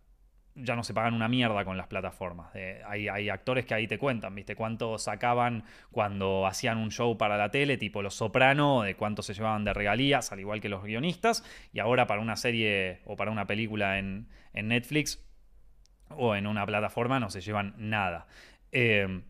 ya 0.55 0.75
no 0.75 0.83
se 0.83 0.93
pagan 0.93 1.13
una 1.13 1.27
mierda 1.27 1.63
con 1.63 1.77
las 1.77 1.87
plataformas. 1.87 2.51
hay, 2.85 3.29
actores 3.29 3.65
que 3.65 3.73
ahí 3.73 3.87
te 3.87 3.97
cuentan, 3.97 4.35
¿viste? 4.35 4.55
Cuánto 4.55 4.97
sacaban 4.97 5.63
cuando 5.91 6.45
hacían 6.45 6.77
un 6.77 6.91
show 6.91 7.17
para 7.17 7.37
la 7.37 7.51
tele, 7.51 7.77
tipo 7.77 8.01
Los 8.01 8.15
Soprano, 8.15 8.83
de 8.83 8.95
cuánto 8.95 9.21
se 9.23 9.33
llevaban 9.33 9.63
de 9.63 9.73
regalías, 9.73 10.31
al 10.31 10.39
igual 10.39 10.61
que 10.61 10.69
los 10.69 10.83
guionistas. 10.83 11.43
Y 11.73 11.79
ahora 11.79 12.07
para 12.07 12.21
una 12.21 12.35
serie 12.35 12.99
o 13.05 13.15
para 13.15 13.31
una 13.31 13.47
película 13.47 13.97
en, 13.97 14.27
Netflix 14.53 15.23
o 16.09 16.35
en 16.35 16.45
una 16.45 16.65
plataforma 16.65 17.19
no 17.19 17.29
se 17.29 17.41
llevan 17.41 17.73
nada. 17.77 18.27
Eh, 18.71 19.21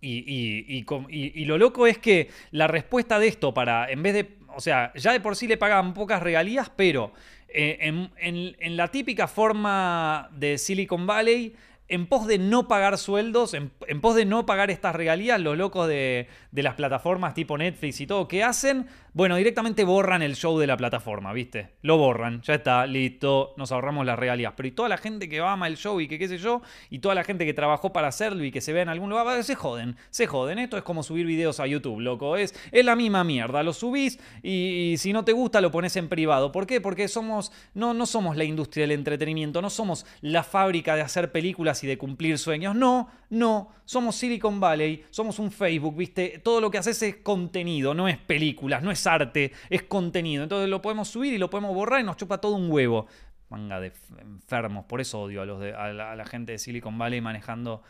y, 0.00 0.84
y, 1.06 1.44
lo 1.44 1.58
loco 1.58 1.86
es 1.86 1.98
que 1.98 2.28
la 2.50 2.66
respuesta 2.66 3.20
de 3.20 3.28
esto 3.28 3.54
para, 3.54 3.88
en 3.88 4.02
vez 4.02 4.14
de, 4.14 4.38
o 4.48 4.60
sea, 4.60 4.92
ya 4.94 5.12
de 5.12 5.20
por 5.20 5.36
sí 5.36 5.46
le 5.46 5.56
pagaban 5.56 5.94
pocas 5.94 6.20
regalías, 6.20 6.70
pero 6.70 7.12
eh, 7.54 8.08
en, 8.16 8.76
la 8.76 8.88
típica 8.88 9.28
forma 9.28 10.30
de 10.32 10.58
Silicon 10.58 11.06
Valley, 11.06 11.54
en 11.88 12.06
pos 12.06 12.26
de 12.26 12.38
no 12.38 12.68
pagar 12.68 12.96
sueldos, 12.96 13.54
en, 13.54 13.70
pos 14.00 14.14
de 14.14 14.24
no 14.24 14.46
pagar 14.46 14.70
estas 14.70 14.94
regalías, 14.96 15.40
los 15.40 15.58
locos 15.58 15.88
de, 15.88 16.28
de, 16.50 16.62
las 16.62 16.74
plataformas 16.74 17.34
tipo 17.34 17.58
Netflix 17.58 18.00
y 18.00 18.06
todo, 18.06 18.28
¿qué 18.28 18.42
hacen? 18.42 18.86
Bueno, 19.14 19.36
directamente 19.36 19.84
borran 19.84 20.22
el 20.22 20.36
show 20.36 20.58
de 20.58 20.66
la 20.66 20.78
plataforma, 20.78 21.34
¿viste? 21.34 21.74
Lo 21.82 21.98
borran, 21.98 22.40
ya 22.40 22.54
está, 22.54 22.86
listo, 22.86 23.52
nos 23.58 23.70
ahorramos 23.70 24.06
las 24.06 24.18
regalías. 24.18 24.54
Pero 24.56 24.68
y 24.68 24.72
toda 24.72 24.88
la 24.88 24.96
gente 24.96 25.28
que 25.28 25.38
ama 25.40 25.66
el 25.66 25.76
show 25.76 26.00
y 26.00 26.08
que 26.08 26.18
qué 26.18 26.28
sé 26.28 26.38
yo, 26.38 26.62
y 26.88 27.00
toda 27.00 27.14
la 27.14 27.22
gente 27.22 27.44
que 27.44 27.52
trabajó 27.52 27.92
para 27.92 28.08
hacerlo 28.08 28.42
y 28.42 28.50
que 28.50 28.62
se 28.62 28.72
vea 28.72 28.84
en 28.84 28.88
algún 28.88 29.10
lugar, 29.10 29.44
se 29.44 29.54
joden, 29.54 29.96
se 30.08 30.26
joden. 30.26 30.58
Esto 30.58 30.78
es 30.78 30.82
como 30.82 31.02
subir 31.02 31.26
videos 31.26 31.60
a 31.60 31.66
YouTube, 31.66 32.00
loco. 32.00 32.38
Es, 32.38 32.54
es 32.70 32.84
la 32.86 32.96
misma 32.96 33.22
mierda. 33.22 33.62
Lo 33.62 33.74
subís 33.74 34.18
y, 34.42 34.94
si 34.96 35.12
no 35.12 35.26
te 35.26 35.32
gusta 35.32 35.60
lo 35.60 35.70
pones 35.70 35.94
en 35.96 36.08
privado. 36.08 36.50
¿Por 36.50 36.66
qué? 36.66 36.80
Porque 36.80 37.06
somos, 37.06 37.52
no, 37.74 37.92
no 37.92 38.06
somos 38.06 38.38
la 38.38 38.44
industria 38.44 38.84
del 38.84 38.92
entretenimiento, 38.92 39.60
no 39.60 39.68
somos 39.68 40.06
la 40.22 40.42
fábrica 40.42 40.96
de 40.96 41.02
hacer 41.02 41.32
películas 41.32 41.84
y 41.84 41.86
de 41.86 41.98
cumplir 41.98 42.38
sueños. 42.38 42.74
No, 42.74 43.10
no, 43.28 43.68
somos 43.84 44.16
Silicon 44.16 44.58
Valley, 44.58 45.04
somos 45.10 45.38
un 45.38 45.50
Facebook, 45.50 45.96
¿viste? 45.96 46.40
Todo 46.42 46.62
lo 46.62 46.70
que 46.70 46.78
haces 46.78 47.02
es 47.02 47.16
contenido, 47.16 47.92
no 47.92 48.08
es 48.08 48.16
películas, 48.16 48.82
no 48.82 48.90
es 48.90 49.01
arte, 49.06 49.52
es 49.70 49.82
contenido. 49.82 50.42
Entonces 50.42 50.68
lo 50.68 50.82
podemos 50.82 51.08
subir 51.08 51.32
y 51.32 51.38
lo 51.38 51.50
podemos 51.50 51.74
borrar 51.74 52.00
y 52.00 52.04
nos 52.04 52.16
chupa 52.16 52.38
todo 52.38 52.54
un 52.54 52.70
huevo. 52.70 53.06
Manga 53.48 53.80
de 53.80 53.92
enfermos, 54.20 54.86
por 54.86 55.00
eso 55.00 55.20
odio 55.20 55.42
a, 55.42 55.46
los 55.46 55.60
de, 55.60 55.74
a, 55.74 55.92
la, 55.92 56.24
gente 56.24 56.52
de 56.52 56.58
Silicon 56.58 56.96
Valley 56.96 57.20
manejando 57.20 57.82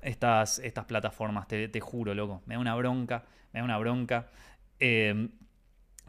estas, 0.00 0.58
estas 0.60 0.86
plataformas, 0.86 1.46
te, 1.46 1.80
juro, 1.80 2.14
loco. 2.14 2.42
Me 2.46 2.54
da 2.54 2.60
una 2.60 2.74
bronca, 2.74 3.24
me 3.52 3.60
da 3.60 3.64
una 3.64 3.76
bronca. 3.78 4.28
Eh, 4.78 5.28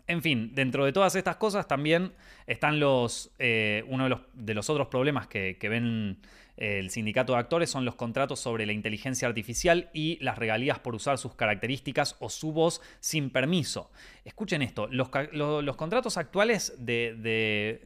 en 0.08 0.22
fin, 0.22 0.56
dentro 0.56 0.86
de 0.86 0.94
todas 0.94 1.16
estas 1.16 1.36
cosas 1.36 1.68
también 1.68 2.14
están 2.48 2.80
los. 2.80 3.32
Eh, 3.38 3.84
uno 3.88 4.06
de 4.06 4.10
los, 4.10 4.22
de 4.34 4.54
los, 4.54 4.70
otros 4.70 4.88
problemas 4.88 5.28
que 5.28 5.58
ven 5.62 6.22
el 6.62 6.92
sindicato 6.92 7.34
de 7.34 7.40
actores 7.40 7.72
son 7.72 7.86
los 7.86 7.96
contratos 7.96 8.40
sobre 8.40 8.68
la 8.68 8.72
inteligencia 8.72 9.28
artificial 9.28 9.90
y 9.94 10.24
las 10.24 10.38
regalías 10.38 10.78
por 10.78 10.94
usar 10.94 11.18
sus 11.18 11.34
características 11.34 12.16
o 12.20 12.30
su 12.30 12.52
voz 12.52 12.82
sin 13.00 13.32
permiso. 13.32 13.90
Escuchen 14.26 14.62
esto, 14.62 14.88
los, 14.88 15.10
contratos 15.10 16.18
actuales 16.18 16.76
de, 16.78 17.16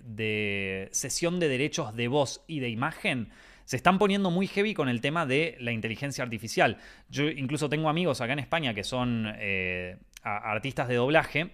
de, 0.03 0.89
sesión 0.91 1.39
de 1.39 1.47
derechos 1.47 1.95
de 1.95 2.09
voz 2.09 2.43
y 2.47 2.59
de 2.59 2.67
imagen 2.67 3.29
se 3.63 3.77
están 3.77 3.97
poniendo 3.97 4.29
muy 4.29 4.45
heavy 4.47 4.73
con 4.73 4.89
el 4.89 4.99
tema 4.99 5.25
de 5.25 5.55
la 5.61 5.71
inteligencia 5.71 6.25
artificial. 6.25 6.77
Yo 7.09 7.29
incluso 7.29 7.69
tengo 7.69 7.87
amigos 7.87 8.19
acá 8.19 8.33
en 8.33 8.39
España 8.39 8.73
que 8.73 8.83
son 8.83 9.33
eh, 9.37 9.97
artistas 10.21 10.89
de 10.89 10.95
doblaje 10.95 11.51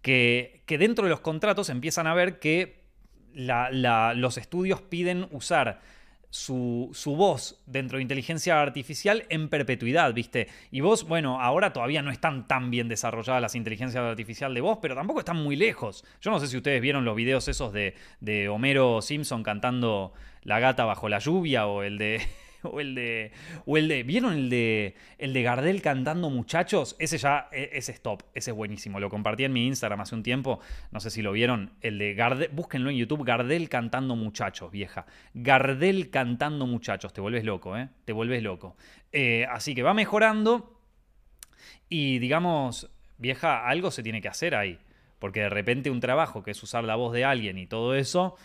que, 0.00 0.62
dentro 0.66 1.04
de 1.04 1.10
los 1.10 1.20
contratos 1.20 1.68
empiezan 1.68 2.06
a 2.06 2.14
ver 2.14 2.38
que 2.38 2.78
los 3.34 4.38
estudios 4.38 4.80
piden 4.80 5.28
usar 5.32 5.80
su, 6.30 6.90
voz 7.16 7.62
dentro 7.66 7.96
de 7.96 8.02
inteligencia 8.02 8.60
artificial 8.60 9.24
en 9.30 9.48
perpetuidad, 9.48 10.12
¿viste? 10.12 10.48
Y 10.70 10.80
vos, 10.80 11.06
bueno, 11.08 11.40
ahora 11.40 11.72
todavía 11.72 12.02
no 12.02 12.10
están 12.10 12.46
tan 12.46 12.70
bien 12.70 12.88
desarrolladas 12.88 13.40
las 13.40 13.54
inteligencias 13.54 14.02
artificiales 14.02 14.54
de 14.54 14.60
voz, 14.60 14.78
pero 14.82 14.94
tampoco 14.94 15.20
están 15.20 15.36
muy 15.36 15.56
lejos. 15.56 16.04
Yo 16.20 16.30
no 16.30 16.38
sé 16.38 16.48
si 16.48 16.56
ustedes 16.56 16.80
vieron 16.80 17.04
los 17.04 17.16
videos 17.16 17.48
esos 17.48 17.72
de, 17.72 17.94
de 18.20 18.48
Homero 18.48 19.00
Simpson 19.02 19.42
cantando 19.42 20.12
La 20.42 20.60
gata 20.60 20.84
bajo 20.84 21.08
la 21.08 21.18
lluvia 21.18 21.66
o 21.66 21.82
el 21.82 21.98
de... 21.98 22.20
o 22.62 22.80
el 22.80 22.94
de. 22.94 23.32
O 23.66 23.76
el 23.76 23.88
de. 23.88 24.02
¿Vieron 24.02 24.32
el 24.34 24.50
de. 24.50 24.94
El 25.18 25.32
de 25.32 25.42
Gardel 25.42 25.82
cantando 25.82 26.30
muchachos? 26.30 26.96
Ese 26.98 27.18
ya. 27.18 27.48
e- 27.52 27.70
Ese 27.72 27.92
es 27.92 28.00
top. 28.00 28.22
Ese 28.34 28.50
es 28.50 28.56
buenísimo. 28.56 29.00
Lo 29.00 29.10
compartí 29.10 29.44
en 29.44 29.52
mi 29.52 29.66
Instagram 29.66 30.00
hace 30.00 30.14
un 30.14 30.22
tiempo. 30.22 30.60
No 30.90 31.00
sé 31.00 31.10
si 31.10 31.22
lo 31.22 31.32
vieron. 31.32 31.72
El 31.80 31.98
de 31.98 32.14
Gardel. 32.14 32.48
Búsquenlo 32.52 32.90
en 32.90 32.96
YouTube. 32.96 33.24
Gardel 33.24 33.68
cantando 33.68 34.16
muchachos, 34.16 34.70
vieja. 34.70 35.06
Gardel 35.34 36.10
cantando 36.10 36.66
muchachos. 36.66 37.12
Te 37.12 37.20
vuelves 37.20 37.44
loco, 37.44 37.76
¿eh? 37.76 37.88
Te 38.04 38.12
vuelves 38.12 38.42
loco. 38.42 38.76
Eh, 39.12 39.46
así 39.50 39.74
que 39.74 39.82
va 39.82 39.94
mejorando. 39.94 40.80
Y 41.88 42.18
digamos, 42.18 42.90
vieja, 43.16 43.66
algo 43.66 43.90
se 43.90 44.02
tiene 44.02 44.20
que 44.20 44.28
hacer 44.28 44.54
ahí. 44.54 44.78
Porque 45.18 45.40
de 45.40 45.48
repente 45.48 45.90
un 45.90 46.00
trabajo 46.00 46.42
que 46.42 46.52
es 46.52 46.62
usar 46.62 46.84
la 46.84 46.94
voz 46.94 47.12
de 47.12 47.24
alguien 47.24 47.58
y 47.58 47.66
todo 47.66 47.94
eso, 47.96 48.36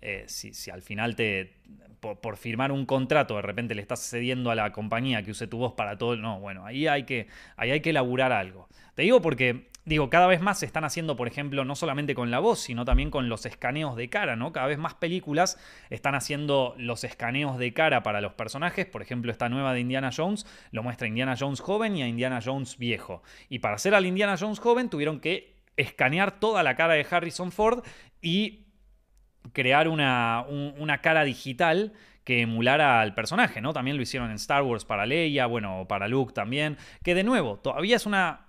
eh, 0.00 0.24
si, 0.26 0.70
al 0.70 0.82
final 0.82 1.16
te, 1.16 1.54
por, 2.00 2.20
por 2.20 2.36
firmar 2.36 2.72
un 2.72 2.86
contrato 2.86 3.36
de 3.36 3.42
repente 3.42 3.74
le 3.74 3.82
estás 3.82 4.00
cediendo 4.00 4.50
a 4.50 4.54
la 4.54 4.72
compañía 4.72 5.22
que 5.22 5.30
use 5.32 5.46
tu 5.46 5.58
voz 5.58 5.74
para 5.74 5.98
todo, 5.98 6.16
no, 6.16 6.40
bueno, 6.40 6.64
ahí 6.64 6.86
hay 6.86 7.04
que, 7.04 7.26
ahí 7.56 7.70
hay 7.70 7.80
que 7.80 7.90
elaborar 7.90 8.32
algo. 8.32 8.68
Te 8.94 9.02
digo 9.02 9.22
porque, 9.22 9.68
digo, 9.84 10.10
cada 10.10 10.26
vez 10.26 10.40
más 10.40 10.58
se 10.58 10.66
están 10.66 10.84
haciendo, 10.84 11.14
por 11.14 11.28
ejemplo, 11.28 11.64
no 11.64 11.76
solamente 11.76 12.16
con 12.16 12.32
la 12.32 12.40
voz, 12.40 12.58
sino 12.58 12.84
también 12.84 13.12
con 13.12 13.28
los 13.28 13.46
escaneos 13.46 13.94
de 13.94 14.10
cara, 14.10 14.34
¿no? 14.34 14.52
Cada 14.52 14.66
vez 14.66 14.76
más 14.76 14.94
películas 14.94 15.56
están 15.88 16.16
haciendo 16.16 16.74
los 16.78 17.04
escaneos 17.04 17.58
de 17.58 17.72
cara 17.72 18.02
para 18.02 18.20
los 18.20 18.32
personajes. 18.32 18.86
Por 18.86 19.02
ejemplo, 19.02 19.30
esta 19.30 19.48
nueva 19.48 19.72
de 19.72 19.78
Indiana 19.78 20.10
Jones 20.14 20.46
lo 20.72 20.82
muestra 20.82 21.04
a 21.04 21.08
Indiana 21.08 21.36
Jones 21.38 21.60
joven 21.60 21.96
y 21.96 22.02
a 22.02 22.08
Indiana 22.08 22.40
Jones 22.44 22.76
viejo. 22.76 23.22
Y 23.48 23.60
para 23.60 23.76
hacer 23.76 23.94
al 23.94 24.04
Indiana 24.04 24.36
Jones 24.36 24.58
joven 24.58 24.90
tuvieron 24.90 25.20
que 25.20 25.54
escanear 25.76 26.40
toda 26.40 26.64
la 26.64 26.74
cara 26.74 26.94
de 26.94 27.06
Harrison 27.08 27.52
Ford 27.52 27.84
y 28.20 28.64
crear 29.52 29.88
una, 29.88 30.44
un- 30.48 30.74
una 30.78 31.00
cara 31.00 31.24
digital 31.24 31.92
que 32.24 32.42
emulara 32.42 33.00
al 33.00 33.14
personaje, 33.14 33.60
¿no? 33.60 33.72
También 33.72 33.96
lo 33.96 34.02
hicieron 34.02 34.28
en 34.30 34.36
Star 34.36 34.62
Wars 34.62 34.84
para 34.84 35.06
Leia, 35.06 35.46
bueno, 35.46 35.86
para 35.88 36.08
Luke 36.08 36.32
también, 36.34 36.76
que 37.02 37.14
de 37.14 37.24
nuevo, 37.24 37.58
todavía 37.58 37.96
es 37.96 38.04
una, 38.06 38.48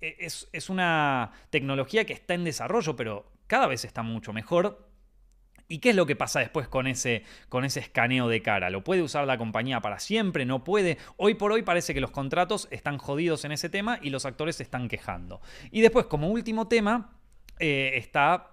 e, 0.00 0.16
es, 0.20 0.48
es 0.52 0.70
una 0.70 1.32
tecnología 1.50 2.04
que 2.04 2.12
está 2.12 2.34
en 2.34 2.44
desarrollo, 2.44 2.94
pero 2.96 3.32
cada 3.48 3.66
vez 3.66 3.84
está 3.84 4.02
mucho 4.02 4.32
mejor. 4.32 4.88
¿Y 5.66 5.78
qué 5.78 5.90
es 5.90 5.96
lo 5.96 6.04
que 6.04 6.16
pasa 6.16 6.40
después 6.40 6.66
con 6.66 6.88
ese, 6.88 7.22
con 7.48 7.64
ese 7.64 7.78
escaneo 7.78 8.26
de 8.26 8.42
cara? 8.42 8.70
¿Lo 8.70 8.82
puede 8.82 9.02
usar 9.02 9.24
la 9.26 9.38
compañía 9.38 9.80
para 9.80 10.00
siempre? 10.00 10.44
¿No 10.44 10.64
puede? 10.64 10.98
Hoy 11.16 11.34
por 11.34 11.52
hoy 11.52 11.62
parece 11.62 11.94
que 11.94 12.00
los 12.00 12.10
contratos 12.10 12.66
están 12.72 12.98
jodidos 12.98 13.44
en 13.44 13.52
ese 13.52 13.68
tema 13.68 14.00
y 14.02 14.10
los 14.10 14.26
actores 14.26 14.56
se 14.56 14.64
están 14.64 14.88
quejando. 14.88 15.40
Y 15.70 15.80
después, 15.80 16.06
como 16.06 16.28
último 16.28 16.66
tema, 16.66 17.12
eh, 17.60 17.92
está 17.94 18.50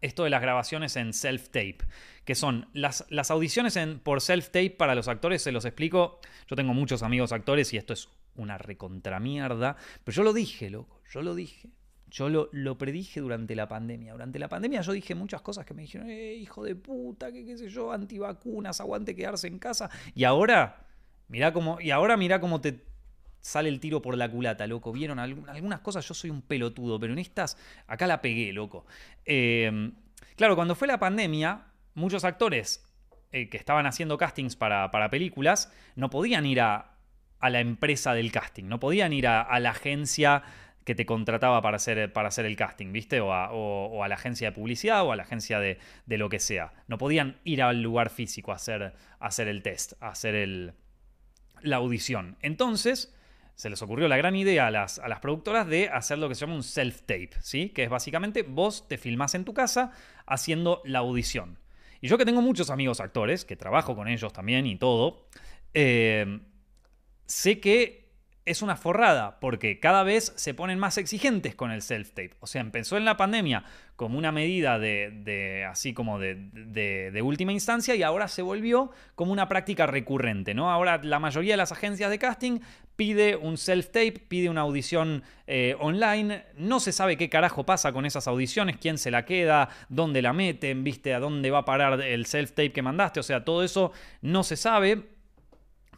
esto 0.00 0.24
de 0.24 0.30
las 0.30 0.42
grabaciones 0.42 0.96
en 0.96 1.12
self-tape, 1.12 1.78
que 2.24 2.34
son 2.34 2.68
las, 2.72 3.04
las 3.10 3.30
audiciones 3.30 3.76
en, 3.76 3.98
por 3.98 4.20
self-tape 4.20 4.76
para 4.76 4.94
los 4.94 5.08
actores, 5.08 5.42
se 5.42 5.52
los 5.52 5.64
explico. 5.64 6.20
Yo 6.48 6.56
tengo 6.56 6.74
muchos 6.74 7.02
amigos 7.02 7.32
actores 7.32 7.72
y 7.72 7.76
esto 7.76 7.92
es 7.92 8.08
una 8.36 8.58
recontramierda, 8.58 9.76
pero 10.04 10.14
yo 10.14 10.22
lo 10.22 10.32
dije, 10.32 10.70
loco, 10.70 11.00
yo 11.10 11.22
lo 11.22 11.34
dije. 11.34 11.70
Yo 12.12 12.28
lo, 12.28 12.48
lo 12.50 12.76
predije 12.76 13.20
durante 13.20 13.54
la 13.54 13.68
pandemia. 13.68 14.12
Durante 14.12 14.40
la 14.40 14.48
pandemia 14.48 14.80
yo 14.80 14.92
dije 14.92 15.14
muchas 15.14 15.42
cosas 15.42 15.64
que 15.64 15.74
me 15.74 15.82
dijeron, 15.82 16.10
eh, 16.10 16.34
hijo 16.34 16.64
de 16.64 16.74
puta, 16.74 17.30
que 17.30 17.44
qué 17.44 17.56
sé 17.56 17.68
yo, 17.68 17.92
antivacunas, 17.92 18.80
aguante 18.80 19.14
quedarse 19.14 19.46
en 19.46 19.60
casa. 19.60 19.88
Y 20.12 20.24
ahora, 20.24 20.88
mirá 21.28 21.52
cómo, 21.52 21.80
y 21.80 21.92
ahora 21.92 22.16
mirá 22.16 22.40
cómo 22.40 22.60
te 22.60 22.89
sale 23.40 23.68
el 23.68 23.80
tiro 23.80 24.02
por 24.02 24.16
la 24.16 24.28
culata, 24.30 24.66
loco. 24.66 24.92
Vieron 24.92 25.18
Algu- 25.18 25.48
algunas 25.48 25.80
cosas, 25.80 26.06
yo 26.06 26.14
soy 26.14 26.30
un 26.30 26.42
pelotudo, 26.42 26.98
pero 27.00 27.12
en 27.12 27.18
estas, 27.18 27.56
acá 27.86 28.06
la 28.06 28.20
pegué, 28.20 28.52
loco. 28.52 28.86
Eh, 29.24 29.90
claro, 30.36 30.56
cuando 30.56 30.74
fue 30.74 30.88
la 30.88 30.98
pandemia, 30.98 31.62
muchos 31.94 32.24
actores 32.24 32.84
eh, 33.32 33.48
que 33.48 33.56
estaban 33.56 33.86
haciendo 33.86 34.18
castings 34.18 34.56
para, 34.56 34.90
para 34.90 35.08
películas 35.10 35.72
no 35.96 36.10
podían 36.10 36.46
ir 36.46 36.60
a, 36.60 36.92
a 37.38 37.50
la 37.50 37.60
empresa 37.60 38.12
del 38.14 38.32
casting, 38.32 38.64
no 38.64 38.80
podían 38.80 39.12
ir 39.12 39.26
a, 39.26 39.40
a 39.40 39.60
la 39.60 39.70
agencia 39.70 40.42
que 40.84 40.94
te 40.94 41.04
contrataba 41.06 41.60
para 41.62 41.76
hacer, 41.76 42.12
para 42.12 42.28
hacer 42.28 42.46
el 42.46 42.56
casting, 42.56 42.90
¿viste? 42.92 43.20
O 43.20 43.32
a, 43.32 43.52
o- 43.52 43.86
o 43.86 44.02
a 44.02 44.08
la 44.08 44.14
agencia 44.16 44.48
de 44.48 44.52
publicidad 44.56 45.04
o 45.04 45.12
a 45.12 45.16
la 45.16 45.22
agencia 45.22 45.60
de, 45.60 45.78
de 46.06 46.18
lo 46.18 46.28
que 46.28 46.40
sea. 46.40 46.72
No 46.88 46.98
podían 46.98 47.36
ir 47.44 47.62
al 47.62 47.82
lugar 47.82 48.10
físico 48.10 48.50
a 48.50 48.56
hacer, 48.56 48.82
a 48.82 49.26
hacer 49.26 49.46
el 49.46 49.62
test, 49.62 49.92
a 50.00 50.08
hacer 50.08 50.34
el, 50.34 50.72
la 51.60 51.76
audición. 51.76 52.36
Entonces, 52.40 53.14
se 53.60 53.68
les 53.68 53.82
ocurrió 53.82 54.08
la 54.08 54.16
gran 54.16 54.34
idea 54.36 54.68
a 54.68 54.70
las, 54.70 54.98
a 54.98 55.06
las 55.06 55.20
productoras 55.20 55.66
de 55.66 55.90
hacer 55.90 56.16
lo 56.16 56.30
que 56.30 56.34
se 56.34 56.40
llama 56.40 56.54
un 56.54 56.62
self-tape, 56.62 57.32
¿sí? 57.42 57.68
Que 57.68 57.82
es 57.84 57.90
básicamente 57.90 58.42
vos 58.42 58.88
te 58.88 58.96
filmás 58.96 59.34
en 59.34 59.44
tu 59.44 59.52
casa 59.52 59.92
haciendo 60.24 60.80
la 60.86 61.00
audición. 61.00 61.58
Y 62.00 62.08
yo 62.08 62.16
que 62.16 62.24
tengo 62.24 62.40
muchos 62.40 62.70
amigos 62.70 63.00
actores, 63.00 63.44
que 63.44 63.56
trabajo 63.56 63.94
con 63.94 64.08
ellos 64.08 64.32
también 64.32 64.64
y 64.66 64.76
todo, 64.76 65.26
eh, 65.74 66.40
sé 67.26 67.60
que 67.60 68.00
es 68.46 68.62
una 68.62 68.74
forrada, 68.74 69.38
porque 69.38 69.78
cada 69.78 70.02
vez 70.02 70.32
se 70.34 70.54
ponen 70.54 70.78
más 70.78 70.96
exigentes 70.98 71.54
con 71.54 71.70
el 71.70 71.82
self-tape. 71.82 72.36
O 72.40 72.46
sea, 72.46 72.62
empezó 72.62 72.96
en 72.96 73.04
la 73.04 73.16
pandemia 73.18 73.64
como 73.96 74.16
una 74.18 74.32
medida 74.32 74.78
de, 74.78 75.10
de- 75.22 75.64
así 75.66 75.92
como 75.92 76.18
de, 76.18 76.34
de- 76.52 77.10
de 77.12 77.22
última 77.22 77.52
instancia 77.52 77.94
y 77.94 78.02
ahora 78.02 78.26
se 78.26 78.40
volvió 78.42 78.90
como 79.14 79.30
una 79.32 79.46
práctica 79.46 79.86
recurrente, 79.86 80.54
¿no? 80.54 80.70
Ahora 80.70 80.98
la 81.04 81.18
mayoría 81.20 81.52
de 81.52 81.58
las 81.58 81.70
agencias 81.70 82.10
de 82.10 82.18
casting 82.18 82.60
pide 83.00 83.34
un 83.34 83.56
self-tape, 83.56 84.26
pide 84.28 84.50
una 84.50 84.60
audición 84.60 85.22
eh, 85.46 85.74
online, 85.80 86.44
no 86.58 86.80
se 86.80 86.92
sabe 86.92 87.16
qué 87.16 87.30
carajo 87.30 87.64
pasa 87.64 87.94
con 87.94 88.04
esas 88.04 88.28
audiciones, 88.28 88.76
quién 88.76 88.98
se 88.98 89.10
la 89.10 89.24
queda, 89.24 89.70
dónde 89.88 90.20
la 90.20 90.34
meten, 90.34 90.84
viste, 90.84 91.14
a 91.14 91.18
dónde 91.18 91.50
va 91.50 91.60
a 91.60 91.64
parar 91.64 92.02
el 92.02 92.26
self-tape 92.26 92.72
que 92.72 92.82
mandaste, 92.82 93.18
o 93.18 93.22
sea, 93.22 93.42
todo 93.42 93.64
eso 93.64 93.92
no 94.20 94.42
se 94.42 94.58
sabe. 94.58 95.08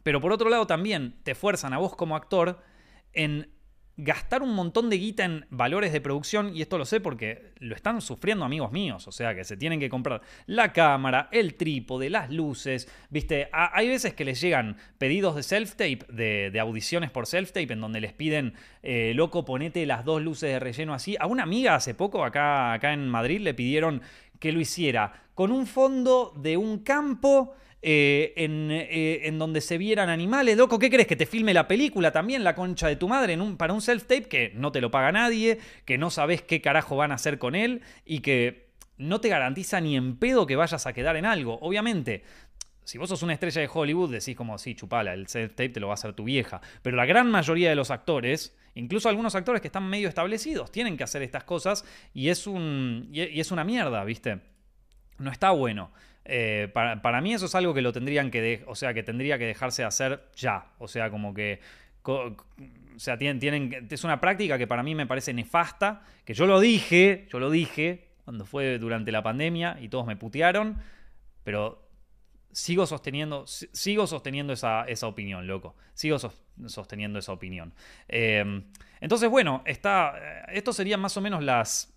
Pero 0.04 0.20
por 0.20 0.30
otro 0.30 0.48
lado 0.48 0.68
también 0.68 1.16
te 1.24 1.34
fuerzan 1.34 1.72
a 1.72 1.78
vos 1.78 1.96
como 1.96 2.14
actor 2.14 2.62
en 3.14 3.50
gastar 3.96 4.42
un 4.42 4.54
montón 4.54 4.88
de 4.88 4.98
guita 4.98 5.24
en 5.24 5.46
valores 5.50 5.92
de 5.92 6.00
producción, 6.00 6.56
y 6.56 6.62
esto 6.62 6.78
lo 6.78 6.84
sé 6.84 7.00
porque 7.00 7.52
lo 7.58 7.74
están 7.74 8.00
sufriendo 8.00 8.44
amigos 8.44 8.72
míos, 8.72 9.06
o 9.06 9.12
sea 9.12 9.34
que 9.34 9.44
se 9.44 9.56
tienen 9.56 9.80
que 9.80 9.90
comprar 9.90 10.22
la 10.46 10.72
cámara, 10.72 11.28
el 11.30 11.54
trípode, 11.54 12.10
las 12.10 12.30
luces, 12.30 12.88
viste, 13.10 13.48
hay 13.52 13.88
veces 13.88 14.14
que 14.14 14.24
les 14.24 14.40
llegan 14.40 14.76
pedidos 14.98 15.36
de 15.36 15.42
self-tape, 15.42 16.06
de, 16.08 16.50
de 16.50 16.60
audiciones 16.60 17.10
por 17.10 17.26
self-tape, 17.26 17.72
en 17.72 17.80
donde 17.80 18.00
les 18.00 18.12
piden, 18.12 18.54
eh, 18.82 19.12
loco, 19.14 19.44
ponete 19.44 19.84
las 19.86 20.04
dos 20.04 20.22
luces 20.22 20.50
de 20.50 20.58
relleno 20.58 20.94
así. 20.94 21.16
A 21.20 21.26
una 21.26 21.42
amiga 21.42 21.74
hace 21.74 21.94
poco, 21.94 22.24
acá, 22.24 22.72
acá 22.72 22.92
en 22.92 23.08
Madrid, 23.08 23.40
le 23.40 23.54
pidieron 23.54 24.02
que 24.38 24.52
lo 24.52 24.60
hiciera 24.60 25.22
con 25.34 25.52
un 25.52 25.66
fondo 25.66 26.32
de 26.36 26.56
un 26.56 26.78
campo 26.78 27.54
eh, 27.84 28.32
en, 28.36 28.70
eh, 28.70 29.26
en 29.26 29.40
donde 29.40 29.60
se 29.60 29.76
vieran 29.76 30.08
animales. 30.08 30.56
Loco, 30.56 30.78
¿qué 30.78 30.88
crees? 30.88 31.08
Que 31.08 31.16
te 31.16 31.26
filme 31.26 31.52
la 31.52 31.66
película 31.66 32.12
también, 32.12 32.44
la 32.44 32.54
concha 32.54 32.86
de 32.86 32.94
tu 32.94 33.08
madre, 33.08 33.36
para 33.56 33.72
un 33.72 33.80
self-tape 33.80 34.28
que 34.28 34.52
no 34.54 34.70
te 34.70 34.80
lo 34.80 34.92
paga 34.92 35.10
nadie, 35.10 35.58
que 35.84 35.98
no 35.98 36.10
sabes 36.10 36.42
qué 36.42 36.60
carajo 36.60 36.96
van 36.96 37.10
a 37.10 37.16
hacer 37.16 37.38
con 37.38 37.56
él 37.56 37.82
y 38.04 38.20
que 38.20 38.70
no 38.98 39.20
te 39.20 39.28
garantiza 39.28 39.80
ni 39.80 39.96
en 39.96 40.16
pedo 40.16 40.46
que 40.46 40.54
vayas 40.54 40.86
a 40.86 40.92
quedar 40.92 41.16
en 41.16 41.26
algo. 41.26 41.58
Obviamente, 41.60 42.22
si 42.84 42.98
vos 42.98 43.08
sos 43.08 43.24
una 43.24 43.32
estrella 43.32 43.60
de 43.60 43.70
Hollywood, 43.72 44.12
decís 44.12 44.36
como, 44.36 44.58
sí, 44.58 44.76
chupala, 44.76 45.12
el 45.14 45.26
self-tape 45.26 45.72
te 45.72 45.80
lo 45.80 45.88
va 45.88 45.94
a 45.94 45.94
hacer 45.94 46.12
tu 46.12 46.22
vieja. 46.22 46.60
Pero 46.82 46.96
la 46.96 47.04
gran 47.04 47.30
mayoría 47.30 47.68
de 47.68 47.74
los 47.74 47.90
actores, 47.90 48.56
incluso 48.76 49.08
algunos 49.08 49.34
actores 49.34 49.60
que 49.60 49.68
están 49.68 49.88
medio 49.88 50.08
establecidos, 50.08 50.70
tienen 50.70 50.96
que 50.96 51.02
hacer 51.02 51.22
estas 51.22 51.42
cosas 51.42 51.84
y 52.14 52.28
es, 52.28 52.46
un, 52.46 53.08
y 53.12 53.40
es 53.40 53.50
una 53.50 53.64
mierda, 53.64 54.04
¿viste? 54.04 54.38
No 55.18 55.32
está 55.32 55.50
bueno. 55.50 55.90
Eh, 56.24 56.68
para, 56.72 57.02
para 57.02 57.20
mí 57.20 57.34
eso 57.34 57.46
es 57.46 57.54
algo 57.54 57.74
que 57.74 57.82
lo 57.82 57.92
tendrían 57.92 58.30
que, 58.30 58.62
o 58.66 58.74
sea, 58.74 58.94
que 58.94 59.02
tendría 59.02 59.38
que 59.38 59.46
dejarse 59.46 59.82
de 59.82 59.88
hacer 59.88 60.28
ya. 60.36 60.66
O 60.78 60.88
sea, 60.88 61.10
como 61.10 61.34
que, 61.34 61.60
o 62.04 62.36
sea, 62.96 63.18
tienen, 63.18 63.38
tienen, 63.40 63.88
es 63.90 64.04
una 64.04 64.20
práctica 64.20 64.58
que 64.58 64.66
para 64.66 64.82
mí 64.82 64.94
me 64.94 65.06
parece 65.06 65.32
nefasta, 65.34 66.02
que 66.24 66.34
yo 66.34 66.46
lo 66.46 66.60
dije, 66.60 67.26
yo 67.30 67.38
lo 67.38 67.50
dije 67.50 68.08
cuando 68.24 68.44
fue 68.44 68.78
durante 68.78 69.10
la 69.10 69.22
pandemia 69.22 69.78
y 69.80 69.88
todos 69.88 70.06
me 70.06 70.16
putearon, 70.16 70.78
pero 71.42 71.88
sigo 72.52 72.86
sosteniendo, 72.86 73.46
si- 73.46 73.68
sigo 73.72 74.06
sosteniendo 74.06 74.52
esa, 74.52 74.84
esa 74.84 75.08
opinión, 75.08 75.46
loco. 75.46 75.74
Sigo 75.94 76.18
sos- 76.18 76.44
sosteniendo 76.66 77.18
esa 77.18 77.32
opinión. 77.32 77.74
Eh, 78.08 78.62
entonces, 79.00 79.28
bueno, 79.28 79.62
está, 79.66 80.14
eh, 80.18 80.42
esto 80.58 80.72
serían 80.72 81.00
más 81.00 81.16
o 81.16 81.20
menos 81.20 81.42
las, 81.42 81.92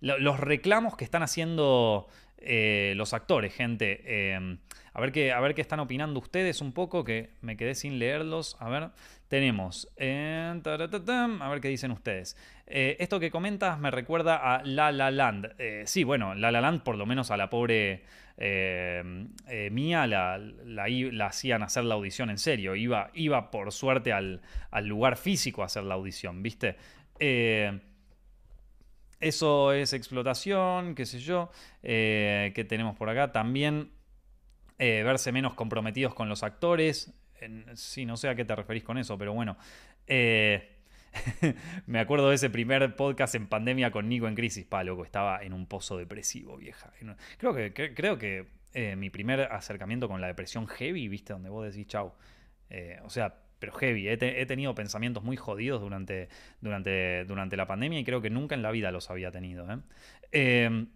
lo- 0.00 0.18
los 0.18 0.40
reclamos 0.40 0.96
que 0.96 1.04
están 1.04 1.22
haciendo 1.22 2.08
eh, 2.40 2.94
los 2.96 3.14
actores, 3.14 3.54
gente. 3.54 4.02
Eh, 4.04 4.58
a, 4.92 5.00
ver 5.00 5.12
qué, 5.12 5.32
a 5.32 5.40
ver 5.40 5.54
qué 5.54 5.60
están 5.60 5.80
opinando 5.80 6.20
ustedes 6.20 6.60
un 6.60 6.72
poco, 6.72 7.04
que 7.04 7.30
me 7.40 7.56
quedé 7.56 7.74
sin 7.74 7.98
leerlos. 7.98 8.56
A 8.60 8.68
ver, 8.68 8.90
tenemos... 9.28 9.88
taratatam, 9.96 11.42
a 11.42 11.48
ver 11.50 11.60
qué 11.60 11.68
dicen 11.68 11.90
ustedes. 11.90 12.36
Eh, 12.70 12.96
esto 13.00 13.18
que 13.18 13.30
comentas 13.30 13.78
me 13.78 13.90
recuerda 13.90 14.36
a 14.36 14.62
La 14.62 14.92
La 14.92 15.10
Land. 15.10 15.54
Eh, 15.58 15.84
sí, 15.86 16.04
bueno, 16.04 16.34
La 16.34 16.50
La 16.50 16.60
Land 16.60 16.82
por 16.82 16.96
lo 16.96 17.06
menos 17.06 17.30
a 17.30 17.36
la 17.38 17.48
pobre 17.48 18.02
eh, 18.36 19.02
Mía 19.72 20.06
la, 20.06 20.38
la, 20.38 21.26
hacían 21.26 21.62
hacer 21.62 21.84
la 21.84 21.94
audición 21.94 22.28
en 22.28 22.38
serio. 22.38 22.74
Iba, 22.74 23.10
iba 23.14 23.50
por 23.50 23.72
suerte 23.72 24.12
al, 24.12 24.42
al 24.70 24.86
lugar 24.86 25.16
físico 25.16 25.62
a 25.62 25.66
hacer 25.66 25.84
la 25.84 25.94
audición, 25.94 26.42
¿viste? 26.42 26.76
Eso 29.20 29.72
es 29.72 29.92
explotación, 29.92 30.94
qué 30.94 31.06
sé 31.06 31.18
yo. 31.18 31.50
Eh, 31.82 32.52
¿Qué 32.54 32.64
tenemos 32.64 32.96
por 32.96 33.08
acá? 33.08 33.32
También 33.32 33.90
eh, 34.78 35.02
verse 35.02 35.32
menos 35.32 35.54
comprometidos 35.54 36.14
con 36.14 36.28
los 36.28 36.42
actores. 36.42 37.12
sí, 37.74 38.06
no 38.06 38.16
sé 38.16 38.28
a 38.28 38.34
qué 38.34 38.44
te 38.44 38.54
referís 38.54 38.84
con 38.84 38.98
eso, 38.98 39.18
pero 39.18 39.32
bueno. 39.32 39.56
Eh, 40.06 40.76
me 41.86 41.98
acuerdo 41.98 42.28
de 42.28 42.36
ese 42.36 42.48
primer 42.48 42.94
podcast 42.94 43.34
en 43.34 43.48
pandemia 43.48 43.90
con 43.90 44.08
Nico 44.08 44.28
en 44.28 44.34
Crisis, 44.34 44.64
pa, 44.64 44.84
loco, 44.84 45.04
estaba 45.04 45.42
en 45.42 45.52
un 45.52 45.66
pozo 45.66 45.96
depresivo, 45.96 46.56
vieja. 46.56 46.92
Creo 47.38 47.54
que, 47.54 47.72
creo 47.94 48.18
que 48.18 48.46
eh, 48.72 48.94
mi 48.94 49.10
primer 49.10 49.40
acercamiento 49.40 50.08
con 50.08 50.20
la 50.20 50.28
depresión 50.28 50.68
heavy, 50.68 51.08
viste, 51.08 51.32
donde 51.32 51.48
vos 51.48 51.66
decís 51.66 51.88
chau. 51.88 52.14
O 53.02 53.10
sea, 53.10 53.34
pero 53.58 53.72
heavy. 53.72 54.08
He, 54.08 54.16
tenido 54.46 54.74
pensamientos 54.74 55.22
muy 55.22 55.36
jodidos 55.36 55.80
durante, 55.80 56.28
durante, 56.60 57.24
durante 57.24 57.56
la 57.56 57.66
pandemia 57.66 57.98
y 57.98 58.04
creo 58.04 58.20
que 58.22 58.30
nunca 58.30 58.54
en 58.54 58.62
la 58.62 58.70
vida 58.70 58.90
los 58.90 59.10
había 59.10 59.30
tenido. 59.30 59.66
¿eh? 60.32 60.86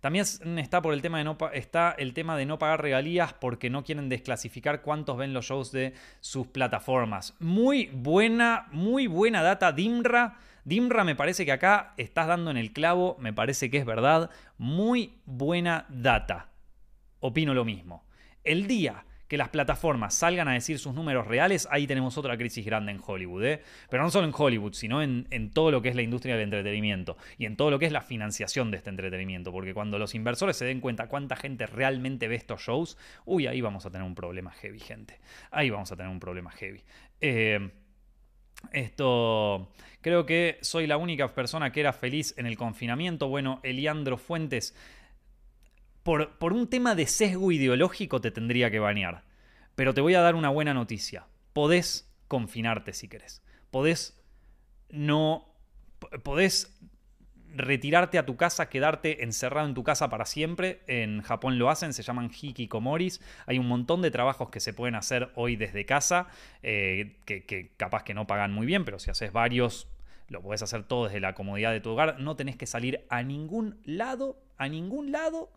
También 0.00 0.24
está 0.58 0.80
por 0.80 0.94
el 0.94 1.02
tema 1.02 1.18
de 1.18 1.24
no 1.24 1.36
está 1.52 1.94
el 1.98 2.14
tema 2.14 2.36
de 2.36 2.46
no 2.46 2.58
pagar 2.58 2.82
regalías 2.82 3.32
porque 3.32 3.68
no 3.68 3.82
quieren 3.82 4.08
desclasificar 4.08 4.82
cuántos 4.82 5.16
ven 5.16 5.32
los 5.32 5.46
shows 5.46 5.72
de 5.72 5.94
sus 6.20 6.46
plataformas. 6.46 7.34
Muy 7.40 7.86
buena, 7.92 8.68
muy 8.70 9.08
buena 9.08 9.42
data 9.42 9.72
Dimra. 9.72 10.36
Dimra 10.64 11.02
me 11.02 11.16
parece 11.16 11.44
que 11.44 11.52
acá 11.52 11.94
estás 11.96 12.28
dando 12.28 12.50
en 12.50 12.58
el 12.58 12.72
clavo, 12.72 13.16
me 13.18 13.32
parece 13.32 13.70
que 13.70 13.78
es 13.78 13.84
verdad. 13.84 14.30
Muy 14.56 15.18
buena 15.24 15.86
data. 15.88 16.48
Opino 17.20 17.52
lo 17.52 17.64
mismo. 17.64 18.04
El 18.44 18.68
día 18.68 19.04
que 19.28 19.36
las 19.36 19.50
plataformas 19.50 20.14
salgan 20.14 20.48
a 20.48 20.54
decir 20.54 20.78
sus 20.78 20.94
números 20.94 21.26
reales, 21.26 21.68
ahí 21.70 21.86
tenemos 21.86 22.16
otra 22.16 22.36
crisis 22.36 22.64
grande 22.64 22.92
en 22.92 23.00
Hollywood. 23.04 23.44
¿eh? 23.44 23.62
Pero 23.90 24.02
no 24.02 24.10
solo 24.10 24.26
en 24.26 24.32
Hollywood, 24.36 24.72
sino 24.72 25.02
en, 25.02 25.50
todo 25.52 25.70
lo 25.70 25.82
que 25.82 25.90
es 25.90 25.96
la 25.96 26.02
industria 26.02 26.34
del 26.34 26.44
entretenimiento 26.44 27.16
y 27.36 27.44
en 27.44 27.56
todo 27.56 27.70
lo 27.70 27.78
que 27.78 27.86
es 27.86 27.92
la 27.92 28.00
financiación 28.00 28.70
de 28.70 28.78
este 28.78 28.90
entretenimiento. 28.90 29.52
Porque 29.52 29.74
cuando 29.74 29.98
los 29.98 30.14
inversores 30.14 30.56
se 30.56 30.64
den 30.64 30.80
cuenta 30.80 31.08
cuánta 31.08 31.36
gente 31.36 31.66
realmente 31.66 32.26
ve 32.26 32.36
estos 32.36 32.62
shows, 32.62 32.96
uy, 33.26 33.46
ahí 33.46 33.60
vamos 33.60 33.84
a 33.84 33.90
tener 33.90 34.06
un 34.06 34.14
problema 34.14 34.50
heavy, 34.50 34.80
gente. 34.80 35.20
Ahí 35.50 35.68
vamos 35.68 35.92
a 35.92 35.96
tener 35.96 36.10
un 36.10 36.20
problema 36.20 36.50
heavy. 36.50 36.82
Eh, 37.20 37.70
esto, 38.72 39.70
creo 40.00 40.26
que 40.26 40.58
soy 40.62 40.86
la 40.86 40.96
única 40.96 41.28
persona 41.34 41.70
que 41.70 41.80
era 41.80 41.92
feliz 41.92 42.34
en 42.38 42.46
el 42.46 42.56
confinamiento. 42.56 43.28
Bueno, 43.28 43.60
Eliandro 43.62 44.16
Fuentes 44.16 44.74
por, 46.38 46.54
un 46.54 46.70
tema 46.70 46.94
de 46.94 47.06
sesgo 47.06 47.52
ideológico 47.52 48.22
te 48.22 48.30
tendría 48.30 48.70
que 48.70 48.78
banear. 48.78 49.24
Pero 49.74 49.92
te 49.92 50.00
voy 50.00 50.14
a 50.14 50.22
dar 50.22 50.36
una 50.36 50.48
buena 50.48 50.72
noticia. 50.72 51.26
Podés 51.52 52.10
confinarte 52.28 52.94
si 52.94 53.08
querés. 53.08 53.42
Podés 53.70 54.18
no. 54.88 55.54
Podés 56.22 56.80
retirarte 57.54 58.16
a 58.16 58.24
tu 58.24 58.36
casa, 58.36 58.70
quedarte 58.70 59.22
encerrado 59.22 59.68
en 59.68 59.74
tu 59.74 59.84
casa 59.84 60.08
para 60.08 60.24
siempre. 60.24 60.80
En 60.86 61.20
Japón 61.20 61.58
lo 61.58 61.68
hacen, 61.68 61.92
se 61.92 62.02
llaman 62.02 62.30
hikikomoris. 62.30 63.20
Hay 63.44 63.58
un 63.58 63.68
montón 63.68 64.00
de 64.00 64.10
trabajos 64.10 64.48
que 64.48 64.60
se 64.60 64.72
pueden 64.72 64.94
hacer 64.94 65.30
hoy 65.34 65.56
desde 65.56 65.84
casa, 65.84 66.28
eh, 66.62 67.18
que, 67.26 67.74
capaz 67.76 68.04
que 68.04 68.14
no 68.14 68.26
pagan 68.26 68.54
muy 68.54 68.64
bien, 68.64 68.86
pero 68.86 68.98
si 68.98 69.10
haces 69.10 69.30
varios, 69.30 69.88
lo 70.28 70.40
podés 70.40 70.62
hacer 70.62 70.84
todo 70.84 71.04
desde 71.04 71.20
la 71.20 71.34
comodidad 71.34 71.72
de 71.72 71.80
tu 71.80 71.90
hogar. 71.90 72.18
No 72.18 72.34
tenés 72.34 72.56
que 72.56 72.66
salir 72.66 73.04
a 73.10 73.22
ningún 73.22 73.78
lado, 73.84 74.40
a 74.56 74.68
ningún 74.68 75.12
lado 75.12 75.50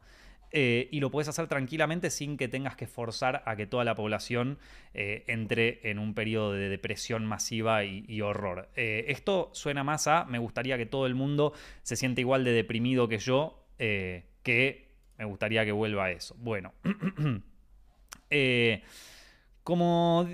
eh, 0.53 0.89
y 0.91 0.99
lo 0.99 1.09
puedes 1.11 1.29
hacer 1.29 1.47
tranquilamente 1.47 2.09
sin 2.09 2.35
que 2.35 2.49
tengas 2.49 2.75
que 2.75 2.85
forzar 2.85 3.41
a 3.45 3.55
que 3.55 3.67
toda 3.67 3.85
la 3.85 3.95
población 3.95 4.57
eh, 4.93 5.23
entre 5.27 5.79
en 5.89 5.97
un 5.97 6.13
periodo 6.13 6.51
de 6.51 6.67
depresión 6.67 7.25
masiva 7.25 7.85
y, 7.85 8.21
horror. 8.21 8.69
Eh, 8.75 9.05
esto 9.07 9.49
suena 9.53 9.83
más 9.85 10.07
a 10.07 10.25
me 10.25 10.39
gustaría 10.39 10.77
que 10.77 10.85
todo 10.85 11.05
el 11.05 11.15
mundo 11.15 11.53
se 11.83 11.95
sienta 11.95 12.19
igual 12.19 12.43
de 12.43 12.51
deprimido 12.51 13.07
que 13.07 13.17
yo, 13.17 13.65
que 13.77 14.89
me 15.17 15.25
gustaría 15.25 15.65
que 15.65 15.71
vuelva 15.71 16.05
a 16.05 16.11
eso. 16.11 16.35
Bueno. 16.37 16.73
Como, 19.63 20.27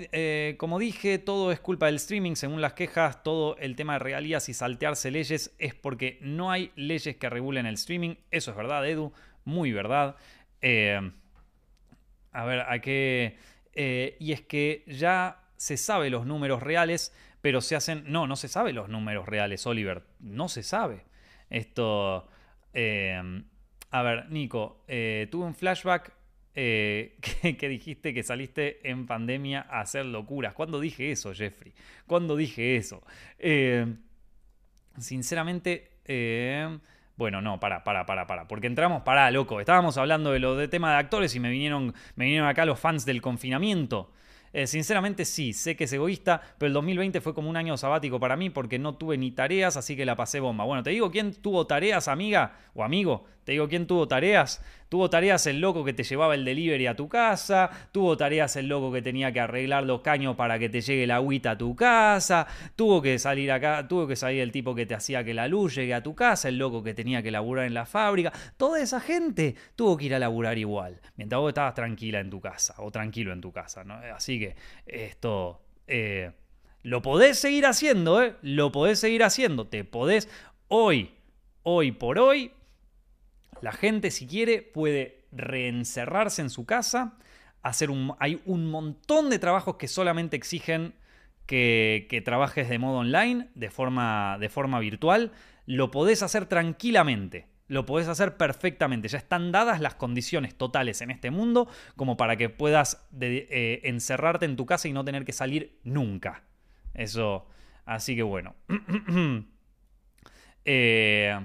como, 0.56 0.78
dije, 0.78 1.18
todo 1.18 1.52
es 1.52 1.60
culpa 1.60 1.84
del 1.84 1.96
streaming, 1.96 2.34
según 2.34 2.62
las 2.62 2.72
quejas, 2.72 3.22
todo 3.22 3.58
el 3.58 3.76
tema 3.76 3.92
de 3.92 3.98
regalías 3.98 4.48
y 4.48 4.54
saltearse 4.54 5.10
leyes 5.10 5.54
es 5.58 5.74
porque 5.74 6.18
no 6.22 6.50
hay 6.50 6.72
leyes 6.76 7.16
que 7.16 7.28
regulen 7.28 7.66
el 7.66 7.74
streaming. 7.74 8.14
Eso 8.30 8.52
es 8.52 8.56
verdad, 8.56 8.88
Edu 8.88 9.12
muy 9.48 9.72
verdad. 9.72 10.16
Eh, 10.60 11.10
a 12.32 12.44
ver, 12.44 12.60
a 12.60 12.80
qué... 12.80 13.36
Eh, 13.72 14.16
y 14.20 14.32
es 14.32 14.42
que 14.42 14.84
ya 14.86 15.42
se 15.56 15.76
sabe 15.76 16.10
los 16.10 16.26
números 16.26 16.62
reales, 16.62 17.14
pero 17.40 17.60
se 17.60 17.74
hacen... 17.74 18.04
No, 18.06 18.26
no 18.26 18.36
se 18.36 18.48
sabe 18.48 18.72
los 18.72 18.88
números 18.88 19.26
reales, 19.26 19.66
Oliver. 19.66 20.04
No 20.20 20.48
se 20.48 20.62
sabe. 20.62 21.04
Esto... 21.50 22.28
Eh, 22.74 23.42
a 23.90 24.02
ver, 24.02 24.30
Nico, 24.30 24.84
tuve 24.86 25.46
un 25.46 25.54
flashback 25.54 26.12
que, 26.54 27.56
que, 27.58 27.68
dijiste 27.68 28.12
que 28.12 28.22
saliste 28.22 28.86
en 28.88 29.06
pandemia 29.06 29.66
a 29.70 29.80
hacer 29.80 30.04
locuras. 30.04 30.52
¿Cuándo 30.52 30.78
dije 30.78 31.10
eso, 31.10 31.32
Jeffrey? 31.32 31.72
¿Cuándo 32.06 32.36
dije 32.36 32.76
eso? 32.76 33.02
sinceramente... 34.98 35.92
Bueno, 37.18 37.40
no, 37.42 37.58
para, 37.58 37.82
para, 37.82 38.06
para, 38.06 38.28
para. 38.28 38.46
Porque 38.46 38.68
entramos, 38.68 39.02
para, 39.02 39.28
loco. 39.32 39.58
Estábamos 39.58 39.98
hablando 39.98 40.30
de 40.30 40.38
lo 40.38 40.54
de 40.54 40.68
tema 40.68 40.92
de 40.92 40.98
actores 40.98 41.34
y 41.34 41.40
me 41.40 41.50
vinieron, 41.50 41.92
me 42.14 42.26
vinieron 42.26 42.48
acá 42.48 42.64
los 42.64 42.78
fans 42.78 43.04
del 43.04 43.20
confinamiento. 43.20 44.08
Eh, 44.52 44.66
sinceramente 44.66 45.24
sí, 45.24 45.52
sé 45.52 45.76
que 45.76 45.84
es 45.84 45.92
egoísta, 45.92 46.40
pero 46.58 46.68
el 46.68 46.72
2020 46.74 47.20
fue 47.20 47.34
como 47.34 47.50
un 47.50 47.56
año 47.56 47.76
sabático 47.76 48.18
para 48.18 48.36
mí 48.36 48.50
porque 48.50 48.78
no 48.78 48.94
tuve 48.94 49.18
ni 49.18 49.30
tareas, 49.30 49.76
así 49.76 49.96
que 49.96 50.06
la 50.06 50.16
pasé 50.16 50.40
bomba. 50.40 50.64
Bueno, 50.64 50.82
te 50.82 50.90
digo 50.90 51.10
quién 51.10 51.34
tuvo 51.34 51.66
tareas, 51.66 52.08
amiga 52.08 52.56
o 52.74 52.84
amigo. 52.84 53.26
Te 53.48 53.52
digo 53.52 53.66
quién 53.66 53.86
tuvo 53.86 54.06
tareas. 54.06 54.62
Tuvo 54.90 55.08
tareas 55.08 55.46
el 55.46 55.58
loco 55.58 55.82
que 55.82 55.94
te 55.94 56.02
llevaba 56.02 56.34
el 56.34 56.44
delivery 56.44 56.86
a 56.86 56.94
tu 56.94 57.08
casa. 57.08 57.70
Tuvo 57.92 58.14
tareas 58.14 58.56
el 58.56 58.68
loco 58.68 58.92
que 58.92 59.00
tenía 59.00 59.32
que 59.32 59.40
arreglar 59.40 59.84
los 59.84 60.02
caños 60.02 60.36
para 60.36 60.58
que 60.58 60.68
te 60.68 60.82
llegue 60.82 61.06
la 61.06 61.16
agüita 61.16 61.52
a 61.52 61.58
tu 61.58 61.74
casa. 61.74 62.46
Tuvo 62.76 63.00
que 63.00 63.18
salir 63.18 63.50
acá, 63.50 63.88
tuvo 63.88 64.06
que 64.06 64.16
salir 64.16 64.42
el 64.42 64.52
tipo 64.52 64.74
que 64.74 64.84
te 64.84 64.94
hacía 64.94 65.24
que 65.24 65.32
la 65.32 65.48
luz 65.48 65.74
llegue 65.74 65.94
a 65.94 66.02
tu 66.02 66.14
casa. 66.14 66.50
El 66.50 66.58
loco 66.58 66.82
que 66.82 66.92
tenía 66.92 67.22
que 67.22 67.30
laburar 67.30 67.64
en 67.64 67.72
la 67.72 67.86
fábrica. 67.86 68.34
Toda 68.58 68.82
esa 68.82 69.00
gente 69.00 69.54
tuvo 69.74 69.96
que 69.96 70.04
ir 70.04 70.14
a 70.14 70.18
laburar 70.18 70.58
igual. 70.58 71.00
Mientras 71.16 71.40
vos 71.40 71.48
estabas 71.48 71.72
tranquila 71.72 72.20
en 72.20 72.28
tu 72.28 72.42
casa. 72.42 72.74
O 72.76 72.90
tranquilo 72.90 73.32
en 73.32 73.40
tu 73.40 73.50
casa. 73.50 73.82
¿no? 73.82 73.94
Así 74.14 74.37
que 74.38 74.56
esto. 74.86 75.60
Eh, 75.86 76.32
lo 76.82 77.02
podés 77.02 77.38
seguir 77.38 77.66
haciendo, 77.66 78.22
¿eh? 78.22 78.36
Lo 78.42 78.72
podés 78.72 78.98
seguir 78.98 79.22
haciendo. 79.22 79.66
Te 79.66 79.84
podés. 79.84 80.28
Hoy, 80.68 81.12
hoy 81.62 81.92
por 81.92 82.18
hoy, 82.18 82.52
la 83.60 83.72
gente, 83.72 84.10
si 84.10 84.26
quiere, 84.26 84.62
puede 84.62 85.24
reencerrarse 85.32 86.42
en 86.42 86.50
su 86.50 86.64
casa. 86.66 87.18
Hacer 87.62 87.90
un, 87.90 88.14
hay 88.20 88.40
un 88.46 88.70
montón 88.70 89.30
de 89.30 89.38
trabajos 89.38 89.76
que 89.76 89.88
solamente 89.88 90.36
exigen 90.36 90.94
que, 91.46 92.22
trabajes 92.24 92.68
de 92.68 92.78
modo 92.78 92.98
online, 92.98 93.48
de 93.54 93.70
forma, 93.70 94.36
de 94.38 94.48
forma 94.48 94.78
virtual. 94.78 95.32
Lo 95.66 95.90
podés 95.90 96.22
hacer 96.22 96.46
tranquilamente. 96.46 97.46
Lo 97.68 97.86
podés 97.86 98.08
hacer 98.08 98.36
perfectamente. 98.36 99.08
Ya 99.08 99.18
están 99.18 99.52
dadas 99.52 99.80
las 99.80 99.94
condiciones 99.94 100.54
totales 100.56 101.00
en 101.02 101.10
este 101.10 101.30
mundo 101.30 101.68
como 101.96 102.16
para 102.16 102.36
que 102.36 102.48
puedas 102.48 103.06
eh, 103.20 103.80
encerrarte 103.84 104.46
en 104.46 104.56
tu 104.56 104.66
casa 104.66 104.88
y 104.88 104.92
no 104.92 105.04
tener 105.04 105.24
que 105.24 105.32
salir 105.32 105.78
nunca. 105.84 106.42
Eso. 106.94 107.46
Así 107.84 108.16
que 108.16 108.22
bueno. 108.22 108.56
eh, 110.64 111.38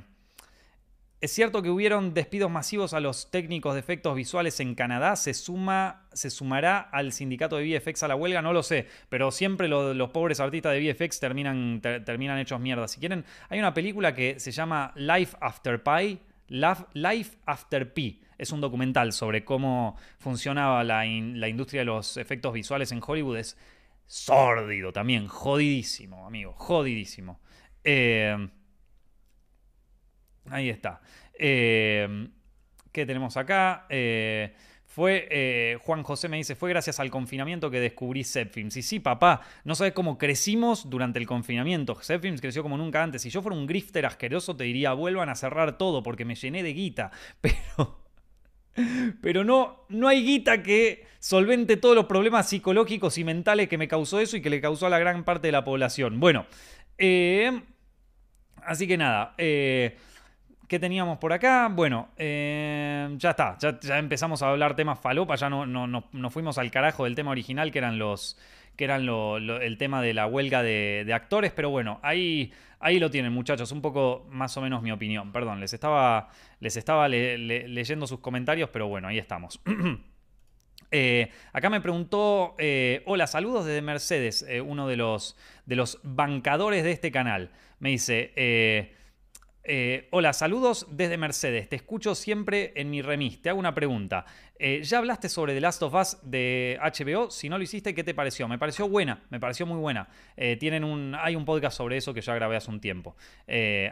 es 1.24 1.32
cierto 1.32 1.62
que 1.62 1.70
hubieron 1.70 2.14
despidos 2.14 2.52
masivos 2.52 2.94
a 2.94 3.00
los 3.00 3.32
técnicos 3.32 3.76
de 3.76 3.80
efectos 3.80 4.14
visuales 4.14 4.60
en 4.60 4.76
Canadá. 4.76 5.16
¿Se, 5.16 5.34
suma, 5.34 6.06
se 6.12 6.30
sumará 6.30 6.80
al 6.80 7.14
sindicato 7.14 7.56
de 7.56 7.80
VFX 7.80 8.04
a 8.04 8.10
la 8.10 8.18
huelga? 8.18 8.42
No 8.42 8.52
lo 8.52 8.62
sé, 8.62 8.90
pero 9.08 9.32
siempre 9.32 9.70
los 9.70 10.10
pobres 10.10 10.42
artistas 10.42 10.74
de 10.74 10.92
VFX 10.92 11.22
terminan, 11.22 11.80
terminan 11.80 12.40
hechos 12.40 12.60
mierda. 12.60 12.90
Si 12.90 13.00
quieren, 13.00 13.24
hay 13.48 13.58
una 13.58 13.74
película 13.74 14.14
que 14.14 14.38
se 14.38 14.52
llama 14.52 14.92
Life 14.96 15.38
After 15.40 15.82
Pi. 15.82 16.20
Life 16.50 17.38
After 17.46 17.94
Pi. 17.94 18.22
Es 18.38 18.52
un 18.52 18.60
documental 18.60 19.14
sobre 19.14 19.46
cómo 19.46 19.96
funcionaba 20.20 20.84
la, 20.84 21.06
industria 21.06 21.82
de 21.82 21.86
los 21.86 22.18
efectos 22.18 22.52
visuales 22.52 22.92
en 22.92 23.00
Hollywood. 23.02 23.38
Es 23.38 23.58
sórdido 24.08 24.92
también, 24.92 25.30
jodidísimo, 25.30 26.28
amigo, 26.28 26.52
jodidísimo. 26.52 27.40
Eh, 27.86 28.50
Ahí 30.50 30.70
está. 30.70 31.02
Eh, 31.38 32.28
¿Qué 32.92 33.06
tenemos 33.06 33.38
acá? 33.38 33.86
Eh, 33.90 34.54
fue, 34.86 35.28
eh, 35.32 35.78
Juan 35.82 36.04
José 36.04 36.30
me 36.30 36.38
dice, 36.38 36.56
fue 36.56 36.70
gracias 36.70 37.00
al 37.00 37.10
confinamiento 37.10 37.72
que 37.72 37.80
descubrí 37.80 38.24
Zepfilms. 38.24 38.78
Y 38.78 38.84
sí, 38.84 39.00
papá, 39.00 39.42
no 39.64 39.74
sabes 39.74 39.94
cómo 39.94 40.20
crecimos 40.20 40.88
durante 40.90 41.18
el 41.18 41.26
confinamiento. 41.26 41.96
Zepfilms 41.96 42.42
creció 42.42 42.62
como 42.62 42.78
nunca 42.78 43.02
antes. 43.02 43.24
Si 43.24 43.32
yo 43.32 43.42
fuera 43.42 43.58
un 43.58 43.66
grifter 43.66 44.06
asqueroso, 44.06 44.56
te 44.56 44.66
diría, 44.66 44.94
vuelvan 44.94 45.30
a 45.30 45.36
cerrar 45.36 45.80
todo 45.80 46.04
porque 46.04 46.26
me 46.26 46.36
llené 46.36 46.62
de 46.62 46.74
guita. 46.74 47.12
Pero... 47.42 48.04
Pero 49.22 49.44
no, 49.44 49.86
no 49.90 50.08
hay 50.08 50.24
guita 50.24 50.64
que 50.64 51.06
solvente 51.20 51.78
todos 51.78 51.94
los 51.96 52.06
problemas 52.06 52.50
psicológicos 52.50 53.20
y 53.20 53.24
mentales 53.24 53.70
que 53.70 53.78
me 53.78 53.88
causó 53.88 54.20
eso 54.20 54.36
y 54.36 54.42
que 54.42 54.50
le 54.50 54.62
causó 54.62 54.88
a 54.88 54.90
la 54.90 54.98
gran 54.98 55.24
parte 55.24 55.48
de 55.48 55.52
la 55.52 55.64
población. 55.64 56.20
Bueno, 56.20 56.48
así 58.64 58.88
que 58.88 58.98
nada, 58.98 59.36
¿qué 60.74 60.80
teníamos 60.80 61.20
por 61.20 61.32
acá? 61.32 61.70
Bueno, 61.72 62.10
eh, 62.18 63.08
ya 63.18 63.30
está, 63.30 63.60
ya, 63.60 64.00
empezamos 64.00 64.42
a 64.42 64.50
hablar 64.50 64.76
temas 64.76 65.00
falopa, 65.00 65.36
ya 65.36 65.48
no, 65.48 65.68
no, 65.68 65.86
no, 65.86 66.30
fuimos 66.32 66.58
al 66.58 66.72
carajo 66.72 67.04
del 67.04 67.14
tema 67.14 67.30
original, 67.30 67.72
que 67.72 67.78
eran 67.78 68.00
los 68.00 68.40
que 68.76 68.86
eran 68.86 69.08
el 69.08 69.78
tema 69.78 70.02
de 70.02 70.16
la 70.16 70.26
huelga 70.26 70.64
de, 70.64 71.08
actores, 71.14 71.52
pero 71.52 71.70
bueno, 71.70 72.00
ahí, 72.02 72.52
ahí 72.80 72.98
lo 72.98 73.12
tienen 73.12 73.32
muchachos, 73.32 73.72
un 73.72 73.84
poco 73.84 74.26
más 74.32 74.58
o 74.58 74.62
menos 74.62 74.82
mi 74.82 74.92
opinión, 74.92 75.32
perdón, 75.32 75.60
les 75.60 75.74
estaba, 75.74 76.30
les 76.60 76.76
estaba 76.76 77.08
leyendo 77.08 78.08
sus 78.08 78.20
comentarios, 78.20 78.72
pero 78.74 78.88
bueno, 78.88 79.10
ahí 79.10 79.20
estamos. 79.20 79.62
Eh, 80.96 81.32
acá 81.54 81.72
me 81.72 81.82
preguntó, 81.82 82.54
eh, 82.60 83.02
hola, 83.08 83.26
saludos 83.26 83.66
desde 83.66 83.82
Mercedes, 83.82 84.46
uno 84.64 84.88
de 84.88 84.96
los, 84.96 85.36
de 85.66 85.76
los 85.76 86.00
bancadores 86.04 86.84
de 86.84 86.92
este 86.92 87.12
canal. 87.12 87.50
Me 87.80 87.90
dice, 87.90 88.32
hola, 90.12 90.34
saludos 90.34 90.88
desde 90.92 91.18
Mercedes, 91.18 91.70
te 91.70 91.76
escucho 91.76 92.16
siempre 92.16 92.74
en 92.76 92.90
mi 92.90 93.02
remis. 93.02 93.42
Te 93.42 93.50
hago 93.50 93.60
una 93.60 93.74
pregunta. 93.74 94.26
¿Ya 94.60 94.98
hablaste 94.98 95.30
sobre 95.30 95.54
The 95.54 95.62
Last 95.62 95.84
of 95.84 95.94
Us 95.94 96.18
de 96.24 96.80
HBO? 96.82 97.30
Si 97.32 97.50
no 97.50 97.58
lo 97.58 97.64
hiciste, 97.64 97.94
¿qué 97.94 98.04
te 98.04 98.14
pareció? 98.14 98.48
Me 98.48 98.58
pareció 98.58 98.88
buena, 98.88 99.24
me 99.30 99.40
pareció 99.40 99.66
muy 99.66 99.78
buena. 99.78 100.08
tienen 100.60 100.84
un, 100.84 101.16
hay 101.16 101.36
un 101.36 101.46
podcast 101.46 101.78
sobre 101.78 101.98
eso 101.98 102.14
que 102.14 102.22
ya 102.22 102.34
grabé 102.36 102.56
hace 102.56 102.72
un 102.72 102.80
tiempo. 102.80 103.16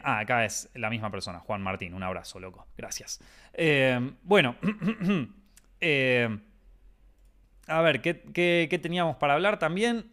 ah, 0.04 0.20
acá 0.20 0.46
es 0.46 0.70
la 0.76 0.90
misma 0.90 1.10
persona, 1.12 1.40
Juan 1.40 1.62
Martín. 1.62 1.94
Un 1.94 2.04
abrazo, 2.04 2.40
loco. 2.40 2.68
Gracias. 2.78 3.20
bueno. 4.24 4.56
a 7.72 7.82
ver, 7.82 8.02
¿qué, 8.02 8.80
teníamos 8.82 9.16
para 9.18 9.34
hablar 9.34 9.58
también? 9.60 10.12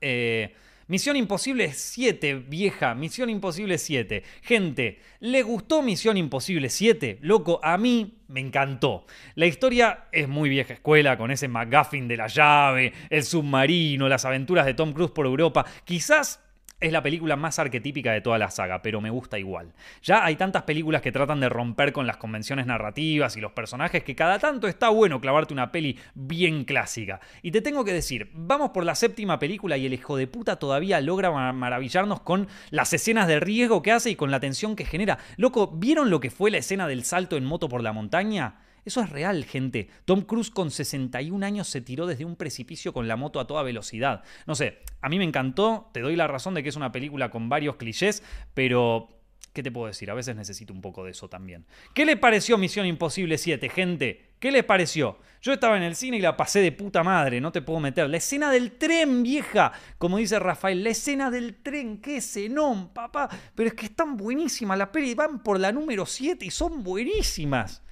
Eh, 0.00 0.54
Misión 0.88 1.16
Imposible 1.16 1.72
7, 1.72 2.44
vieja, 2.48 2.94
Misión 2.94 3.30
Imposible 3.30 3.78
7. 3.78 4.22
Gente, 4.42 4.98
¿le 5.20 5.42
gustó 5.42 5.80
Misión 5.82 6.16
Imposible 6.16 6.68
7? 6.68 7.18
Loco, 7.22 7.60
a 7.62 7.78
mí 7.78 8.18
me 8.28 8.40
encantó. 8.40 9.06
La 9.34 9.46
historia 9.46 10.04
es 10.10 10.28
muy 10.28 10.48
vieja 10.48 10.74
escuela, 10.74 11.16
con 11.16 11.30
ese 11.30 11.48
McGuffin 11.48 12.08
de 12.08 12.16
la 12.16 12.26
llave, 12.26 12.92
el 13.10 13.22
submarino, 13.24 14.08
las 14.08 14.24
aventuras 14.24 14.66
de 14.66 14.74
Tom 14.74 14.92
Cruise 14.92 15.12
por 15.12 15.26
Europa. 15.26 15.64
Quizás 15.84 16.40
es 16.82 16.92
la 16.92 17.02
película 17.02 17.36
más 17.36 17.58
arquetípica 17.58 18.12
de 18.12 18.20
toda 18.20 18.38
la 18.38 18.50
saga, 18.50 18.82
pero 18.82 19.00
me 19.00 19.10
gusta 19.10 19.38
igual. 19.38 19.72
Ya 20.02 20.24
hay 20.24 20.36
tantas 20.36 20.64
películas 20.64 21.00
que 21.00 21.12
tratan 21.12 21.40
de 21.40 21.48
romper 21.48 21.92
con 21.92 22.06
las 22.06 22.16
convenciones 22.16 22.66
narrativas 22.66 23.36
y 23.36 23.40
los 23.40 23.52
personajes 23.52 24.02
que 24.02 24.16
cada 24.16 24.38
tanto 24.38 24.66
está 24.66 24.88
bueno 24.88 25.20
clavarte 25.20 25.54
una 25.54 25.72
peli 25.72 25.98
bien 26.14 26.64
clásica. 26.64 27.20
Y 27.40 27.52
te 27.52 27.62
tengo 27.62 27.84
que 27.84 27.92
decir, 27.92 28.30
vamos 28.34 28.70
por 28.70 28.84
la 28.84 28.94
séptima 28.94 29.38
película 29.38 29.76
y 29.76 29.86
el 29.86 29.94
hijo 29.94 30.16
de 30.16 30.26
puta 30.26 30.56
todavía 30.56 31.00
logra 31.00 31.30
maravillarnos 31.52 32.20
con 32.20 32.48
las 32.70 32.92
escenas 32.92 33.28
de 33.28 33.40
riesgo 33.40 33.82
que 33.82 33.92
hace 33.92 34.10
y 34.10 34.16
con 34.16 34.30
la 34.30 34.40
tensión 34.40 34.76
que 34.76 34.84
genera. 34.84 35.18
Loco, 35.36 35.68
¿vieron 35.68 36.10
lo 36.10 36.20
que 36.20 36.30
fue 36.30 36.50
la 36.50 36.58
escena 36.58 36.88
del 36.88 37.04
salto 37.04 37.36
en 37.36 37.44
moto 37.44 37.68
por 37.68 37.82
la 37.82 37.92
montaña? 37.92 38.56
Eso 38.84 39.00
es 39.00 39.10
real, 39.10 39.44
gente. 39.44 39.88
Tom 40.04 40.22
Cruise 40.22 40.50
con 40.50 40.70
61 40.70 41.44
años 41.46 41.68
se 41.68 41.80
tiró 41.80 42.06
desde 42.06 42.24
un 42.24 42.36
precipicio 42.36 42.92
con 42.92 43.06
la 43.06 43.16
moto 43.16 43.38
a 43.38 43.46
toda 43.46 43.62
velocidad. 43.62 44.24
No 44.46 44.54
sé, 44.54 44.80
a 45.00 45.08
mí 45.08 45.18
me 45.18 45.24
encantó, 45.24 45.90
te 45.92 46.00
doy 46.00 46.16
la 46.16 46.26
razón 46.26 46.54
de 46.54 46.62
que 46.62 46.68
es 46.68 46.76
una 46.76 46.90
película 46.90 47.30
con 47.30 47.48
varios 47.48 47.76
clichés, 47.76 48.24
pero 48.54 49.08
¿qué 49.52 49.62
te 49.62 49.70
puedo 49.70 49.86
decir? 49.86 50.10
A 50.10 50.14
veces 50.14 50.34
necesito 50.34 50.72
un 50.72 50.80
poco 50.80 51.04
de 51.04 51.12
eso 51.12 51.28
también. 51.28 51.64
¿Qué 51.94 52.04
le 52.04 52.16
pareció 52.16 52.58
Misión 52.58 52.86
Imposible 52.86 53.38
7, 53.38 53.68
gente? 53.68 54.32
¿Qué 54.40 54.50
les 54.50 54.64
pareció? 54.64 55.18
Yo 55.40 55.52
estaba 55.52 55.76
en 55.76 55.84
el 55.84 55.94
cine 55.94 56.16
y 56.16 56.20
la 56.20 56.36
pasé 56.36 56.58
de 56.58 56.72
puta 56.72 57.04
madre, 57.04 57.40
no 57.40 57.52
te 57.52 57.62
puedo 57.62 57.78
meter. 57.78 58.10
La 58.10 58.16
escena 58.16 58.50
del 58.50 58.72
tren, 58.72 59.22
vieja, 59.22 59.72
como 59.98 60.18
dice 60.18 60.40
Rafael, 60.40 60.82
la 60.82 60.90
escena 60.90 61.30
del 61.30 61.54
tren, 61.62 61.98
qué 61.98 62.20
cenón, 62.20 62.88
papá. 62.88 63.28
Pero 63.54 63.68
es 63.68 63.74
que 63.74 63.86
están 63.86 64.16
buenísimas, 64.16 64.76
las 64.76 64.88
pelis 64.88 65.14
van 65.14 65.40
por 65.44 65.60
la 65.60 65.70
número 65.70 66.04
7 66.04 66.44
y 66.44 66.50
son 66.50 66.82
buenísimas 66.82 67.82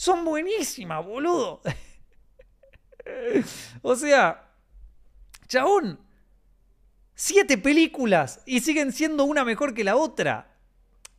son 0.00 0.24
buenísimas, 0.24 1.04
boludo. 1.04 1.60
o 3.82 3.94
sea, 3.94 4.48
chabón, 5.46 6.00
siete 7.14 7.58
películas 7.58 8.42
y 8.46 8.60
siguen 8.60 8.92
siendo 8.92 9.24
una 9.24 9.44
mejor 9.44 9.74
que 9.74 9.84
la 9.84 9.96
otra. 9.96 10.56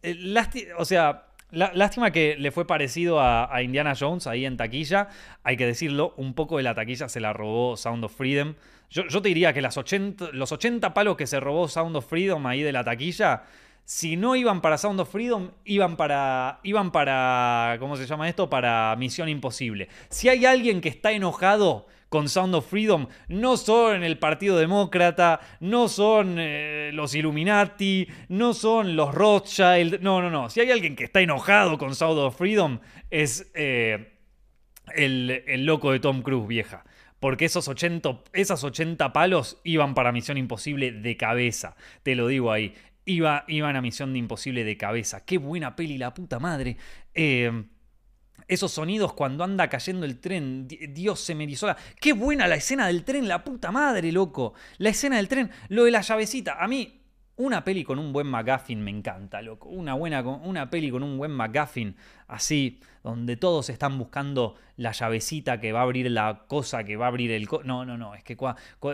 Eh, 0.01 0.33
o 0.79 0.85
sea, 0.85 1.27
lástima 1.51 2.09
que 2.09 2.35
le 2.39 2.49
fue 2.49 2.65
parecido 2.65 3.21
a, 3.21 3.61
Indiana 3.61 3.93
Jones 3.93 4.25
ahí 4.25 4.47
en 4.47 4.57
taquilla. 4.57 5.09
Hay 5.43 5.57
que 5.57 5.67
decirlo, 5.67 6.15
un 6.17 6.33
poco 6.33 6.57
de 6.57 6.63
la 6.63 6.73
taquilla 6.73 7.07
se 7.07 7.19
la 7.19 7.33
robó 7.33 7.77
Sound 7.77 8.03
of 8.03 8.15
Freedom. 8.17 8.55
Yo, 8.89 9.21
te 9.21 9.27
diría 9.27 9.53
que 9.53 9.61
los 9.61 9.77
80 9.77 10.93
palos 10.95 11.17
que 11.17 11.27
se 11.27 11.39
robó 11.39 11.67
Sound 11.67 11.95
of 11.97 12.09
Freedom 12.09 12.47
ahí 12.47 12.63
de 12.63 12.71
la 12.71 12.83
taquilla 12.83 13.43
si 13.91 14.15
no 14.15 14.37
iban 14.37 14.61
para 14.61 14.77
Sound 14.77 15.01
of 15.01 15.11
Freedom, 15.11 15.51
iban 15.65 15.97
para, 15.97 16.61
iban 16.63 16.93
para, 16.93 17.75
¿cómo 17.77 17.97
se 17.97 18.05
llama 18.05 18.29
esto? 18.29 18.49
Para 18.49 18.95
Misión 18.97 19.27
Imposible. 19.27 19.89
Si 20.07 20.29
hay 20.29 20.45
alguien 20.45 20.79
que 20.79 20.87
está 20.87 21.11
enojado 21.11 21.87
con 22.07 22.29
Sound 22.29 22.55
of 22.55 22.69
Freedom, 22.69 23.07
no 23.27 23.57
son 23.57 24.05
el 24.05 24.17
Partido 24.17 24.55
Demócrata, 24.55 25.41
no 25.59 25.89
son 25.89 26.37
eh, 26.39 26.91
los 26.93 27.13
Illuminati, 27.15 28.07
no 28.29 28.53
son 28.53 28.95
los 28.95 29.13
Rothschild, 29.13 29.99
no, 29.99 30.21
no, 30.21 30.29
no. 30.29 30.49
Si 30.49 30.61
hay 30.61 30.71
alguien 30.71 30.95
que 30.95 31.03
está 31.03 31.19
enojado 31.19 31.77
con 31.77 31.93
Sound 31.93 32.17
of 32.17 32.37
Freedom, 32.37 32.79
es 33.09 33.51
eh, 33.55 34.13
el, 34.95 35.43
el 35.47 35.65
loco 35.65 35.91
de 35.91 35.99
Tom 35.99 36.21
Cruise, 36.21 36.47
vieja 36.47 36.85
porque 37.21 37.45
esos 37.45 37.67
80, 37.67 38.23
esas 38.33 38.63
80 38.63 39.13
palos 39.13 39.61
iban 39.63 39.93
para 39.93 40.11
Misión 40.11 40.39
Imposible 40.39 40.91
de 40.91 41.17
cabeza. 41.17 41.75
Te 42.01 42.15
lo 42.15 42.25
digo 42.25 42.51
ahí. 42.51 42.73
Iba, 43.05 43.45
iban 43.47 43.75
a 43.75 43.81
Misión 43.81 44.13
de 44.13 44.19
Imposible 44.19 44.63
de 44.63 44.77
cabeza. 44.77 45.25
Qué 45.25 45.37
buena 45.37 45.75
peli, 45.75 45.97
la 45.97 46.13
puta 46.13 46.39
madre. 46.39 46.77
Eh, 47.13 47.65
esos 48.47 48.71
sonidos 48.71 49.13
cuando 49.13 49.43
anda 49.43 49.69
cayendo 49.69 50.05
el 50.05 50.19
tren. 50.19 50.67
Dios 50.67 51.19
se 51.19 51.35
me 51.35 51.43
erizó 51.45 51.73
Qué 51.99 52.13
buena 52.13 52.47
la 52.47 52.55
escena 52.55 52.87
del 52.87 53.03
tren, 53.03 53.27
la 53.27 53.43
puta 53.43 53.71
madre, 53.71 54.11
loco. 54.11 54.53
La 54.77 54.89
escena 54.89 55.17
del 55.17 55.27
tren. 55.27 55.49
Lo 55.69 55.85
de 55.85 55.91
la 55.91 56.01
llavecita. 56.01 56.61
A 56.61 56.67
mí, 56.67 57.00
una 57.37 57.63
peli 57.63 57.83
con 57.83 57.97
un 57.97 58.13
buen 58.13 58.27
McGuffin 58.27 58.81
me 58.83 58.91
encanta, 58.91 59.41
loco. 59.41 59.69
Una, 59.69 59.93
buena, 59.93 60.21
una 60.21 60.69
peli 60.69 60.91
con 60.91 61.03
un 61.03 61.17
buen 61.17 61.31
McGuffin 61.31 61.95
así, 62.27 62.79
donde 63.03 63.35
todos 63.35 63.69
están 63.69 63.97
buscando 63.97 64.55
la 64.77 64.91
llavecita 64.91 65.59
que 65.59 65.73
va 65.73 65.79
a 65.79 65.83
abrir 65.83 66.09
la 66.09 66.45
cosa, 66.47 66.83
que 66.83 66.95
va 66.95 67.05
a 67.05 67.07
abrir 67.09 67.31
el... 67.31 67.47
no, 67.65 67.85
no, 67.85 67.97
no, 67.97 68.15
es 68.15 68.23
que, 68.23 68.37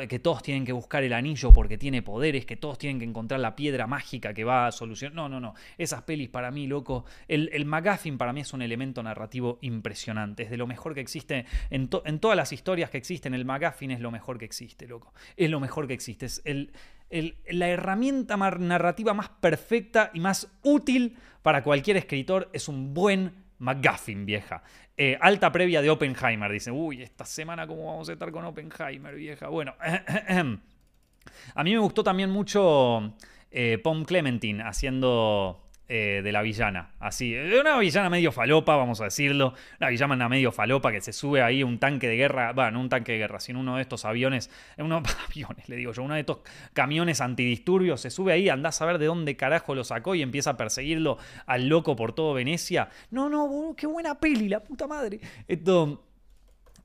que 0.09 0.19
todos 0.19 0.41
tienen 0.41 0.65
que 0.65 0.71
buscar 0.71 1.03
el 1.03 1.13
anillo 1.13 1.53
porque 1.53 1.77
tiene 1.77 2.01
poderes, 2.01 2.45
que 2.45 2.55
todos 2.55 2.77
tienen 2.77 2.99
que 2.99 3.05
encontrar 3.05 3.39
la 3.39 3.55
piedra 3.55 3.85
mágica 3.85 4.33
que 4.33 4.43
va 4.43 4.67
a 4.67 4.71
solucionar... 4.71 5.15
No, 5.15 5.29
no, 5.29 5.39
no, 5.39 5.53
esas 5.77 6.01
pelis 6.03 6.29
para 6.29 6.49
mí, 6.51 6.67
loco, 6.67 7.05
el, 7.27 7.49
el 7.53 7.65
McGuffin 7.65 8.17
para 8.17 8.33
mí 8.33 8.41
es 8.41 8.53
un 8.53 8.61
elemento 8.61 9.03
narrativo 9.03 9.59
impresionante, 9.61 10.43
es 10.43 10.49
de 10.49 10.57
lo 10.57 10.67
mejor 10.67 10.93
que 10.93 11.01
existe 11.01 11.45
en, 11.69 11.89
en 12.05 12.19
todas 12.19 12.37
las 12.37 12.51
historias 12.53 12.89
que 12.89 12.97
existen, 12.97 13.33
el 13.33 13.45
McGuffin 13.45 13.91
es 13.91 13.99
lo 13.99 14.11
mejor 14.11 14.37
que 14.39 14.45
existe, 14.45 14.87
loco, 14.87 15.13
es 15.35 15.49
lo 15.49 15.59
mejor 15.59 15.87
que 15.87 15.93
existe, 15.93 16.25
es 16.25 16.41
el 16.45 16.71
la 17.09 17.69
herramienta 17.69 18.35
narrativa 18.37 19.13
más 19.13 19.29
perfecta 19.29 20.11
y 20.13 20.19
más 20.19 20.51
útil 20.63 21.17
para 21.41 21.63
cualquier 21.63 21.97
escritor 21.97 22.49
es 22.53 22.67
un 22.67 22.93
buen 22.93 23.45
McGuffin, 23.59 24.25
vieja. 24.25 24.63
Eh, 24.95 25.17
alta 25.21 25.51
previa 25.51 25.81
de 25.81 25.89
Oppenheimer. 25.89 26.51
Dice, 26.51 26.71
uy, 26.71 27.03
esta 27.03 27.25
semana 27.25 27.67
cómo 27.67 27.85
vamos 27.85 28.09
a 28.09 28.13
estar 28.13 28.31
con 28.31 28.43
Oppenheimer, 28.45 29.15
vieja. 29.15 29.47
Bueno, 29.47 29.75
a 31.55 31.63
mí 31.63 31.73
me 31.73 31.79
gustó 31.79 32.03
también 32.03 32.29
mucho 32.29 33.13
eh, 33.51 33.79
Pom 33.83 34.03
Clementine 34.03 34.63
haciendo 34.63 35.66
eh, 35.89 36.21
de 36.23 36.31
la 36.31 36.41
villana. 36.41 36.91
Así, 36.99 37.33
una 37.35 37.77
villana 37.77 38.09
medio 38.09 38.31
falopa, 38.31 38.75
vamos 38.75 38.99
a 39.01 39.05
decirlo. 39.05 39.53
Una 39.79 39.89
villana 39.89 40.27
medio 40.27 40.51
falopa 40.51 40.91
que 40.91 40.99
se 40.99 41.13
sube 41.13 41.41
ahí 41.41 41.63
un 41.63 41.79
tanque 41.79 42.07
de 42.07 42.17
guerra. 42.17 42.51
Bueno, 42.53 42.71
no 42.71 42.81
un 42.81 42.89
tanque 42.89 43.13
de 43.13 43.19
guerra, 43.19 43.39
sino 43.39 43.61
uno 43.61 43.77
de 43.77 43.83
estos 43.83 44.03
aviones. 44.03 44.49
Uno, 44.77 45.01
aviones, 45.29 45.69
le 45.69 45.75
digo 45.75 45.93
yo. 45.93 46.03
Uno 46.03 46.15
de 46.15 46.21
estos 46.21 46.39
camiones 46.73 47.21
antidisturbios. 47.21 48.01
Se 48.01 48.09
sube 48.09 48.33
ahí, 48.33 48.49
andás 48.49 48.81
a 48.81 48.85
ver 48.85 48.97
de 48.97 49.05
dónde 49.05 49.37
carajo 49.37 49.75
lo 49.75 49.83
sacó 49.83 50.15
y 50.15 50.21
empieza 50.21 50.51
a 50.51 50.57
perseguirlo 50.57 51.17
al 51.45 51.67
loco 51.67 51.95
por 51.95 52.13
todo 52.13 52.33
Venecia. 52.33 52.89
No, 53.11 53.29
no, 53.29 53.73
qué 53.77 53.87
buena 53.87 54.19
peli, 54.19 54.49
la 54.49 54.61
puta 54.61 54.87
madre. 54.87 55.19
Esto. 55.47 56.06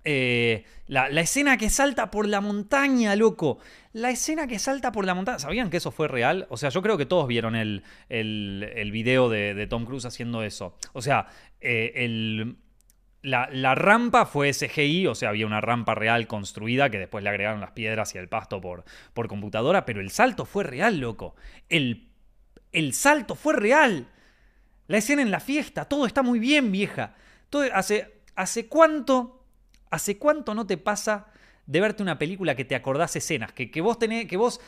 Eh, 0.04 0.64
la, 0.88 1.08
escena 1.20 1.56
que 1.56 1.70
salta 1.70 2.10
por 2.10 2.26
la 2.26 2.40
montaña, 2.40 3.14
loco. 3.16 3.58
La 3.92 4.10
escena 4.10 4.46
que 4.46 4.58
salta 4.58 4.92
por 4.92 5.04
la 5.04 5.14
montaña. 5.14 5.38
¿Sabían 5.38 5.70
que 5.70 5.76
eso 5.76 5.90
fue 5.90 6.08
real? 6.08 6.46
O 6.50 6.56
sea, 6.56 6.70
yo 6.70 6.82
creo 6.82 6.98
que 6.98 7.06
todos 7.06 7.26
vieron 7.28 7.54
el, 7.54 7.82
el, 8.08 8.90
video 8.92 9.28
de, 9.28 9.66
Tom 9.68 9.84
Cruise 9.84 10.04
haciendo 10.04 10.42
eso. 10.42 10.76
O 10.92 11.02
sea, 11.02 11.28
eh, 11.60 12.54
la, 13.22 13.74
rampa 13.74 14.26
fue 14.26 14.52
SGI, 14.52 15.06
o 15.06 15.14
sea, 15.14 15.28
había 15.28 15.46
una 15.46 15.60
rampa 15.60 15.94
real 15.94 16.26
construida 16.26 16.90
que 16.90 16.98
después 16.98 17.22
le 17.22 17.30
agregaron 17.30 17.60
las 17.60 17.70
piedras 17.70 18.14
y 18.14 18.18
el 18.18 18.28
pasto 18.28 18.60
por, 18.60 18.84
por 19.14 19.28
computadora, 19.28 19.84
pero 19.84 20.00
el 20.00 20.10
salto 20.10 20.44
fue 20.44 20.64
real, 20.64 20.98
loco. 20.98 21.36
El, 21.68 22.08
el 22.72 22.92
salto 22.92 23.34
fue 23.34 23.54
real. 23.54 24.08
La 24.88 24.98
escena 24.98 25.22
en 25.22 25.30
la 25.30 25.40
fiesta, 25.40 25.84
todo 25.84 26.06
está 26.06 26.22
muy 26.22 26.40
bien, 26.40 26.72
vieja. 26.72 27.14
Todo, 27.48 27.64
hace, 27.72 28.22
¿Hace 28.34 28.66
cuánto 28.66 29.41
¿Hace 29.92 30.16
cuánto 30.16 30.54
no 30.54 30.66
te 30.66 30.78
pasa 30.78 31.26
de 31.66 31.80
verte 31.80 32.02
una 32.02 32.18
película 32.18 32.56
que 32.56 32.64
te 32.64 32.74
acordás 32.74 33.14
escenas, 33.14 33.52
que, 33.52 33.70
que 33.70 33.82
vos 33.82 33.98
tenés, 33.98 34.26
que 34.26 34.38
vos, 34.38 34.58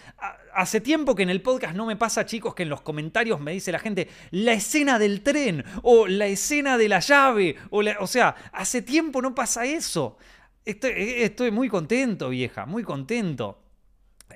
hace 0.52 0.82
tiempo 0.82 1.14
que 1.14 1.22
en 1.22 1.30
el 1.30 1.40
podcast 1.40 1.74
no 1.74 1.86
me 1.86 1.96
pasa, 1.96 2.26
chicos, 2.26 2.54
que 2.54 2.62
en 2.62 2.68
los 2.68 2.82
comentarios 2.82 3.40
me 3.40 3.52
dice 3.52 3.72
la 3.72 3.78
gente, 3.78 4.08
la 4.30 4.52
escena 4.52 4.98
del 4.98 5.22
tren, 5.22 5.64
o 5.82 6.06
la 6.06 6.26
escena 6.26 6.76
de 6.76 6.88
la 6.90 7.00
llave, 7.00 7.56
o, 7.70 7.82
o 7.98 8.06
sea, 8.06 8.36
hace 8.52 8.82
tiempo 8.82 9.22
no 9.22 9.34
pasa 9.34 9.64
eso. 9.64 10.18
Estoy, 10.62 10.92
estoy 10.96 11.50
muy 11.50 11.70
contento, 11.70 12.28
vieja, 12.28 12.66
muy 12.66 12.84
contento. 12.84 13.64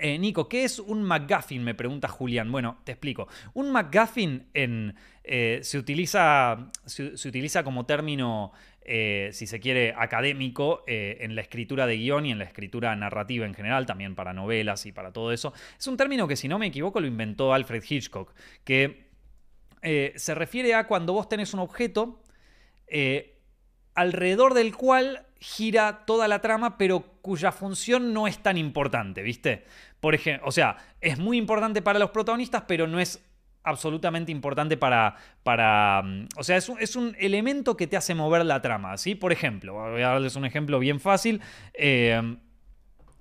Eh, 0.01 0.19
Nico, 0.19 0.49
¿qué 0.49 0.65
es 0.65 0.79
un 0.79 1.03
McGuffin? 1.03 1.63
Me 1.63 1.75
pregunta 1.75 2.09
Julián. 2.09 2.51
Bueno, 2.51 2.79
te 2.85 2.93
explico. 2.93 3.29
Un 3.55 3.71
McGuffin 3.71 4.47
en, 4.55 4.95
eh, 5.25 5.61
se, 5.63 5.79
utiliza, 5.79 6.71
se, 6.85 7.29
utiliza 7.29 7.65
como 7.65 7.87
término, 7.87 8.53
eh, 8.89 9.31
si 9.33 9.47
se 9.47 9.61
quiere, 9.61 9.95
académico 9.97 10.83
en 10.87 11.35
la 11.35 11.43
escritura 11.43 11.87
de 11.87 11.97
guion 11.99 12.27
y 12.27 12.33
en 12.33 12.39
la 12.39 12.45
escritura 12.45 12.97
narrativa 12.97 13.45
en 13.47 13.55
general, 13.55 13.87
también 13.87 14.15
para 14.15 14.33
novelas 14.33 14.87
y 14.87 14.93
para 14.93 15.13
todo 15.13 15.33
eso. 15.33 15.53
Es 15.79 15.87
un 15.87 15.97
término 15.97 16.27
que, 16.27 16.37
si 16.37 16.49
no 16.49 16.59
me 16.59 16.67
equivoco, 16.67 17.01
lo 17.01 17.07
inventó 17.07 17.53
Alfred 17.53 17.85
Hitchcock, 17.89 18.35
que 18.65 19.09
se 19.83 20.35
refiere 20.35 20.75
a 20.75 20.87
cuando 20.87 21.13
vos 21.13 21.29
tenés 21.29 21.55
un 21.55 21.61
objeto 21.61 22.23
alrededor 23.95 24.55
del 24.55 24.75
cual 24.75 25.27
gira 25.41 26.05
toda 26.05 26.27
la 26.27 26.41
trama, 26.41 26.79
pero 26.79 27.01
cuya 27.23 27.53
función 27.53 28.13
no 28.13 28.27
es 28.27 28.39
tan 28.39 28.57
importante, 28.57 29.23
¿viste? 29.23 29.65
Por 30.01 30.15
ejemplo, 30.15 30.49
o 30.49 30.53
sea, 30.53 30.77
es 31.01 31.19
muy 31.19 31.37
importante 31.37 31.83
para 31.83 31.99
los 31.99 32.11
protagonistas, 32.11 32.65
pero 32.67 32.87
no 32.87 32.99
es 32.99 33.25
absolutamente 33.69 34.33
importante 34.33 34.77
para... 34.77 35.15
para 35.43 36.03
mm, 36.03 36.29
o 36.37 36.43
sea, 36.43 36.57
es 36.57 36.69
un, 36.69 36.81
es 36.81 36.97
un, 36.97 37.15
elemento 37.19 37.77
que 37.77 37.87
te 37.87 37.97
hace 37.97 38.15
mover 38.15 38.45
la 38.45 38.61
trama, 38.63 38.97
¿sí? 38.97 39.15
Por 39.15 39.33
ejemplo, 39.33 39.75
voy 39.75 40.03
a 40.03 40.09
darles 40.09 40.37
un 40.37 40.45
ejemplo 40.45 40.79
bien 40.79 41.01
fácil. 41.01 41.41
Eh, 41.75 42.21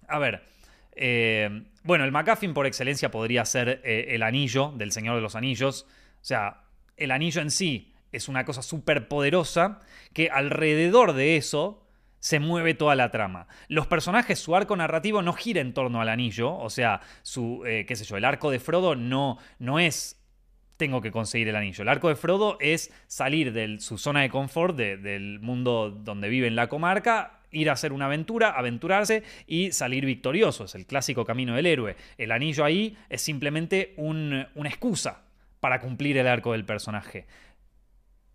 a 0.08 0.20
ver. 0.20 0.44
Eh, 1.00 1.64
bueno, 1.84 2.06
el 2.06 2.12
MacGuffin 2.12 2.54
por 2.54 2.66
excelencia 2.66 3.12
podría 3.12 3.46
ser 3.46 3.82
eh, 3.84 4.08
el 4.10 4.24
anillo 4.24 4.74
del 4.76 4.92
Señor 4.92 5.16
de 5.16 5.22
los 5.22 5.36
Anillos. 5.36 5.86
O 6.16 6.26
sea, 6.26 6.64
el 6.96 7.12
anillo 7.12 7.42
en 7.42 7.52
sí 7.52 7.94
es 8.12 8.28
una 8.28 8.46
cosa 8.46 8.62
súper 8.62 9.08
poderosa 9.08 9.82
que 10.14 10.30
alrededor 10.30 11.14
de 11.14 11.38
eso 11.38 11.84
se 12.20 12.40
mueve 12.40 12.74
toda 12.74 12.96
la 12.96 13.12
trama. 13.12 13.48
Los 13.68 13.86
personajes, 13.86 14.40
su 14.40 14.56
arco 14.56 14.76
narrativo 14.76 15.22
no 15.22 15.34
gira 15.34 15.62
en 15.62 15.74
torno 15.74 16.02
al 16.02 16.10
anillo, 16.10 16.58
o 16.58 16.70
sea, 16.72 17.02
su, 17.22 17.62
qué 17.64 17.96
sé 17.96 18.06
yo, 18.06 18.18
el 18.18 18.26
arco 18.26 18.50
de 18.50 18.60
Frodo 18.60 18.96
no, 18.96 19.38
no 19.60 19.78
es 19.80 20.17
tengo 20.78 21.02
que 21.02 21.12
conseguir 21.12 21.50
el 21.50 21.56
anillo. 21.56 21.82
El 21.82 21.90
arco 21.90 22.08
de 22.08 22.16
Frodo 22.16 22.58
es 22.62 22.92
salir 23.08 23.52
de 23.52 23.80
su 23.80 23.98
zona 23.98 24.22
de 24.22 24.30
confort, 24.30 24.76
del 24.78 25.40
mundo 25.40 25.92
donde 25.92 26.30
vive 26.30 26.48
en 26.48 26.56
la 26.56 26.70
comarca, 26.70 27.40
ir 27.52 27.70
a 27.70 27.74
hacer 27.74 27.92
una 27.94 28.06
aventura, 28.06 28.52
aventurarse 28.52 29.24
y 29.48 29.72
salir 29.72 30.06
victorioso. 30.06 30.66
Es 30.66 30.76
el 30.76 30.86
clásico 30.86 31.26
camino 31.26 31.56
del 31.56 31.66
héroe. 31.66 31.96
El 32.18 32.32
anillo 32.32 32.64
ahí 32.64 32.98
es 33.10 33.22
simplemente 33.22 33.94
una 33.98 34.70
excusa 34.70 35.24
para 35.60 35.82
cumplir 35.82 36.18
el 36.18 36.28
arco 36.28 36.52
del 36.52 36.66
personaje. 36.66 37.26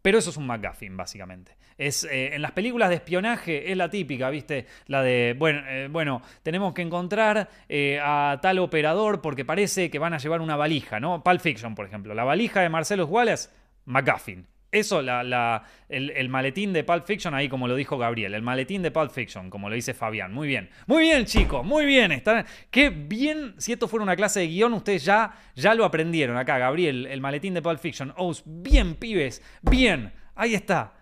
Pero 0.02 0.18
eso 0.18 0.30
es 0.30 0.36
un 0.36 0.46
McGuffin, 0.46 0.96
básicamente. 0.96 1.56
Es, 1.86 2.04
eh, 2.04 2.34
en 2.34 2.42
las 2.42 2.52
películas 2.52 2.88
de 2.88 2.96
espionaje 2.96 3.70
es 3.70 3.76
la 3.76 3.90
típica, 3.90 4.30
¿viste? 4.30 4.66
La 4.86 5.02
de, 5.02 5.34
bueno, 5.38 5.62
eh, 5.68 5.88
bueno 5.90 6.22
tenemos 6.42 6.74
que 6.74 6.82
encontrar 6.82 7.48
eh, 7.68 7.98
a 8.00 8.38
tal 8.40 8.60
operador 8.60 9.20
porque 9.20 9.44
parece 9.44 9.90
que 9.90 9.98
van 9.98 10.14
a 10.14 10.18
llevar 10.18 10.40
una 10.40 10.56
valija, 10.56 11.00
¿no? 11.00 11.22
Pulp 11.24 11.40
Fiction, 11.40 11.74
por 11.74 11.86
ejemplo. 11.86 12.14
La 12.14 12.24
valija 12.24 12.60
de 12.60 12.68
Marcelo 12.68 13.06
Wallace, 13.06 13.50
McGuffin. 13.86 14.46
Eso, 14.70 15.02
la, 15.02 15.64
el, 15.90 16.28
maletín 16.30 16.72
de 16.72 16.82
Pulp 16.82 17.04
Fiction, 17.04 17.34
ahí 17.34 17.50
como 17.50 17.68
lo 17.68 17.76
dijo 17.76 17.98
Gabriel, 17.98 18.32
el 18.32 18.40
maletín 18.40 18.80
de 18.80 18.90
Pulp 18.90 19.10
Fiction, 19.10 19.50
como 19.50 19.68
lo 19.68 19.74
dice 19.74 19.92
Fabián. 19.92 20.32
Muy 20.32 20.48
bien. 20.48 20.70
Muy 20.86 21.02
bien, 21.02 21.26
chicos, 21.26 21.62
muy 21.62 21.84
bien. 21.84 22.10
Están, 22.10 22.46
qué 22.70 22.88
bien, 22.88 23.54
si 23.58 23.72
esto 23.72 23.86
fuera 23.86 24.02
una 24.02 24.16
clase 24.16 24.40
de 24.40 24.46
guion, 24.46 24.72
ustedes 24.72 25.04
ya, 25.04 25.30
ya 25.54 25.74
lo 25.74 25.84
aprendieron 25.84 26.38
acá, 26.38 26.56
Gabriel, 26.56 27.04
el 27.04 27.20
maletín 27.20 27.52
de 27.52 27.60
Pulp 27.60 27.80
Fiction. 27.80 28.14
Oh, 28.16 28.32
bien, 28.46 28.94
pibes, 28.94 29.42
bien. 29.60 30.12
Ahí 30.34 30.54
está. 30.54 31.01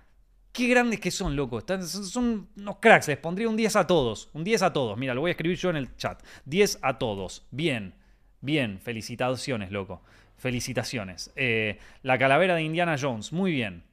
Qué 0.52 0.66
grandes 0.66 0.98
que 0.98 1.10
son, 1.10 1.36
loco. 1.36 1.62
son 1.82 2.48
unos 2.56 2.76
cracks. 2.80 3.08
Les 3.08 3.18
pondría 3.18 3.48
un 3.48 3.56
10 3.56 3.76
a 3.76 3.86
todos. 3.86 4.30
Un 4.32 4.42
10 4.42 4.62
a 4.62 4.72
todos. 4.72 4.98
Mira, 4.98 5.14
lo 5.14 5.20
voy 5.20 5.30
a 5.30 5.32
escribir 5.32 5.56
yo 5.56 5.70
en 5.70 5.76
el 5.76 5.96
chat. 5.96 6.22
10 6.44 6.80
a 6.82 6.98
todos. 6.98 7.46
Bien. 7.50 7.94
Bien. 8.40 8.80
Felicitaciones, 8.80 9.70
loco. 9.70 10.02
Felicitaciones. 10.36 11.32
Eh, 11.36 11.78
la 12.02 12.18
calavera 12.18 12.56
de 12.56 12.62
Indiana 12.62 12.96
Jones. 13.00 13.32
Muy 13.32 13.52
bien. 13.52 13.84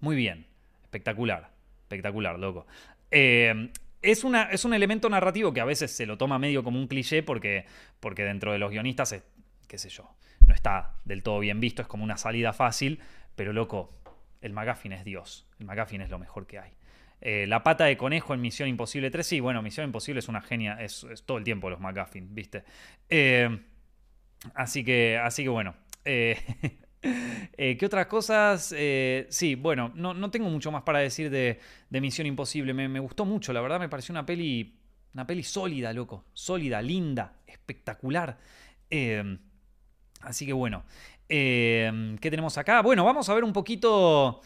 Muy 0.00 0.16
bien. 0.16 0.46
Espectacular. 0.82 1.50
Espectacular, 1.82 2.38
loco. 2.38 2.66
Eh, 3.10 3.70
es, 4.02 4.24
una, 4.24 4.44
es, 4.44 4.64
un 4.64 4.74
elemento 4.74 5.08
narrativo 5.08 5.52
que 5.52 5.60
a 5.60 5.64
veces 5.64 5.90
se 5.90 6.06
lo 6.06 6.18
toma 6.18 6.38
medio 6.38 6.62
como 6.62 6.78
un 6.78 6.88
cliché 6.88 7.22
porque, 7.22 7.64
porque 8.00 8.24
dentro 8.24 8.52
de 8.52 8.58
los 8.58 8.70
guionistas, 8.70 9.12
es, 9.12 9.22
qué 9.66 9.78
sé 9.78 9.88
yo, 9.88 10.10
no 10.46 10.54
está 10.54 10.96
del 11.04 11.22
todo 11.22 11.38
bien 11.40 11.60
visto, 11.60 11.82
es 11.82 11.88
como 11.88 12.04
una 12.04 12.16
salida 12.16 12.52
fácil, 12.52 13.00
pero 13.34 13.52
loco, 13.52 13.92
el 14.40 14.52
McGuffin 14.52 14.92
es 14.92 15.04
Dios, 15.04 15.46
el 15.58 15.66
McGuffin 15.66 16.00
es 16.00 16.10
lo 16.10 16.18
mejor 16.18 16.46
que 16.46 16.58
hay. 16.58 16.72
Eh, 17.20 17.46
la 17.48 17.64
pata 17.64 17.84
de 17.84 17.96
conejo 17.96 18.32
en 18.32 18.40
Misión 18.40 18.68
Imposible 18.68 19.10
3, 19.10 19.26
sí, 19.26 19.40
bueno, 19.40 19.60
Misión 19.62 19.86
Imposible 19.86 20.20
es 20.20 20.28
una 20.28 20.40
genia, 20.40 20.74
es, 20.80 21.06
todo 21.26 21.38
el 21.38 21.44
tiempo 21.44 21.68
los 21.68 21.80
McGuffin, 21.80 22.34
¿viste? 22.34 22.64
Así 24.54 24.84
que, 24.84 25.18
así 25.18 25.42
que 25.42 25.48
bueno. 25.48 25.74
Eh, 26.04 26.38
eh, 27.56 27.76
¿Qué 27.76 27.86
otras 27.86 28.06
cosas? 28.06 28.74
Eh, 28.76 29.26
sí, 29.30 29.54
bueno, 29.54 29.92
no, 29.94 30.30
tengo 30.30 30.48
mucho 30.48 30.70
más 30.70 30.82
para 30.82 31.00
decir 31.00 31.30
de, 31.30 31.60
Misión 31.90 32.26
Imposible. 32.26 32.72
Me, 32.74 33.00
gustó 33.00 33.24
mucho, 33.24 33.52
la 33.52 33.60
verdad 33.60 33.80
me 33.80 33.88
pareció 33.88 34.12
una 34.12 34.26
peli, 34.26 34.78
una 35.14 35.26
peli 35.26 35.42
sólida, 35.42 35.92
loco. 35.92 36.24
Sólida, 36.32 36.80
linda, 36.82 37.34
espectacular. 37.46 38.38
así 40.20 40.46
que 40.46 40.52
bueno. 40.52 40.84
¿Qué 41.28 42.18
tenemos 42.20 42.56
acá? 42.58 42.82
Bueno, 42.82 43.04
vamos 43.04 43.28
a 43.28 43.34
ver 43.34 43.44
un 43.44 43.52
poquito... 43.52 44.40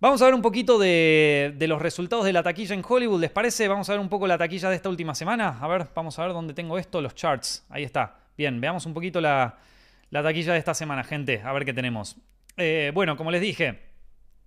Vamos 0.00 0.22
a 0.22 0.24
ver 0.24 0.34
un 0.34 0.40
poquito 0.40 0.78
de, 0.78 1.52
de, 1.58 1.66
los 1.68 1.82
resultados 1.82 2.24
de 2.24 2.32
la 2.32 2.42
taquilla 2.42 2.74
en 2.74 2.82
Hollywood, 2.88 3.20
¿les 3.20 3.30
parece? 3.30 3.68
Vamos 3.68 3.86
a 3.90 3.92
ver 3.92 4.00
un 4.00 4.08
poco 4.08 4.26
la 4.26 4.38
taquilla 4.38 4.70
de 4.70 4.76
esta 4.76 4.88
última 4.88 5.14
semana. 5.14 5.58
A 5.60 5.68
ver, 5.68 5.88
vamos 5.94 6.18
a 6.18 6.24
ver 6.24 6.32
dónde 6.32 6.54
tengo 6.54 6.78
esto, 6.78 7.02
los 7.02 7.14
charts. 7.14 7.66
Ahí 7.68 7.82
está. 7.82 8.16
Bien, 8.40 8.58
veamos 8.58 8.86
un 8.86 8.94
poquito 8.94 9.20
la, 9.20 9.58
taquilla 10.10 10.54
de 10.54 10.58
esta 10.58 10.72
semana, 10.72 11.04
gente. 11.04 11.42
A 11.44 11.52
ver 11.52 11.66
qué 11.66 11.74
tenemos. 11.74 12.16
Eh, 12.56 12.90
bueno, 12.94 13.14
como 13.18 13.30
les 13.30 13.42
dije, 13.42 13.80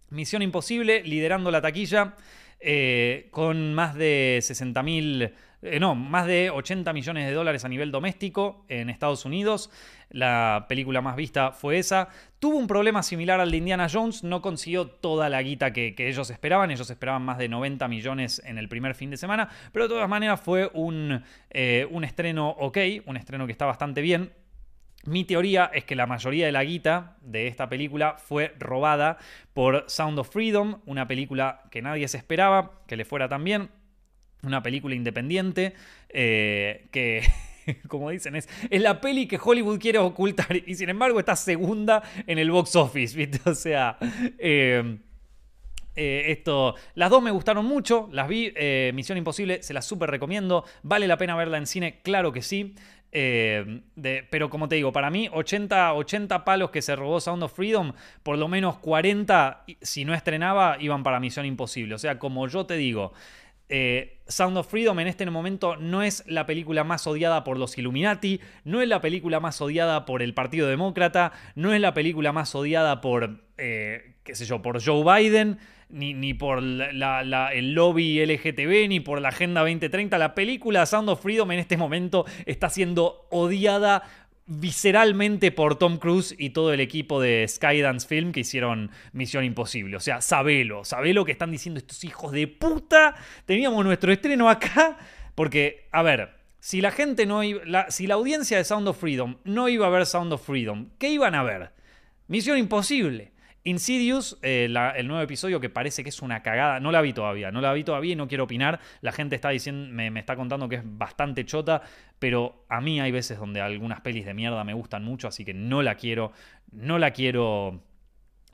Misión 0.09 0.41
Imposible 0.41 1.03
liderando 1.03 1.51
la 1.51 1.61
taquilla 1.61 2.15
eh, 2.63 3.27
con 3.31 3.73
más 3.73 3.95
de 3.95 4.39
60 4.41 4.83
mil 4.83 5.33
eh, 5.63 5.79
no, 5.79 5.95
más 5.95 6.27
de 6.27 6.49
80 6.49 6.91
millones 6.91 7.25
de 7.25 7.33
dólares 7.33 7.63
a 7.63 7.69
nivel 7.69 7.89
doméstico 7.89 8.65
en 8.67 8.89
Estados 8.89 9.23
Unidos. 9.23 9.69
La 10.09 10.65
película 10.67 11.01
más 11.01 11.15
vista 11.15 11.51
fue 11.51 11.79
esa. 11.79 12.09
Tuvo 12.39 12.57
un 12.57 12.67
problema 12.67 13.01
similar 13.01 13.39
al 13.39 13.49
de 13.49 13.57
Indiana 13.57 13.87
Jones, 13.91 14.23
no 14.25 14.41
consiguió 14.41 14.87
toda 14.87 15.29
la 15.29 15.41
guita 15.41 15.71
que, 15.71 15.95
ellos 15.97 16.29
esperaban. 16.29 16.69
Ellos 16.69 16.89
esperaban 16.89 17.23
más 17.23 17.37
de 17.37 17.47
90 17.47 17.87
millones 17.87 18.41
en 18.45 18.57
el 18.57 18.67
primer 18.67 18.93
fin 18.93 19.09
de 19.09 19.17
semana, 19.17 19.49
pero 19.71 19.85
de 19.85 19.89
todas 19.89 20.09
maneras 20.09 20.41
fue 20.41 20.69
un, 20.73 21.23
eh, 21.49 21.87
un 21.89 22.03
estreno 22.03 22.49
ok, 22.49 22.77
un 23.05 23.15
estreno 23.15 23.45
que 23.45 23.53
está 23.53 23.65
bastante 23.65 24.01
bien. 24.01 24.31
Mi 25.05 25.25
teoría 25.25 25.69
es 25.73 25.83
que 25.83 25.95
la 25.95 26.07
mayoría 26.07 26.45
de 26.45 26.53
la 26.53 26.63
guita 26.63 27.17
de 27.21 27.47
esta 27.47 27.67
película 27.67 28.15
fue 28.17 28.53
robada 28.57 29.17
por 29.53 29.83
Sound 29.87 30.17
of 30.19 30.29
Freedom, 30.29 30.79
una 30.85 31.07
película 31.07 31.63
que 31.71 31.81
nadie 31.81 32.07
se 32.07 32.17
esperaba 32.17 32.83
que 32.87 32.95
le 32.95 33.03
fuera 33.03 33.27
tan 33.27 33.43
bien 33.43 33.69
una 34.43 34.61
película 34.61 34.93
independiente 34.93 35.73
eh, 36.09 36.87
que, 36.91 37.23
como 37.87 38.09
dicen, 38.11 38.35
es, 38.35 38.47
es, 38.69 38.81
la 38.81 39.01
peli 39.01 39.27
que 39.27 39.39
Hollywood 39.41 39.79
quiere 39.79 39.99
ocultar 39.99 40.55
y 40.55 40.75
sin 40.75 40.89
embargo 40.89 41.19
está 41.19 41.35
segunda 41.35 42.03
en 42.27 42.37
el 42.37 42.51
box 42.51 42.75
office, 42.75 43.17
¿viste? 43.25 43.39
O 43.49 43.55
sea... 43.55 43.97
Eh, 44.37 44.99
eh, 45.95 46.31
esto, 46.31 46.73
las 46.95 47.11
dos 47.11 47.21
me 47.21 47.29
gustaron 47.29 47.67
mucho, 47.67 48.09
las 48.11 48.27
vi, 48.27 48.51
Misión 48.95 49.15
Imposible, 49.15 49.61
se 49.61 49.75
las 49.75 49.85
súper 49.85 50.09
recomiendo, 50.09 50.65
vale 50.81 51.07
la 51.07 51.17
pena 51.17 51.35
verla 51.35 51.59
en 51.59 51.67
cine, 51.67 51.99
claro 52.01 52.31
que 52.31 52.41
sí. 52.41 52.73
Pero 53.13 54.49
como 54.49 54.67
te 54.67 54.75
digo, 54.75 54.91
para 54.91 55.11
mí 55.11 55.29
80, 55.31 55.93
80 55.93 56.43
palos 56.43 56.71
que 56.71 56.81
se 56.81 56.95
robó 56.95 57.19
Sound 57.19 57.43
of 57.43 57.53
Freedom, 57.53 57.93
por 58.23 58.37
lo 58.37 58.47
menos 58.47 58.77
40, 58.79 59.65
si 59.81 60.03
no 60.03 60.13
estrenaba, 60.13 60.77
iban 60.79 61.03
para 61.03 61.19
Misión 61.19 61.45
Imposible. 61.45 61.93
O 61.93 61.99
sea, 61.99 62.17
como 62.17 62.47
yo 62.47 62.65
te 62.65 62.75
digo, 62.75 63.13
eh, 63.69 64.19
Sound 64.27 64.57
of 64.57 64.69
Freedom 64.69 64.99
en 64.99 65.07
este 65.07 65.29
momento 65.29 65.75
no 65.77 66.03
es 66.03 66.23
la 66.27 66.45
película 66.45 66.83
más 66.83 67.07
odiada 67.07 67.43
por 67.43 67.57
los 67.57 67.77
Illuminati, 67.77 68.39
no 68.63 68.81
es 68.81 68.87
la 68.87 69.01
película 69.01 69.39
más 69.39 69.61
odiada 69.61 70.05
por 70.05 70.21
el 70.21 70.33
Partido 70.33 70.67
Demócrata, 70.67 71.31
no 71.55 71.73
es 71.73 71.81
la 71.81 71.93
película 71.93 72.31
más 72.31 72.55
odiada 72.55 73.01
por, 73.01 73.41
eh, 73.57 74.15
qué 74.23 74.35
sé 74.35 74.45
yo, 74.45 74.61
por 74.61 74.83
Joe 74.83 75.03
Biden, 75.03 75.59
ni, 75.93 76.13
ni 76.13 76.33
por 76.33 76.59
el 76.59 77.73
lobby 77.73 78.25
LGTB, 78.25 78.89
ni 78.89 78.99
por 78.99 79.21
la 79.21 79.29
Agenda 79.29 79.61
2030. 79.61 80.17
La 80.17 80.35
película 80.35 80.85
Sound 80.85 81.09
of 81.09 81.21
Freedom 81.21 81.49
en 81.51 81.59
este 81.59 81.77
momento 81.77 82.25
está 82.45 82.69
siendo 82.69 83.27
odiada 83.29 84.03
visceralmente 84.45 85.51
por 85.51 85.77
Tom 85.77 85.97
Cruise 85.97 86.35
y 86.37 86.49
todo 86.49 86.73
el 86.73 86.81
equipo 86.81 87.21
de 87.21 87.45
Skydance 87.47 88.07
Film 88.07 88.31
que 88.33 88.41
hicieron 88.41 88.91
Misión 89.13 89.45
Imposible. 89.45 89.95
O 89.95 89.99
sea, 90.01 90.21
sabelo, 90.21 90.83
sabelo 90.83 91.23
que 91.23 91.31
están 91.31 91.51
diciendo 91.51 91.77
estos 91.77 92.03
hijos 92.03 92.31
de 92.31 92.47
puta. 92.47 93.15
Teníamos 93.45 93.85
nuestro 93.85 94.11
estreno 94.11 94.49
acá, 94.49 94.97
Porque, 95.35 95.87
a 95.91 96.03
ver, 96.03 96.31
si 96.59 96.81
la 96.81 96.91
gente 96.91 97.25
no 97.25 97.43
iba, 97.43 97.89
si 97.89 98.07
la 98.07 98.15
audiencia 98.15 98.57
de 98.57 98.63
Sound 98.63 98.87
of 98.87 98.99
Freedom 98.99 99.37
no 99.43 99.69
iba 99.69 99.87
a 99.87 99.89
ver 99.89 100.05
Sound 100.05 100.33
of 100.33 100.45
Freedom, 100.45 100.89
¿qué 100.97 101.09
iban 101.09 101.35
a 101.35 101.43
ver? 101.43 101.71
Misión 102.27 102.57
imposible. 102.57 103.32
Insidious, 103.65 104.37
eh, 104.41 104.65
el 104.65 105.07
nuevo 105.07 105.21
episodio 105.21 105.59
que 105.61 105.69
parece 105.69 106.03
que 106.03 106.09
es 106.09 106.21
una 106.21 106.43
cagada, 106.43 106.81
no 106.81 106.91
la 106.91 107.01
vi 107.01 107.13
todavía, 107.13 107.49
no 107.49 107.61
la 107.61 107.71
vi 107.71 107.85
todavía 107.85 108.11
y 108.11 108.15
no 108.15 108.27
quiero 108.27 108.43
opinar. 108.43 108.81
La 108.99 109.13
gente 109.13 109.35
está 109.35 109.49
diciendo, 109.49 109.93
me, 109.93 110.19
está 110.19 110.35
contando 110.35 110.67
que 110.67 110.75
es 110.75 110.81
bastante 110.83 111.45
chota, 111.45 111.81
pero 112.19 112.65
a 112.67 112.81
mí 112.81 112.99
hay 112.99 113.11
veces 113.11 113.39
donde 113.39 113.61
algunas 113.61 114.01
pelis 114.01 114.25
de 114.25 114.33
mierda 114.33 114.63
me 114.65 114.73
gustan 114.73 115.05
mucho, 115.05 115.29
así 115.29 115.45
que 115.45 115.53
no 115.53 115.81
la 115.81 115.95
quiero, 115.95 116.33
no 116.71 116.99
la 116.99 117.11
quiero 117.11 117.79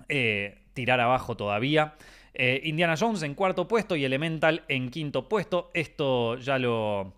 eh, 0.09 0.59
tirar 0.73 0.99
abajo 0.99 1.35
todavía. 1.35 1.95
Eh, 2.35 2.61
Indiana 2.65 2.95
Jones 2.97 3.23
en 3.23 3.33
cuarto 3.33 3.67
puesto 3.67 3.95
y 3.95 4.05
Elemental 4.05 4.63
en 4.67 4.91
quinto 4.91 5.27
puesto. 5.27 5.71
Esto 5.73 6.37
ya 6.37 6.59
lo, 6.59 7.15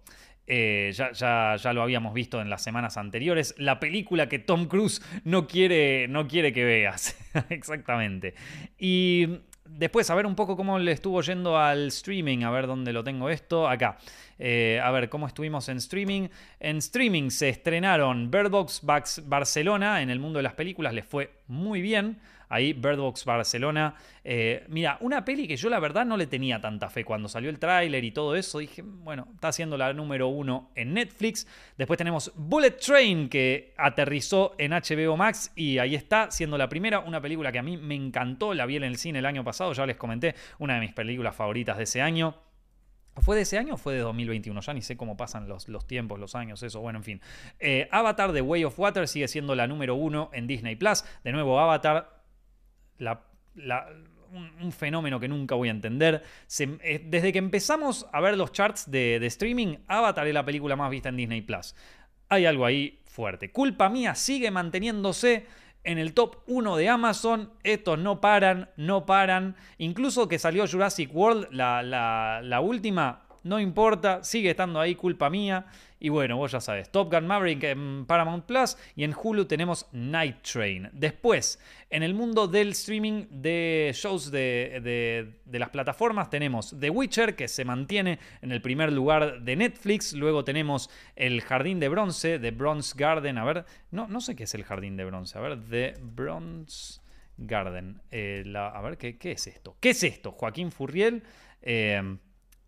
eh, 0.48 0.92
ya, 0.94 1.12
ya, 1.56 1.74
lo 1.74 1.82
habíamos 1.82 2.14
visto 2.14 2.42
en 2.42 2.50
las 2.50 2.64
semanas 2.64 2.98
anteriores. 2.98 3.56
La 3.58 3.80
película 3.80 4.28
que 4.28 4.40
Tom 4.40 4.68
Cruise 4.68 5.02
no 5.24 5.48
quiere, 5.48 6.08
no 6.08 6.28
quiere 6.28 6.52
que 6.52 6.64
veas. 6.66 7.18
Exactamente. 7.50 8.34
Y 8.78 9.28
después, 9.66 10.10
a 10.10 10.16
ver 10.16 10.26
un 10.26 10.36
poco 10.36 10.58
cómo 10.58 10.80
le 10.80 10.92
estuvo 10.92 11.22
yendo 11.22 11.58
al 11.58 11.88
streaming. 11.88 12.44
A 12.44 12.52
ver 12.52 12.68
dónde 12.68 12.94
lo 12.94 13.04
tengo 13.04 13.30
esto. 13.30 13.70
Acá. 13.70 13.98
Eh, 14.40 14.82
a 14.84 14.90
ver 14.92 15.10
cómo 15.10 15.28
estuvimos 15.28 15.70
en 15.70 15.78
streaming. 15.78 16.28
En 16.60 16.78
streaming 16.78 17.30
se 17.30 17.50
estrenaron 17.50 18.32
Bird 18.32 18.50
Box 18.50 18.82
Barcelona. 19.26 20.02
En 20.02 20.10
el 20.10 20.20
mundo 20.20 20.38
de 20.40 20.44
las 20.44 20.54
películas 20.54 20.94
les 20.94 21.06
fue 21.06 21.32
muy 21.48 21.82
bien 21.82 22.20
ahí 22.52 22.74
Bird 22.74 22.98
Box 22.98 23.26
Barcelona. 23.26 23.96
Eh, 24.24 24.66
mira, 24.68 24.98
una 25.00 25.26
peli 25.26 25.48
que 25.48 25.56
yo 25.56 25.70
la 25.70 25.80
verdad 25.80 26.06
no 26.06 26.18
le 26.18 26.28
tenía 26.28 26.60
tanta 26.60 26.90
fe 26.90 27.04
cuando 27.04 27.30
salió 27.30 27.50
el 27.50 27.58
tráiler 27.58 28.04
y 28.04 28.12
todo 28.12 28.36
eso. 28.36 28.60
Dije, 28.60 28.84
bueno, 28.84 29.28
está 29.34 29.52
siendo 29.52 29.78
la 29.78 29.94
número 29.94 30.28
uno 30.28 30.70
en 30.76 30.94
Netflix. 30.94 31.48
Después 31.78 31.98
tenemos 31.98 32.32
Bullet 32.36 32.72
Train 32.72 33.30
que 33.30 33.74
aterrizó 33.78 34.54
en 34.58 34.72
HBO 34.72 35.16
Max 35.18 35.52
y 35.56 35.78
ahí 35.78 35.96
está 35.96 36.30
siendo 36.30 36.58
la 36.58 36.68
primera. 36.68 37.00
Una 37.00 37.22
película 37.22 37.52
que 37.52 37.60
a 37.60 37.64
mí 37.64 37.78
me 37.78 37.96
encantó, 37.96 38.54
la 38.54 38.66
vi 38.66 38.76
en 38.76 38.84
el 38.84 38.98
cine 38.98 39.20
el 39.20 39.26
año 39.26 39.44
pasado, 39.44 39.72
ya 39.74 39.86
les 39.86 39.96
comenté, 39.96 40.36
una 40.60 40.76
de 40.76 40.82
mis 40.82 40.94
películas 40.94 41.36
favoritas 41.36 41.78
de 41.78 41.84
ese 41.84 42.02
año. 42.02 42.36
¿Fue 43.18 43.36
de 43.36 43.42
ese 43.42 43.58
año 43.58 43.74
o 43.74 43.78
fue 43.78 43.94
de 43.94 44.00
2021? 44.00 44.60
Ya 44.62 44.74
ni 44.74 44.82
sé 44.82 44.96
cómo 44.96 45.18
pasan 45.18 45.48
los, 45.48 45.68
los 45.68 45.86
tiempos, 45.86 46.20
los 46.20 46.36
años, 46.36 46.64
eso. 46.64 46.80
Bueno, 46.80 47.00
en 47.00 47.04
fin. 47.04 47.22
Eh, 47.60 47.88
Avatar 47.92 48.32
The 48.32 48.42
Way 48.42 48.64
of 48.64 48.80
Water 48.80 49.08
sigue 49.08 49.28
siendo 49.28 49.54
la 49.54 49.68
número 49.68 49.96
uno 49.96 50.30
en 50.34 50.48
Disney 50.48 50.76
Plus. 50.76 51.04
De 51.24 51.32
nuevo, 51.34 51.60
Avatar 51.60 52.21
un, 53.02 54.72
fenómeno 54.72 55.20
que 55.20 55.28
nunca 55.28 55.56
voy 55.56 55.68
a 55.68 55.72
entender. 55.72 56.24
Eh, 56.60 57.06
desde 57.06 57.34
que 57.34 57.40
empezamos 57.40 58.08
a 58.12 58.22
ver 58.22 58.38
los 58.38 58.52
charts 58.52 58.90
de, 58.90 59.18
streaming, 59.26 59.78
Avatar 59.88 60.28
es 60.28 60.34
la 60.34 60.46
película 60.46 60.76
más 60.76 60.90
vista 60.90 61.10
en 61.10 61.18
Disney 61.18 61.42
Plus. 61.42 61.76
Hay 62.30 62.46
algo 62.46 62.66
ahí 62.66 63.00
fuerte. 63.06 63.52
Culpa 63.52 63.90
mía 63.90 64.16
sigue 64.16 64.52
manteniéndose 64.52 65.46
en 65.84 65.98
el 65.98 66.14
top 66.14 66.38
1 66.48 66.78
de 66.78 66.90
Amazon. 66.90 67.52
Estos 67.64 68.00
no 68.00 68.22
paran, 68.22 68.70
no 68.78 69.06
paran. 69.06 69.56
Incluso 69.78 70.28
que 70.28 70.40
salió 70.40 70.66
Jurassic 70.68 71.14
World, 71.14 71.48
la, 71.52 71.84
la 71.84 72.62
última, 72.62 73.24
no 73.44 73.60
importa, 73.60 74.24
sigue 74.24 74.52
estando 74.52 74.80
ahí, 74.80 74.96
culpa 74.96 75.30
mía. 75.30 75.66
Y 76.04 76.10
bueno, 76.10 76.36
vos 76.36 76.52
ya 76.52 76.60
sabes, 76.60 76.90
Top 76.90 77.14
Gun 77.14 77.28
Maverick 77.28 77.64
en 77.64 78.08
Paramount 78.08 78.46
Plus 78.46 78.76
y 78.96 79.04
en 79.04 79.14
Hulu 79.14 79.46
tenemos 79.46 79.86
Night 79.92 80.42
Train. 80.42 80.90
Después, 80.94 81.60
en 81.92 82.02
el 82.02 82.16
mundo 82.16 82.48
del 82.48 82.70
streaming 82.70 83.28
de 83.30 83.92
shows 83.94 84.32
de, 84.32 85.32
las 85.46 85.70
plataformas 85.70 86.32
tenemos 86.32 86.76
The 86.80 86.90
Witcher, 86.90 87.36
que 87.36 87.48
se 87.48 87.66
mantiene 87.66 88.18
en 88.42 88.52
el 88.52 88.64
primer 88.64 88.92
lugar 88.92 89.42
de 89.44 89.56
Netflix. 89.56 90.14
Luego 90.14 90.44
tenemos 90.44 90.90
El 91.16 91.40
Jardín 91.42 91.80
de 91.80 91.88
Bronce, 91.88 92.40
The 92.40 92.50
Bronze 92.50 92.96
Garden. 92.98 93.38
A 93.38 93.46
ver, 93.46 93.66
no, 93.92 94.08
no 94.08 94.22
sé 94.22 94.36
qué 94.36 94.46
es 94.46 94.56
el 94.56 94.64
Jardín 94.64 94.98
de 94.98 95.06
Bronce. 95.06 95.38
A 95.38 95.42
ver, 95.42 95.60
The 95.70 95.94
Bronze 96.02 97.00
Garden. 97.38 98.02
Eh, 98.10 98.52
a 98.56 98.82
ver, 98.82 98.98
¿qué, 98.98 99.20
¿qué, 99.20 99.34
es 99.34 99.46
esto? 99.46 99.78
¿Qué 99.80 99.92
es 99.92 100.04
esto? 100.04 100.32
Joaquín 100.32 100.72
Furriel. 100.72 101.22
Eh, 101.62 102.18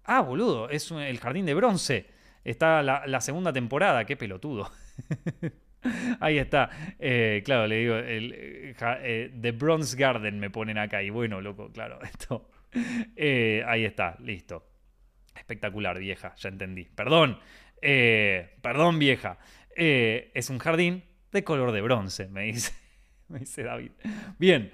ah, 0.03 0.21
boludo, 0.21 0.69
es 0.69 0.91
el 0.91 1.19
Jardín 1.19 1.47
de 1.47 1.55
Bronce. 1.55 2.12
Está 2.43 2.83
la, 2.83 3.21
segunda 3.21 3.53
temporada, 3.53 4.05
qué 4.05 4.17
pelotudo. 4.17 4.69
Ahí 6.19 6.37
está. 6.37 6.69
Eh, 6.99 7.41
claro, 7.45 7.67
le 7.67 7.77
digo, 7.77 7.95
el, 7.95 8.33
eh, 8.35 9.31
The 9.41 9.51
Bronze 9.51 9.97
Garden 9.97 10.39
me 10.39 10.49
ponen 10.49 10.77
acá. 10.77 11.01
Y 11.03 11.09
bueno, 11.09 11.41
loco, 11.41 11.71
claro, 11.71 12.01
esto. 12.03 12.49
Eh, 13.15 13.63
ahí 13.67 13.85
está, 13.85 14.17
listo. 14.19 14.65
Espectacular, 15.35 15.97
vieja, 15.99 16.33
ya 16.35 16.49
entendí. 16.49 16.85
Perdón, 16.85 17.39
perdón, 17.81 18.99
vieja. 18.99 19.37
es 19.75 20.49
un 20.49 20.57
jardín 20.57 21.03
de 21.31 21.43
color 21.43 21.71
de 21.71 21.81
bronce, 21.81 22.27
me 22.27 22.43
dice. 22.43 22.73
Me 23.29 23.39
dice 23.39 23.63
David. 23.63 23.91
Bien, 24.37 24.69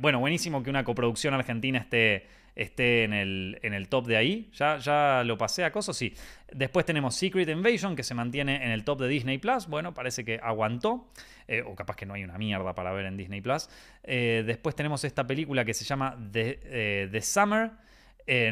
bueno, 0.00 0.18
buenísimo 0.18 0.62
que 0.62 0.68
una 0.68 0.84
coproducción 0.84 1.32
argentina 1.32 1.78
esté 1.78 2.26
esté 2.56 3.04
en 3.04 3.12
el, 3.12 3.58
en 3.62 3.74
el 3.74 3.88
top 3.88 4.06
de 4.06 4.16
ahí. 4.16 4.50
Ya, 4.52 4.78
ya 4.78 5.22
lo 5.24 5.36
pasé 5.36 5.64
a 5.64 5.72
cosas, 5.72 5.96
sí. 5.96 6.14
Después 6.52 6.86
tenemos 6.86 7.14
Secret 7.16 7.48
Invasion, 7.48 7.96
que 7.96 8.02
se 8.02 8.14
mantiene 8.14 8.64
en 8.64 8.70
el 8.70 8.84
top 8.84 9.00
de 9.00 9.08
Disney 9.08 9.38
Plus. 9.38 9.66
Bueno, 9.66 9.94
parece 9.94 10.24
que 10.24 10.38
aguantó. 10.42 11.08
Eh, 11.46 11.62
o 11.62 11.74
capaz 11.74 11.96
que 11.96 12.06
no 12.06 12.14
hay 12.14 12.24
una 12.24 12.38
mierda 12.38 12.74
para 12.74 12.92
ver 12.92 13.06
en 13.06 13.16
Disney 13.16 13.40
Plus. 13.40 13.68
Eh, 14.02 14.44
después 14.46 14.74
tenemos 14.74 15.04
esta 15.04 15.26
película 15.26 15.64
que 15.64 15.74
se 15.74 15.84
llama 15.84 16.16
The, 16.32 16.60
eh, 16.64 17.20
Summer. 17.22 17.72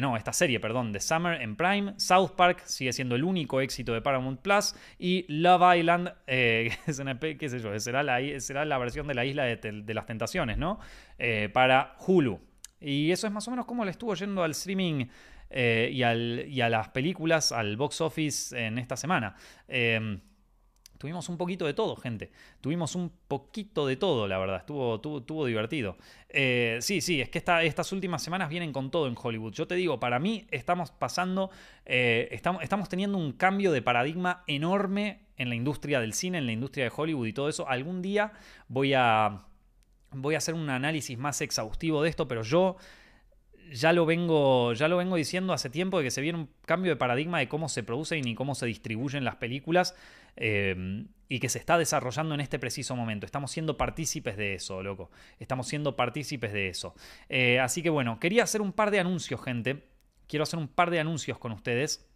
no, 0.01 0.15
esta 0.15 0.33
serie, 0.33 0.59
perdón, 0.59 0.91
The 0.93 0.99
Summer 0.99 1.41
en 1.41 1.55
Prime. 1.55 1.93
South 1.97 2.31
Park 2.35 2.61
sigue 2.65 2.93
siendo 2.93 3.15
el 3.15 3.23
único 3.23 3.61
éxito 3.61 3.93
de 3.93 4.01
Paramount 4.01 4.41
Plus. 4.41 4.75
Y 4.99 5.25
Love 5.27 5.77
Island, 5.77 6.13
que 6.27 6.71
es 6.85 6.99
una, 6.99 7.19
qué 7.19 7.49
sé 7.49 7.59
yo, 7.59 7.77
será 7.79 8.03
la, 8.03 8.19
será 8.39 8.65
la 8.65 8.77
versión 8.77 9.07
de 9.07 9.15
la 9.15 9.25
isla 9.25 9.43
de, 9.45 9.57
de 9.57 9.93
las 9.93 10.05
tentaciones, 10.05 10.57
¿no? 10.57 10.79
para 11.53 11.95
Hulu. 12.05 12.52
Y 12.83 13.11
eso 13.11 13.27
es 13.27 13.33
más 13.33 13.47
o 13.47 13.51
menos 13.51 13.65
como 13.65 13.85
le 13.85 13.91
estuvo 13.91 14.13
yendo 14.13 14.43
al 14.43 14.51
streaming 14.51 15.05
eh, 15.49 15.89
y, 15.93 16.61
a 16.61 16.69
las 16.69 16.89
películas, 16.89 17.51
al 17.51 17.77
box 17.77 18.01
office 18.01 18.65
en 18.65 18.79
esta 18.79 18.97
semana. 18.97 19.35
Em, 19.67 20.19
tuvimos 20.97 21.29
un 21.29 21.37
poquito 21.37 21.65
de 21.65 21.73
todo, 21.73 21.95
gente. 21.95 22.31
Tuvimos 22.59 22.95
un 22.95 23.11
poquito 23.27 23.85
de 23.85 23.95
todo, 23.95 24.27
la 24.27 24.39
verdad. 24.39 24.57
Estuvo, 24.57 24.95
estuvo, 24.95 25.45
divertido. 25.45 25.97
Eh, 26.29 26.79
sí, 26.81 27.01
sí, 27.01 27.21
es 27.21 27.29
que 27.29 27.37
estas 27.37 27.91
últimas 27.91 28.23
semanas 28.23 28.49
vienen 28.49 28.73
con 28.73 28.89
todo 28.89 29.07
en 29.07 29.15
Hollywood. 29.21 29.53
Yo 29.53 29.67
te 29.67 29.75
digo, 29.75 29.99
para 29.99 30.17
mí 30.17 30.47
estamos 30.49 30.91
pasando, 30.91 31.51
eh, 31.85 32.29
estamos, 32.31 32.63
estamos 32.63 32.89
teniendo 32.89 33.17
un 33.17 33.33
cambio 33.33 33.71
de 33.71 33.81
paradigma 33.81 34.43
enorme 34.47 35.27
en 35.37 35.49
la 35.49 35.55
industria 35.55 35.99
del 35.99 36.13
cine, 36.13 36.39
en 36.39 36.47
la 36.47 36.51
industria 36.51 36.85
de 36.85 36.91
Hollywood 36.95 37.27
y 37.27 37.33
todo 37.33 37.47
eso. 37.47 37.67
Algún 37.69 38.01
día 38.01 38.33
voy 38.67 38.93
a 38.95 39.45
voy 40.15 40.35
a 40.35 40.37
hacer 40.39 40.53
un 40.55 40.69
análisis 40.69 41.17
más 41.17 41.41
exhaustivo 41.41 42.03
de 42.03 42.09
esto, 42.09 42.27
pero 42.27 42.43
yo 42.43 42.77
ya 43.71 43.93
lo 43.93 44.05
vengo, 44.05 44.73
ya 44.73 44.87
lo 44.87 44.97
vengo 44.97 45.15
diciendo 45.15 45.53
hace 45.53 45.69
tiempo 45.69 45.97
de 45.97 46.05
que 46.05 46.11
se 46.11 46.21
viene 46.21 46.39
un 46.39 46.49
cambio 46.65 46.91
de 46.91 46.95
paradigma 46.95 47.39
de 47.39 47.47
cómo 47.47 47.69
se 47.69 47.83
producen 47.83 48.27
y 48.27 48.35
cómo 48.35 48.55
se 48.55 48.65
distribuyen 48.65 49.23
las 49.23 49.37
películas 49.37 49.95
eh, 50.35 51.05
y 51.27 51.39
que 51.39 51.49
se 51.49 51.59
está 51.59 51.77
desarrollando 51.77 52.35
en 52.35 52.41
este 52.41 52.59
preciso 52.59 52.95
momento. 52.95 53.25
Estamos 53.25 53.51
siendo 53.51 53.77
partícipes 53.77 54.37
de 54.37 54.55
eso, 54.55 54.83
loco. 54.83 55.09
Estamos 55.39 55.67
siendo 55.67 55.95
partícipes 55.95 56.53
de 56.53 56.67
eso. 56.67 56.93
Eh, 57.29 57.59
así 57.59 57.81
que 57.81 57.89
bueno, 57.89 58.19
quería 58.19 58.43
hacer 58.43 58.61
un 58.61 58.73
par 58.73 58.91
de 58.91 58.99
anuncios, 58.99 59.41
gente. 59.41 59.83
Quiero 60.27 60.43
hacer 60.43 60.59
un 60.59 60.67
par 60.67 60.91
de 60.91 60.99
anuncios 60.99 61.39
con 61.39 61.51
ustedes. 61.51 62.07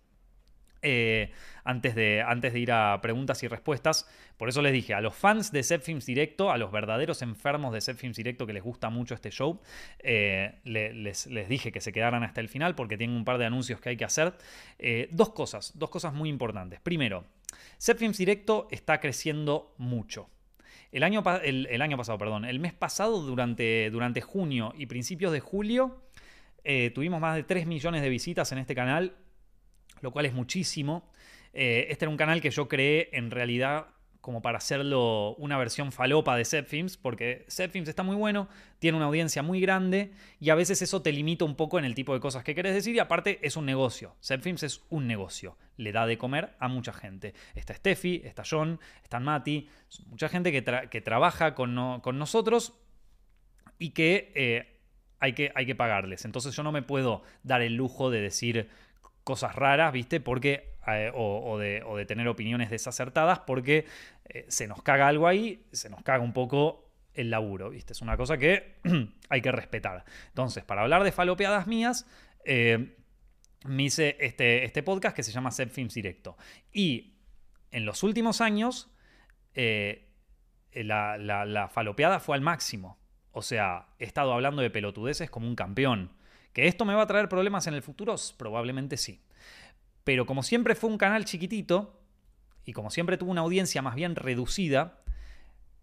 Eh, 0.81 1.31
antes, 1.63 1.95
de, 1.95 2.21
antes 2.21 2.53
de 2.53 2.59
ir 2.59 2.71
a 2.71 3.01
preguntas 3.01 3.43
y 3.43 3.47
respuestas. 3.47 4.07
Por 4.37 4.47
eso 4.47 4.61
les 4.61 4.71
dije, 4.71 4.93
a 4.93 5.01
los 5.01 5.13
fans 5.13 5.51
de 5.51 5.63
Set 5.63 5.81
Films 5.81 6.05
Directo, 6.05 6.49
a 6.49 6.57
los 6.57 6.71
verdaderos 6.71 7.21
enfermos 7.21 7.73
de 7.73 7.81
Set 7.81 7.97
Films 7.97 8.15
Directo 8.15 8.47
que 8.47 8.53
les 8.53 8.63
gusta 8.63 8.89
mucho 8.89 9.13
este 9.13 9.31
show, 9.31 9.59
eh, 9.99 10.59
les, 10.63 11.27
dije 11.49 11.73
que 11.73 11.81
se 11.81 11.91
quedaran 11.91 12.23
hasta 12.23 12.39
el 12.39 12.47
final 12.47 12.73
porque 12.75 12.97
tienen 12.97 13.17
un 13.17 13.25
par 13.25 13.37
de 13.37 13.45
anuncios 13.45 13.81
que 13.81 13.89
hay 13.89 13.97
que 13.97 14.05
hacer. 14.05 14.33
Eh, 14.79 15.09
dos 15.11 15.31
cosas, 15.31 15.73
dos 15.77 15.89
cosas 15.89 16.13
muy 16.13 16.29
importantes. 16.29 16.79
Primero, 16.79 17.25
Set 17.77 17.97
Films 17.97 18.17
Directo 18.17 18.69
está 18.71 19.01
creciendo 19.01 19.73
mucho. 19.77 20.29
El 20.93 21.03
año, 21.03 21.21
el, 21.43 21.81
año, 21.81 21.97
pasado, 21.97 22.17
perdón, 22.17 22.45
el 22.45 22.59
mes 22.59 22.73
pasado, 22.73 23.21
durante, 23.21 23.89
durante 23.89 24.21
junio 24.21 24.73
y 24.77 24.85
principios 24.85 25.33
de 25.33 25.41
julio, 25.41 26.01
tuvimos 26.93 27.19
más 27.19 27.35
de 27.35 27.43
3 27.43 27.67
millones 27.67 28.01
de 28.01 28.09
visitas 28.09 28.51
en 28.53 28.59
este 28.59 28.73
canal 28.73 29.13
lo 30.01 30.11
cual 30.11 30.25
es 30.25 30.33
muchísimo. 30.33 31.09
Eh, 31.53 31.87
este 31.89 32.05
era 32.05 32.09
un 32.09 32.17
canal 32.17 32.41
que 32.41 32.51
yo 32.51 32.67
creé 32.67 33.09
en 33.13 33.31
realidad 33.31 33.87
como 34.27 34.41
para 34.41 34.57
hacerlo 34.57 35.35
una 35.35 35.57
versión 35.57 35.93
falopa 35.93 36.35
de 36.35 36.43
Zepfilms, 36.43 36.97
porque 36.97 37.45
Zepfilms 37.49 37.87
está 37.87 38.03
muy 38.03 38.17
bueno, 38.17 38.49
tiene 38.77 38.97
una 38.97 39.05
audiencia 39.05 39.41
muy 39.41 39.61
grande 39.61 40.11
y 40.41 40.49
a 40.49 40.55
veces 40.55 40.81
eso 40.81 41.01
te 41.01 41.13
limita 41.13 41.45
un 41.45 41.55
poco 41.55 41.79
en 41.79 41.85
el 41.85 41.95
tipo 41.95 42.13
de 42.13 42.19
cosas 42.19 42.43
que 42.43 42.53
querés 42.53 42.73
decir 42.73 42.93
y 42.93 42.99
aparte 42.99 43.39
es 43.41 43.55
un 43.55 43.65
negocio. 43.65 44.17
Zepfilms 44.21 44.63
es 44.63 44.81
un 44.89 45.07
negocio, 45.07 45.57
le 45.77 45.93
da 45.93 46.05
de 46.05 46.17
comer 46.17 46.57
a 46.59 46.67
mucha 46.67 46.91
gente. 46.91 47.35
Está 47.55 47.73
Steffi, 47.73 48.21
está 48.25 48.43
John, 48.45 48.81
está 49.01 49.21
Mati, 49.21 49.69
mucha 50.07 50.27
gente 50.27 50.51
que, 50.51 50.89
que 50.89 50.99
trabaja 50.99 51.55
con, 51.55 52.01
con, 52.01 52.19
nosotros 52.19 52.73
y 53.79 53.91
que, 53.91 54.33
eh, 54.35 54.77
hay 55.19 55.31
que 55.33 55.53
hay 55.55 55.65
que 55.65 55.75
pagarles. 55.75 56.25
Entonces 56.25 56.53
yo 56.53 56.63
no 56.63 56.73
me 56.73 56.81
puedo 56.81 57.23
dar 57.43 57.61
el 57.61 57.75
lujo 57.75 58.09
de 58.09 58.19
decir 58.19 58.69
cosas 59.27 59.55
raras, 59.55 59.91
¿viste? 59.91 60.21
Porque, 60.21 60.77
eh, 60.87 61.11
o, 61.13 61.57
de, 61.57 62.05
tener 62.07 62.29
opiniones 62.29 62.69
desacertadas, 62.69 63.39
porque 63.39 63.85
eh, 64.23 64.45
se 64.47 64.67
nos 64.67 64.81
caga 64.81 65.09
algo 65.09 65.27
ahí, 65.27 65.65
se 65.73 65.89
nos 65.89 66.01
caga 66.01 66.23
un 66.23 66.31
poco 66.31 66.93
el 67.13 67.29
laburo, 67.29 67.71
¿viste? 67.71 67.91
Es 67.91 68.01
una 68.01 68.15
cosa 68.15 68.37
que 68.37 68.77
hay 69.29 69.41
que 69.41 69.51
respetar. 69.51 70.05
Entonces, 70.29 70.63
para 70.63 70.83
hablar 70.83 71.03
de 71.03 71.11
falopeadas 71.11 71.67
mías, 71.67 72.07
eh, 72.45 72.95
me 73.65 73.83
hice 73.83 74.15
este, 74.21 74.63
este 74.63 74.81
podcast 74.81 75.13
que 75.13 75.23
se 75.23 75.33
llama 75.33 75.51
Set 75.51 75.71
Films 75.71 75.95
Directo. 75.95 76.37
Y 76.71 77.17
en 77.71 77.83
los 77.83 78.03
últimos 78.03 78.39
años, 78.39 78.89
la, 79.53 81.17
la 81.17 81.67
falopeada 81.67 82.21
fue 82.21 82.37
al 82.37 82.41
máximo. 82.41 82.97
O 83.33 83.41
sea, 83.41 83.87
he 83.99 84.05
estado 84.05 84.31
hablando 84.31 84.61
de 84.61 84.69
pelotudeces 84.69 85.29
como 85.29 85.49
un 85.49 85.55
campeón. 85.57 86.16
¿Que 86.57 86.67
esto 86.67 86.85
me 86.85 86.95
va 86.95 87.03
a 87.03 87.05
traer 87.05 87.29
problemas 87.29 87.67
en 87.67 87.75
el 87.75 87.83
futuro? 87.83 88.15
Probablemente 88.35 88.97
sí. 88.97 89.21
Pero 90.03 90.25
como 90.25 90.41
siempre 90.41 90.73
fue 90.73 90.89
un 90.89 90.97
canal 90.97 91.23
chiquitito, 91.23 92.01
y 92.65 92.73
como 92.73 92.89
siempre 92.89 93.15
tuvo 93.15 93.29
una 93.29 93.41
audiencia 93.41 93.83
más 93.83 93.93
bien 93.93 94.15
reducida, 94.15 94.97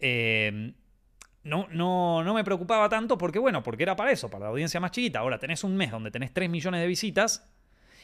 em, 0.01 0.75
no, 1.45 1.69
no, 1.71 2.25
no 2.25 2.35
me 2.35 2.43
preocupaba 2.43 2.89
tanto 2.89 3.17
porque, 3.17 3.39
bueno, 3.39 3.63
porque 3.63 3.85
era 3.85 3.95
para 3.95 4.11
eso, 4.11 4.29
para 4.29 4.47
la 4.47 4.51
audiencia 4.51 4.81
más 4.81 4.91
chiquita. 4.91 5.21
Ahora 5.21 5.39
tenés 5.39 5.63
un 5.63 5.77
mes 5.77 5.93
donde 5.93 6.11
tenés 6.11 6.35
3 6.35 6.51
millones 6.51 6.81
de 6.81 6.89
visitas 6.89 7.49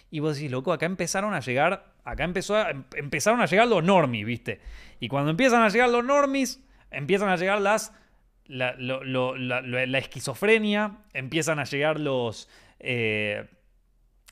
y 0.08 0.20
vos 0.20 0.36
decís, 0.36 0.52
loco, 0.52 0.72
acá 0.72 0.86
empezaron 0.86 1.34
a 1.34 1.40
llegar, 1.40 1.92
acá 2.04 2.22
empezó 2.22 2.56
em, 2.68 2.84
empezaron 2.94 3.40
a 3.40 3.46
llegar 3.46 3.66
los 3.66 3.82
normies, 3.82 4.24
¿viste? 4.24 4.60
Y 5.00 5.08
cuando 5.08 5.32
empiezan 5.32 5.62
a 5.62 5.70
llegar 5.70 5.88
los 5.88 6.04
normies, 6.04 6.62
empiezan 6.92 7.30
a 7.30 7.36
llegar 7.36 7.60
las 7.60 7.92
la, 8.50 9.98
esquizofrenia, 9.98 10.98
empiezan 11.12 11.58
a 11.58 11.64
llegar 11.64 12.00
los... 12.00 12.48
Eh, 12.78 13.46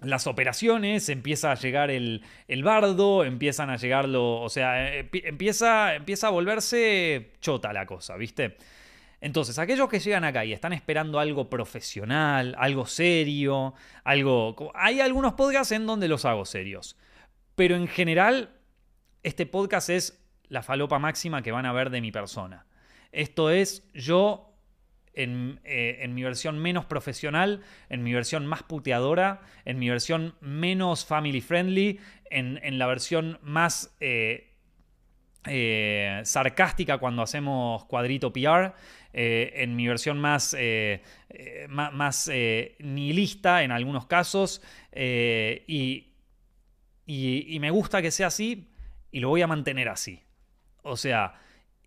las 0.01 0.29
operaciones, 0.29 1.09
empieza 1.09 1.51
a 1.51 1.57
llegar 1.57 1.91
el, 1.91 2.23
bardo, 2.63 3.25
empiezan 3.25 3.69
a 3.69 3.77
llegar 3.77 4.09
lo, 4.09 4.41
o 4.41 4.49
sea, 4.49 4.95
eh, 4.95 5.11
empieza, 5.25 5.97
empieza 5.97 6.29
a 6.29 6.31
volverse 6.31 7.33
chota 7.41 7.73
la 7.73 7.85
cosa, 7.85 8.17
¿viste? 8.17 8.57
Entonces, 9.21 9.59
aquellos 9.59 9.89
que 9.89 9.99
llegan 9.99 10.23
acá 10.23 10.45
y 10.45 10.53
están 10.53 10.73
esperando 10.73 11.19
algo 11.19 11.51
profesional, 11.51 12.55
algo 12.59 12.87
serio, 12.87 13.75
algo... 14.05 14.71
Hay 14.75 15.01
algunos 15.01 15.33
podcasts 15.33 15.73
en 15.73 15.87
donde 15.87 16.07
los 16.07 16.25
hago 16.25 16.45
serios, 16.45 16.97
pero 17.57 17.75
en 17.75 17.89
general, 17.89 18.51
este 19.25 19.47
podcast 19.47 19.91
es 19.91 20.25
la 20.49 20.63
falopa 20.63 21.01
máxima 21.01 21.43
que 21.43 21.51
van 21.51 21.67
a 21.67 21.73
ver 21.73 21.91
de 21.91 22.01
mi 22.01 22.13
persona. 22.13 22.68
Esto 23.13 23.51
es 23.51 23.89
yo 23.95 24.49
eh, 25.15 25.99
en, 26.01 26.15
mi 26.15 26.23
versión 26.23 26.59
menos 26.59 26.85
profesional, 26.85 27.63
en 27.89 28.05
mi 28.05 28.13
versión 28.13 28.47
más 28.47 28.63
puteadora, 28.63 29.41
en 29.65 29.81
mi 29.81 29.89
versión 29.89 30.37
menos 30.41 31.05
family 31.05 31.41
friendly, 31.41 31.99
en, 32.31 32.79
la 32.79 32.87
versión 32.87 33.41
más 33.43 33.97
eh, 33.99 34.55
eh, 35.45 36.21
sarcástica 36.23 36.99
cuando 36.99 37.23
hacemos 37.23 37.85
cuadrito 37.87 38.33
PR, 38.33 38.75
en 39.13 39.75
mi 39.75 39.89
versión 39.89 40.21
más, 40.21 40.57
más, 41.69 42.31
nihilista 42.79 43.65
en 43.65 43.73
algunos 43.73 44.07
casos, 44.07 44.63
y, 44.95 46.13
y 47.07 47.59
me 47.59 47.71
gusta 47.73 48.03
que 48.03 48.13
sea 48.13 48.29
así 48.29 48.69
y 49.11 49.19
lo 49.19 49.31
voy 49.31 49.43
a 49.43 49.49
mantener 49.49 49.89
así. 49.89 50.23
O 50.83 50.97
sea, 50.97 51.35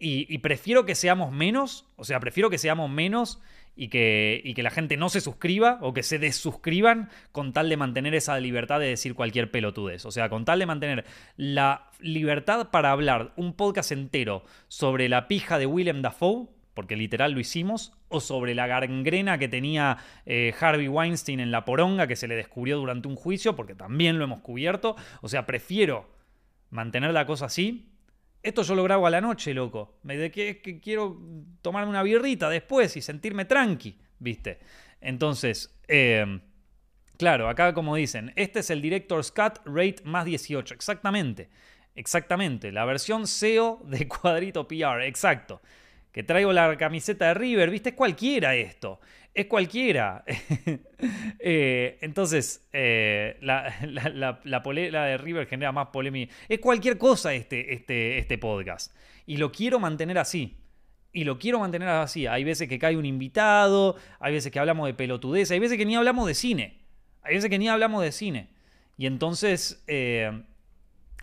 y, 0.04 0.38
prefiero 0.40 0.84
que 0.84 0.96
seamos 0.96 1.32
menos, 1.32 1.86
o 1.96 2.04
sea, 2.04 2.20
prefiero 2.20 2.50
que 2.50 2.58
seamos 2.58 2.90
menos 2.90 3.40
y 3.76 3.90
que, 3.90 4.52
que 4.56 4.64
la 4.64 4.72
gente 4.72 4.98
no 4.98 5.10
se 5.10 5.22
suscriba 5.22 5.78
o 5.82 5.94
que 5.94 6.02
se 6.02 6.18
desuscriban 6.18 7.10
con 7.32 7.54
tal 7.54 7.70
de 7.70 7.78
mantener 7.78 8.16
esa 8.16 8.40
libertad 8.40 8.80
de 8.80 8.88
decir 8.88 9.14
cualquier 9.14 9.52
pelotudez. 9.52 10.06
O 10.08 10.12
sea, 10.12 10.28
con 10.30 10.44
tal 10.44 10.58
de 10.58 10.66
mantener 10.66 11.06
la 11.38 11.92
libertad 12.00 12.72
para 12.72 12.92
hablar 12.92 13.32
un 13.36 13.54
podcast 13.54 13.92
entero 13.92 14.44
sobre 14.68 15.08
la 15.08 15.28
pija 15.28 15.60
de 15.60 15.68
Willem 15.68 16.02
Dafoe, 16.02 16.48
porque 16.74 16.96
literal 16.96 17.34
lo 17.34 17.40
hicimos, 17.40 17.94
o 18.10 18.22
sobre 18.22 18.56
la 18.56 18.66
gangrena 18.66 19.38
que 19.38 19.50
tenía 19.50 19.98
eh, 20.26 20.54
Harvey 20.60 20.88
Weinstein 20.88 21.40
en 21.40 21.52
la 21.52 21.64
poronga 21.64 22.08
que 22.08 22.16
se 22.16 22.28
le 22.28 22.36
descubrió 22.36 22.78
durante 22.78 23.08
un 23.08 23.16
juicio, 23.16 23.56
porque 23.56 23.76
también 23.76 24.18
lo 24.18 24.24
hemos 24.24 24.40
cubierto. 24.40 24.96
O 25.22 25.30
sea, 25.30 25.46
prefiero 25.46 26.10
mantener 26.72 27.12
la 27.12 27.28
cosa 27.28 27.46
así 27.46 27.91
esto 28.44 28.64
yo 28.64 28.76
lo 28.76 28.84
grabo 28.84 29.08
a 29.08 29.10
la 29.10 29.22
noche, 29.22 29.54
loco. 29.54 30.00
De 30.04 30.32
que, 30.32 30.62
que 30.62 30.80
quiero 30.80 31.20
tomarme 31.62 31.90
una 31.90 32.04
birrita 32.04 32.50
después 32.50 32.96
y 32.98 33.02
sentirme 33.02 33.46
tranqui, 33.46 34.00
¿viste? 34.20 34.60
Entonces, 35.00 35.78
eh, 35.88 36.42
claro, 37.18 37.50
acá 37.50 37.74
como 37.74 37.96
dicen, 37.96 38.34
este 38.36 38.60
es 38.60 38.70
el 38.70 38.82
Director's 38.82 39.32
Cut 39.32 39.60
Rate 39.66 39.98
más 40.04 40.26
18. 40.26 40.74
Exactamente, 40.74 41.50
exactamente. 41.96 42.72
La 42.72 42.86
versión 42.86 43.28
SEO 43.28 43.82
de 43.84 44.08
cuadrito 44.08 44.68
PR, 44.68 45.04
exacto. 45.04 45.62
Que 46.12 46.24
traigo 46.24 46.52
la 46.52 46.78
camiseta 46.78 47.28
de 47.28 47.34
River, 47.34 47.70
¿viste? 47.70 47.90
Es 47.90 47.96
cualquiera 47.96 48.56
esto 48.56 49.00
es 49.34 49.46
cualquiera. 49.48 50.24
Eh, 51.44 51.98
entonces, 52.02 52.68
eh, 52.72 53.36
la, 53.42 53.74
la, 54.44 54.60
de 54.62 55.18
River 55.18 55.48
genera 55.48 55.72
más 55.72 55.88
polémica. 55.88 56.32
Es 56.48 56.60
cualquier 56.60 57.00
cosa 57.00 57.34
este, 57.34 57.74
este, 57.74 58.20
este 58.20 58.38
podcast. 58.38 58.96
Y 59.26 59.38
lo 59.38 59.52
quiero 59.52 59.80
mantener 59.80 60.20
así. 60.20 60.60
Y 61.12 61.24
lo 61.24 61.40
quiero 61.40 61.60
mantener 61.60 61.90
así. 61.90 62.28
Hay 62.28 62.44
veces 62.44 62.70
que 62.70 62.78
cae 62.78 62.96
un 62.96 63.08
invitado, 63.08 63.96
hay 64.20 64.34
veces 64.34 64.52
que 64.52 64.60
hablamos 64.60 64.86
de 64.86 64.94
pelotudez, 64.94 65.50
hay 65.50 65.58
veces 65.58 65.80
que 65.80 65.86
ni 65.88 65.96
hablamos 65.96 66.28
de 66.28 66.36
cine. 66.36 66.82
Hay 67.24 67.34
veces 67.34 67.50
que 67.50 67.58
ni 67.58 67.68
hablamos 67.68 68.04
de 68.04 68.12
cine. 68.12 68.50
Y 68.98 69.08
entonces, 69.08 69.84
eh, 69.88 70.44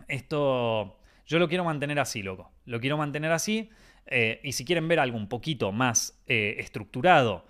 esto 0.08 0.98
yo 1.26 1.38
lo 1.38 1.48
quiero 1.48 1.62
mantener 1.62 2.00
así, 2.00 2.24
loco. 2.24 2.50
Lo 2.64 2.80
quiero 2.80 2.96
mantener 2.96 3.30
así. 3.30 3.70
Y 4.10 4.52
si 4.52 4.64
quieren 4.64 4.88
ver 4.88 5.00
algo 5.00 5.16
un 5.16 5.28
poquito 5.28 5.70
más 5.72 6.22
estructurado, 6.26 7.44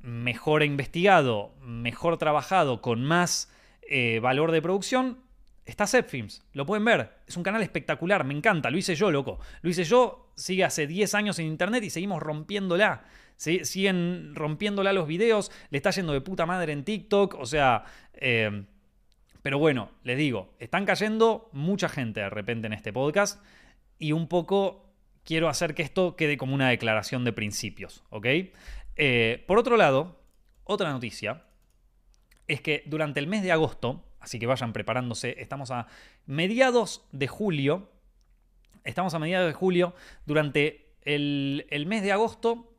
mejor 0.00 0.62
investigado, 0.62 1.54
mejor 1.62 2.18
trabajado, 2.18 2.80
con 2.80 3.04
más 3.04 3.52
eh, 3.82 4.20
valor 4.20 4.52
de 4.52 4.62
producción, 4.62 5.18
está 5.64 5.86
Films. 5.86 6.42
Lo 6.52 6.66
pueden 6.66 6.84
ver. 6.84 7.18
Es 7.26 7.36
un 7.36 7.42
canal 7.42 7.62
espectacular, 7.62 8.24
me 8.24 8.34
encanta. 8.34 8.70
Lo 8.70 8.78
hice 8.78 8.94
yo, 8.94 9.10
loco. 9.10 9.38
Lo 9.62 9.70
hice 9.70 9.84
yo, 9.84 10.32
sigue 10.34 10.64
hace 10.64 10.86
10 10.86 11.14
años 11.14 11.38
en 11.38 11.46
internet 11.46 11.84
y 11.84 11.90
seguimos 11.90 12.22
rompiéndola. 12.22 13.04
siguen 13.36 14.34
rompiéndola 14.34 14.92
los 14.92 15.06
videos, 15.06 15.50
le 15.70 15.78
está 15.78 15.90
yendo 15.90 16.12
de 16.12 16.20
puta 16.20 16.46
madre 16.46 16.72
en 16.72 16.84
TikTok, 16.84 17.34
o 17.34 17.46
sea... 17.46 17.84
Eh, 18.14 18.64
pero 19.42 19.58
bueno, 19.58 19.90
les 20.02 20.18
digo, 20.18 20.52
están 20.58 20.84
cayendo 20.84 21.48
mucha 21.52 21.88
gente 21.88 22.20
de 22.20 22.28
repente 22.28 22.66
en 22.66 22.74
este 22.74 22.92
podcast 22.92 23.42
y 23.98 24.12
un 24.12 24.28
poco 24.28 24.89
quiero 25.24 25.48
hacer 25.48 25.74
que 25.74 25.82
esto 25.82 26.16
quede 26.16 26.36
como 26.36 26.54
una 26.54 26.68
declaración 26.68 27.24
de 27.24 27.32
principios, 27.32 28.04
¿ok? 28.10 28.26
Eh, 28.96 29.44
por 29.46 29.58
otro 29.58 29.76
lado, 29.76 30.20
otra 30.64 30.92
noticia 30.92 31.44
es 32.48 32.60
que 32.60 32.82
durante 32.86 33.20
el 33.20 33.26
mes 33.26 33.42
de 33.42 33.52
agosto, 33.52 34.04
así 34.18 34.38
que 34.38 34.46
vayan 34.46 34.72
preparándose, 34.72 35.36
estamos 35.38 35.70
a 35.70 35.86
mediados 36.26 37.06
de 37.12 37.28
julio, 37.28 37.90
estamos 38.84 39.14
a 39.14 39.18
mediados 39.18 39.46
de 39.46 39.54
julio, 39.54 39.94
durante 40.26 40.94
el, 41.02 41.84
mes 41.86 42.02
de 42.02 42.12
agosto 42.12 42.74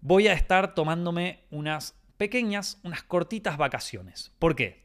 voy 0.00 0.28
a 0.28 0.32
estar 0.32 0.74
tomándome 0.74 1.40
unas 1.50 2.00
pequeñas, 2.16 2.80
unas 2.84 3.02
cortitas 3.02 3.56
vacaciones. 3.56 4.32
¿Por 4.38 4.54
qué? 4.54 4.83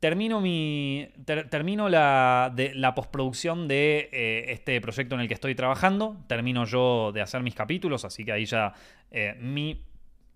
Termino, 0.00 0.40
mi, 0.40 1.08
termino 1.50 1.88
la, 1.88 2.50
de, 2.54 2.74
la 2.74 2.94
postproducción 2.94 3.68
de 3.68 4.08
eh, 4.12 4.44
este 4.48 4.80
proyecto 4.80 5.14
en 5.14 5.20
el 5.20 5.28
que 5.28 5.34
estoy 5.34 5.54
trabajando. 5.54 6.16
Termino 6.26 6.64
yo 6.64 7.12
de 7.12 7.20
hacer 7.20 7.42
mis 7.42 7.54
capítulos, 7.54 8.04
así 8.04 8.24
que 8.24 8.32
ahí 8.32 8.46
ya 8.46 8.72
eh, 9.10 9.36
mi 9.38 9.84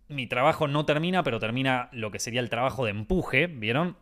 mi 0.09 0.27
trabajo 0.27 0.69
no 0.69 0.85
termina, 0.85 1.23
pero 1.23 1.39
termina 1.39 1.89
lo 1.93 2.11
que 2.11 2.19
sería 2.19 2.41
el 2.41 2.51
trabajo 2.51 2.85
de 2.85 2.91
empuje, 2.91 3.47
¿vieron? 3.47 3.97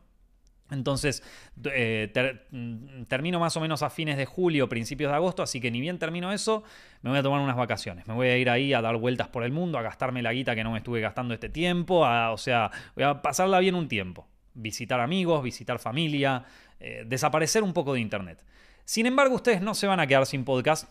Entonces, 0.70 1.22
eh, 1.64 2.10
mm, 2.50 3.04
termino 3.04 3.38
más 3.38 3.56
o 3.56 3.60
menos 3.60 3.82
a 3.82 3.90
fines 3.90 4.16
de 4.16 4.24
julio, 4.24 4.68
principios 4.68 5.10
de 5.10 5.16
agosto, 5.16 5.42
así 5.42 5.60
que 5.60 5.70
ni 5.70 5.80
bien 5.80 5.98
termino 5.98 6.32
eso, 6.32 6.64
me 7.02 7.10
voy 7.10 7.18
a 7.18 7.22
tomar 7.22 7.40
unas 7.40 7.56
vacaciones. 7.56 8.06
Me 8.06 8.14
voy 8.14 8.28
a 8.28 8.38
ir 8.38 8.48
ahí 8.48 8.72
a 8.72 8.80
dar 8.80 8.96
vueltas 8.96 9.28
por 9.28 9.44
el 9.44 9.52
mundo, 9.52 9.78
a 9.78 9.82
gastarme 9.82 10.22
la 10.22 10.32
guita 10.32 10.54
que 10.54 10.64
no 10.64 10.72
me 10.72 10.78
estuve 10.78 11.00
gastando 11.00 11.34
este 11.34 11.50
tiempo, 11.50 12.00
o 12.00 12.38
sea, 12.38 12.70
voy 12.94 13.04
a 13.04 13.20
pasarla 13.20 13.58
bien 13.60 13.74
un 13.74 13.88
tiempo. 13.88 14.26
Visitar 14.54 15.00
amigos, 15.00 15.42
visitar 15.42 15.78
familia, 15.78 16.44
eh, 16.80 17.04
desaparecer 17.06 17.62
un 17.62 17.72
poco 17.72 17.94
de 17.94 18.00
internet. 18.00 18.42
Sin 18.84 19.06
embargo, 19.06 19.34
ustedes 19.34 19.62
no 19.62 19.74
se 19.74 19.86
van 19.86 20.00
a 20.00 20.06
quedar 20.06 20.26
sin 20.26 20.44
podcast. 20.44 20.88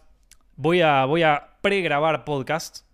Voy 0.55 0.81
a, 0.81 1.05
voy 1.05 1.23
a 1.23 1.57
pregrabar 1.61 2.23
podcasts 2.25 2.85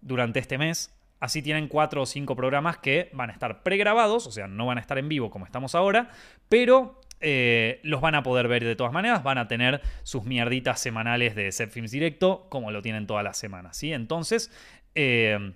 durante 0.00 0.40
este 0.40 0.58
mes 0.58 0.94
Así 1.20 1.42
tienen 1.42 1.68
cuatro 1.68 2.02
o 2.02 2.06
cinco 2.06 2.34
programas 2.34 2.78
que 2.78 3.10
van 3.12 3.28
a 3.28 3.34
estar 3.34 3.62
pregrabados, 3.62 4.26
o 4.26 4.32
sea, 4.32 4.48
no 4.48 4.64
van 4.64 4.78
a 4.78 4.80
estar 4.80 4.96
en 4.96 5.08
vivo 5.08 5.30
como 5.30 5.44
estamos 5.44 5.74
ahora, 5.74 6.08
pero 6.48 6.98
eh, 7.20 7.78
los 7.82 8.00
van 8.00 8.14
a 8.14 8.22
poder 8.22 8.48
ver 8.48 8.64
de 8.64 8.74
todas 8.74 8.92
maneras, 8.92 9.22
van 9.22 9.36
a 9.36 9.46
tener 9.46 9.82
sus 10.02 10.24
mierditas 10.24 10.80
semanales 10.80 11.34
de 11.34 11.52
Set 11.52 11.70
Films 11.70 11.90
Directo, 11.90 12.46
como 12.48 12.70
lo 12.70 12.80
tienen 12.80 13.06
todas 13.06 13.22
las 13.22 13.36
semanas, 13.36 13.76
¿sí? 13.76 13.92
Entonces, 13.92 14.50
eh, 14.94 15.52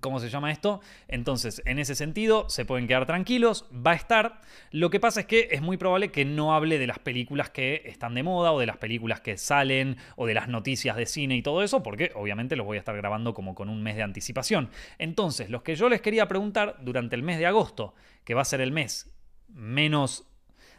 ¿Cómo 0.00 0.20
se 0.20 0.28
llama 0.28 0.50
esto? 0.50 0.80
Entonces, 1.08 1.62
en 1.66 1.78
ese 1.78 1.94
sentido, 1.94 2.48
se 2.48 2.64
pueden 2.64 2.86
quedar 2.86 3.06
tranquilos, 3.06 3.66
va 3.74 3.92
a 3.92 3.94
estar. 3.94 4.40
Lo 4.70 4.90
que 4.90 5.00
pasa 5.00 5.20
es 5.20 5.26
que 5.26 5.48
es 5.50 5.60
muy 5.60 5.76
probable 5.76 6.10
que 6.10 6.24
no 6.24 6.54
hable 6.54 6.78
de 6.78 6.86
las 6.86 6.98
películas 6.98 7.50
que 7.50 7.82
están 7.84 8.14
de 8.14 8.22
moda 8.22 8.52
o 8.52 8.60
de 8.60 8.66
las 8.66 8.78
películas 8.78 9.20
que 9.20 9.36
salen 9.36 9.96
o 10.16 10.26
de 10.26 10.34
las 10.34 10.48
noticias 10.48 10.96
de 10.96 11.06
cine 11.06 11.36
y 11.36 11.42
todo 11.42 11.62
eso, 11.62 11.82
porque 11.82 12.12
obviamente 12.14 12.56
los 12.56 12.66
voy 12.66 12.76
a 12.76 12.80
estar 12.80 12.96
grabando 12.96 13.34
como 13.34 13.54
con 13.54 13.68
un 13.68 13.82
mes 13.82 13.96
de 13.96 14.02
anticipación. 14.02 14.70
Entonces, 14.98 15.50
los 15.50 15.62
que 15.62 15.74
yo 15.74 15.88
les 15.88 16.00
quería 16.00 16.26
preguntar 16.28 16.78
durante 16.80 17.16
el 17.16 17.22
mes 17.22 17.38
de 17.38 17.46
agosto, 17.46 17.94
que 18.24 18.34
va 18.34 18.42
a 18.42 18.46
ser 18.46 18.60
el 18.60 18.72
mes 18.72 19.10
menos 19.48 20.26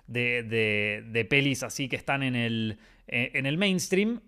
de, 0.08 1.04
de, 1.12 1.26
pelis 1.26 1.64
así 1.64 1.88
que 1.88 1.96
están 1.96 2.24
en 2.24 2.36
el, 2.36 2.80
eh, 3.08 3.32
en 3.36 3.46
el 3.46 3.58
mainstream, 3.58 4.22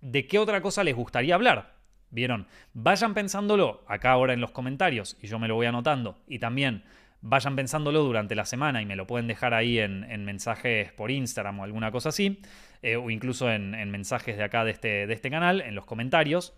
¿de 0.00 0.26
qué 0.26 0.38
otra 0.38 0.60
cosa 0.60 0.84
les 0.84 0.94
gustaría 0.94 1.34
hablar? 1.34 1.81
¿Vieron? 2.12 2.46
Vayan 2.74 3.14
pensándolo 3.14 3.82
acá 3.88 4.12
ahora 4.12 4.34
en 4.34 4.40
los 4.42 4.52
comentarios 4.52 5.16
y 5.22 5.28
yo 5.28 5.38
me 5.38 5.48
lo 5.48 5.54
voy 5.54 5.66
anotando. 5.66 6.18
Y 6.28 6.38
también 6.38 6.84
vayan 7.22 7.56
pensándolo 7.56 8.02
durante 8.02 8.34
la 8.34 8.44
semana 8.44 8.82
y 8.82 8.86
me 8.86 8.96
lo 8.96 9.06
pueden 9.06 9.26
dejar 9.26 9.54
ahí 9.54 9.78
en, 9.78 10.24
mensajes 10.24 10.92
por 10.92 11.10
Instagram 11.10 11.58
o 11.60 11.64
alguna 11.64 11.90
cosa 11.90 12.10
así. 12.10 12.42
Eh, 12.82 12.96
o 12.96 13.10
incluso 13.10 13.50
en, 13.50 13.90
mensajes 13.90 14.36
de 14.36 14.44
acá 14.44 14.62
de 14.64 14.72
este, 14.72 15.06
de 15.06 15.14
este, 15.14 15.30
canal, 15.30 15.62
en 15.62 15.74
los 15.74 15.86
comentarios. 15.86 16.52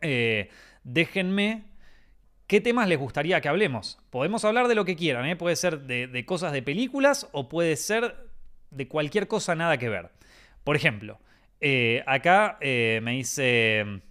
Eh, 0.00 0.50
déjenme 0.84 1.64
qué 2.46 2.60
temas 2.60 2.88
les 2.88 2.98
gustaría 2.98 3.40
que 3.40 3.48
hablemos. 3.48 3.98
Podemos 4.10 4.44
hablar 4.44 4.68
de 4.68 4.76
lo 4.76 4.84
que 4.84 4.94
quieran, 4.94 5.26
¿eh? 5.26 5.34
puede 5.34 5.56
ser 5.56 5.80
de, 5.80 6.24
cosas 6.26 6.52
de 6.52 6.62
películas 6.62 7.28
o 7.32 7.48
puede 7.48 7.74
ser 7.74 8.28
de 8.70 8.86
cualquier 8.86 9.26
cosa 9.26 9.56
nada 9.56 9.78
que 9.78 9.88
ver. 9.88 10.10
Por 10.62 10.76
ejemplo, 10.76 11.18
acá 12.06 12.58
me 12.60 13.12
dice... 13.12 14.02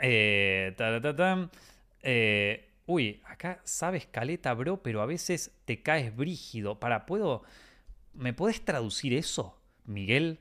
Eh, 0.00 0.74
eh, 2.02 2.70
uy, 2.86 3.22
acá 3.24 3.60
sabes 3.64 4.06
caleta, 4.06 4.52
bro, 4.54 4.82
pero 4.82 5.00
a 5.02 5.06
veces 5.06 5.52
te 5.64 5.82
caes 5.82 6.14
brígido. 6.14 6.78
Para, 6.80 7.06
¿puedo. 7.06 7.42
¿Me 8.12 8.32
puedes 8.32 8.64
traducir 8.64 9.14
eso, 9.14 9.60
Miguel? 9.84 10.40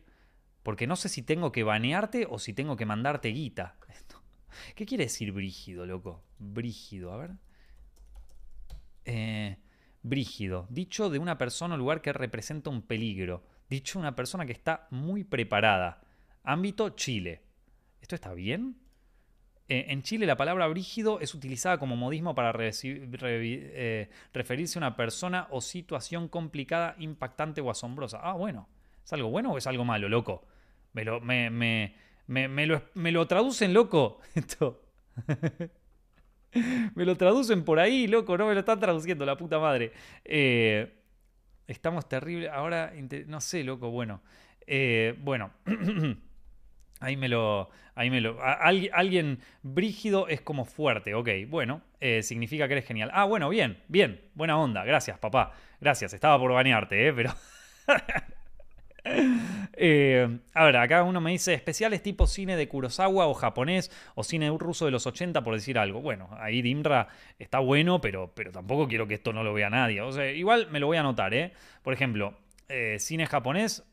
Porque 0.64 0.88
no 0.88 0.96
sé 0.96 1.10
si 1.10 1.22
tengo 1.22 1.52
que 1.52 1.64
banearte 1.64 2.28
o 2.30 2.40
si 2.40 2.54
tengo 2.54 2.78
que 2.78 2.86
mandarte 2.86 3.30
guita. 3.30 3.78
¿Qué 4.76 4.86
quiere 4.86 5.06
decir 5.06 5.32
brígido, 5.32 5.86
loco? 5.86 6.24
Brígido, 6.40 7.12
a 7.12 7.18
ver. 7.18 7.32
Eh, 9.06 9.58
brígido. 10.02 10.68
Dicho 10.70 11.10
de 11.10 11.20
una 11.20 11.38
persona 11.38 11.76
o 11.76 11.78
lugar 11.78 12.02
que 12.02 12.14
representa 12.14 12.70
un 12.70 12.82
peligro. 12.82 13.44
Dicho 13.70 14.00
de 14.00 14.04
una 14.04 14.16
persona 14.16 14.46
que 14.46 14.54
está 14.54 14.88
muy 14.92 15.24
preparada. 15.24 16.02
Ámbito 16.44 16.90
Chile. 16.92 17.42
¿Esto 18.02 18.16
está 18.16 18.34
bien? 18.34 18.83
Eh, 19.74 19.92
en 19.92 20.04
Chile 20.04 20.28
la 20.28 20.38
palabra 20.38 20.68
brígido 20.68 21.20
es 21.20 21.34
utilizada 21.34 21.80
como 21.80 21.96
modismo 21.96 22.36
para 22.36 22.54
eh, 22.56 24.10
referirse 24.32 24.78
a 24.78 24.82
una 24.82 24.96
persona 24.96 25.48
o 25.50 25.62
situación 25.62 26.28
complicada, 26.28 26.96
impactante 27.00 27.60
o 27.60 27.72
asombrosa. 27.72 28.20
Ah, 28.22 28.34
bueno. 28.34 28.70
¿Es 29.04 29.12
algo 29.14 29.32
bueno 29.32 29.52
o 29.52 29.58
es 29.58 29.66
algo 29.66 29.84
malo, 29.84 30.10
loco? 30.10 30.46
Me 30.94 31.04
lo, 31.04 31.20
traducen, 33.28 33.74
loco. 33.74 34.20
Esto. 34.36 34.80
me 36.94 37.04
lo 37.04 37.18
traducen 37.18 37.66
por 37.66 37.80
ahí, 37.80 38.06
loco. 38.06 38.38
No 38.38 38.46
me 38.46 38.54
lo 38.54 38.60
están 38.60 38.80
traduciendo, 38.80 39.26
la 39.26 39.38
puta 39.38 39.58
madre. 39.58 39.92
Eh, 40.24 41.02
estamos 41.66 42.08
terribles. 42.08 42.52
Ahora, 42.52 42.94
no 43.26 43.42
sé, 43.42 43.64
loco. 43.64 43.90
Bueno. 43.90 44.22
bueno. 45.24 45.50
Ahí 47.00 47.18
me 47.18 47.28
lo. 47.28 47.70
Ahí 47.96 48.10
me 48.10 48.22
lo. 48.22 48.40
alguien, 48.42 49.40
brígido 49.62 50.28
es 50.28 50.42
como 50.42 50.66
fuerte, 50.66 51.14
ok. 51.14 51.30
Bueno, 51.48 51.82
eh, 52.00 52.24
significa 52.24 52.68
que 52.68 52.74
eres 52.74 52.86
genial. 52.86 53.12
Ah, 53.14 53.26
bueno, 53.26 53.50
bien, 53.50 53.78
bien. 53.88 54.22
Buena 54.34 54.58
onda. 54.58 54.84
Gracias, 54.84 55.18
papá. 55.20 55.54
Gracias. 55.80 56.14
Estaba 56.14 56.40
por 56.40 56.52
banearte, 56.54 57.08
¿eh? 57.08 57.14
Pero. 57.14 57.34
eh, 59.74 60.40
a 60.54 60.66
ver, 60.66 60.78
acá 60.78 61.04
uno 61.04 61.20
me 61.20 61.32
dice 61.32 61.54
especiales 61.54 62.02
tipo 62.02 62.26
cine 62.26 62.56
de 62.56 62.68
Kurosawa 62.68 63.28
o 63.28 63.34
japonés 63.34 63.92
o 64.16 64.24
cine 64.24 64.50
ruso 64.58 64.86
de 64.86 64.92
los 64.92 65.06
80, 65.06 65.44
por 65.44 65.54
decir 65.54 65.78
algo. 65.78 66.02
Bueno, 66.02 66.30
ahí 66.40 66.62
Dimra 66.62 67.10
está 67.38 67.60
bueno, 67.60 68.02
pero, 68.02 68.34
pero 68.34 68.52
tampoco 68.52 68.88
quiero 68.88 69.08
que 69.08 69.16
esto 69.16 69.34
no 69.34 69.44
lo 69.44 69.54
vea 69.54 69.70
nadie. 69.70 70.02
O 70.02 70.12
sea, 70.12 70.32
igual 70.32 70.68
me 70.72 70.80
lo 70.80 70.88
voy 70.88 70.98
a 70.98 71.02
anotar, 71.02 71.34
¿eh? 71.34 71.54
Por 71.82 71.94
ejemplo, 71.94 72.34
eh, 72.70 72.98
cine 73.00 73.28
japonés, 73.28 73.84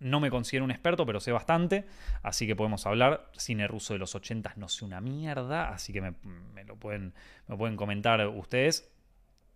no 0.00 0.20
me 0.20 0.30
considero 0.30 0.64
un 0.64 0.70
experto, 0.70 1.04
pero 1.04 1.20
sé 1.20 1.32
bastante, 1.32 1.86
así 2.22 2.46
que 2.46 2.54
podemos 2.54 2.86
hablar. 2.86 3.30
Cine 3.36 3.66
ruso 3.66 3.92
de 3.92 3.98
los 3.98 4.14
80 4.14 4.54
no 4.56 4.68
sé 4.68 4.84
una 4.84 5.00
mierda, 5.00 5.70
así 5.70 5.92
que 5.92 6.00
me, 6.00 6.14
lo 6.64 6.76
pueden, 6.76 7.14
me 7.46 7.56
pueden 7.56 7.76
comentar 7.76 8.26
ustedes. 8.28 8.90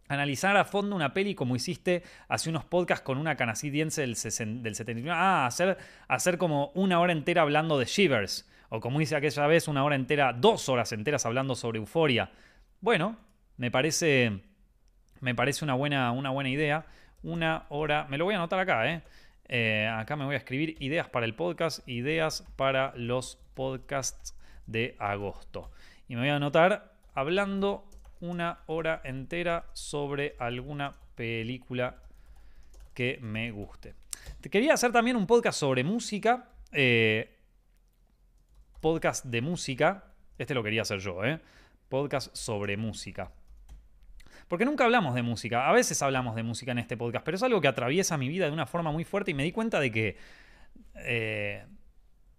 Analizar 0.08 0.56
a 0.56 0.64
fondo 0.64 0.96
una 0.96 1.14
peli 1.14 1.34
como 1.34 1.56
hiciste 1.56 2.02
hace 2.28 2.50
unos 2.50 2.64
podcasts 2.64 3.04
con 3.04 3.18
una 3.18 3.36
canadiense 3.36 4.02
del, 4.02 4.14
del 4.62 4.74
79. 4.74 5.10
Ah, 5.10 5.46
hacer, 5.46 5.78
hacer 6.08 6.38
como 6.38 6.72
una 6.74 7.00
hora 7.00 7.12
entera 7.12 7.42
hablando 7.42 7.78
de 7.78 7.86
Shivers. 7.86 8.48
O 8.68 8.80
como 8.80 9.00
hice 9.00 9.14
aquella 9.16 9.46
vez, 9.46 9.68
una 9.68 9.84
hora 9.84 9.96
entera, 9.96 10.32
dos 10.32 10.68
horas 10.68 10.92
enteras 10.92 11.24
hablando 11.26 11.54
sobre 11.54 11.78
Euforia. 11.78 12.30
Bueno, 12.80 13.16
me 13.58 13.70
parece, 13.70 14.40
me 15.20 15.34
parece 15.34 15.64
una, 15.64 15.74
buena, 15.74 16.10
una 16.10 16.30
buena 16.30 16.50
idea. 16.50 16.86
Una 17.22 17.66
hora, 17.68 18.06
me 18.08 18.18
lo 18.18 18.24
voy 18.24 18.34
a 18.34 18.38
anotar 18.38 18.58
acá, 18.58 18.90
¿eh? 18.90 19.02
Eh, 19.54 19.86
acá 19.86 20.16
me 20.16 20.24
voy 20.24 20.34
a 20.34 20.38
escribir 20.38 20.78
ideas 20.80 21.10
para 21.10 21.26
el 21.26 21.34
podcast, 21.34 21.86
ideas 21.86 22.42
para 22.56 22.94
los 22.96 23.38
podcasts 23.52 24.34
de 24.66 24.96
agosto. 24.98 25.70
Y 26.08 26.14
me 26.14 26.22
voy 26.22 26.30
a 26.30 26.36
anotar 26.36 26.94
hablando 27.12 27.84
una 28.20 28.60
hora 28.64 29.02
entera 29.04 29.66
sobre 29.74 30.36
alguna 30.38 30.94
película 31.16 32.02
que 32.94 33.18
me 33.20 33.50
guste. 33.50 33.94
Te 34.40 34.48
quería 34.48 34.72
hacer 34.72 34.90
también 34.90 35.16
un 35.16 35.26
podcast 35.26 35.60
sobre 35.60 35.84
música. 35.84 36.48
Eh, 36.72 37.38
podcast 38.80 39.26
de 39.26 39.42
música. 39.42 40.14
Este 40.38 40.54
lo 40.54 40.62
quería 40.62 40.80
hacer 40.80 41.00
yo, 41.00 41.22
¿eh? 41.26 41.38
Podcast 41.90 42.34
sobre 42.34 42.78
música. 42.78 43.30
Porque 44.48 44.64
nunca 44.64 44.84
hablamos 44.84 45.14
de 45.14 45.22
música. 45.22 45.68
A 45.68 45.72
veces 45.72 46.00
hablamos 46.02 46.34
de 46.36 46.42
música 46.42 46.72
en 46.72 46.78
este 46.78 46.96
podcast, 46.96 47.24
pero 47.24 47.36
es 47.36 47.42
algo 47.42 47.60
que 47.60 47.68
atraviesa 47.68 48.16
mi 48.18 48.28
vida 48.28 48.46
de 48.46 48.52
una 48.52 48.66
forma 48.66 48.92
muy 48.92 49.04
fuerte 49.04 49.30
y 49.30 49.34
me 49.34 49.44
di 49.44 49.52
cuenta 49.52 49.80
de 49.80 49.90
que. 49.90 50.16
Eh, 50.96 51.64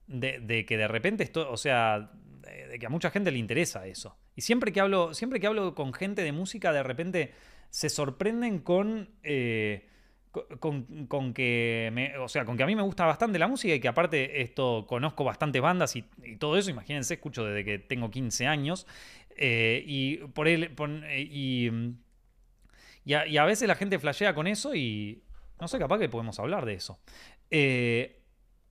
de, 0.07 0.65
que 0.65 0.77
de 0.77 0.87
repente 0.87 1.23
esto. 1.23 1.49
O 1.51 1.57
sea. 1.57 2.11
De, 2.41 2.77
que 2.79 2.85
a 2.85 2.89
mucha 2.89 3.09
gente 3.09 3.31
le 3.31 3.37
interesa 3.37 3.87
eso. 3.87 4.17
Y 4.35 4.41
siempre 4.41 4.71
que 4.71 4.79
hablo. 4.79 5.13
Siempre 5.13 5.39
que 5.39 5.47
hablo 5.47 5.75
con 5.75 5.93
gente 5.93 6.23
de 6.23 6.31
música, 6.31 6.71
de 6.71 6.83
repente 6.83 7.33
se 7.69 7.89
sorprenden 7.89 8.59
con. 8.59 9.09
Eh, 9.23 9.87
con, 10.59 11.33
que 11.33 11.91
me, 11.93 12.17
o 12.17 12.27
sea, 12.27 12.43
con 12.43 12.57
que 12.57 12.63
a 12.63 12.65
mí 12.65 12.75
me 12.75 12.81
gusta 12.81 13.05
bastante 13.05 13.37
la 13.37 13.47
música 13.47 13.75
y 13.75 13.79
que 13.79 13.87
aparte 13.87 14.41
esto 14.41 14.85
conozco 14.87 15.23
bastantes 15.23 15.61
bandas 15.61 15.95
y, 15.95 16.03
todo 16.39 16.57
eso, 16.57 16.71
imagínense, 16.71 17.15
escucho 17.15 17.45
desde 17.45 17.63
que 17.63 17.77
tengo 17.77 18.09
15 18.09 18.47
años 18.47 18.87
eh, 19.37 19.83
y 19.85 20.17
por 20.17 20.47
él 20.47 20.75
y, 21.17 21.69
y 23.05 23.37
a, 23.37 23.45
veces 23.45 23.67
la 23.67 23.75
gente 23.75 23.99
flashea 23.99 24.33
con 24.33 24.47
eso 24.47 24.75
y 24.75 25.23
no 25.59 25.67
sé, 25.67 25.79
capaz 25.79 25.99
que 25.99 26.09
podemos 26.09 26.39
hablar 26.39 26.65
de 26.65 26.73
eso. 26.73 26.99
Eh, 27.49 28.23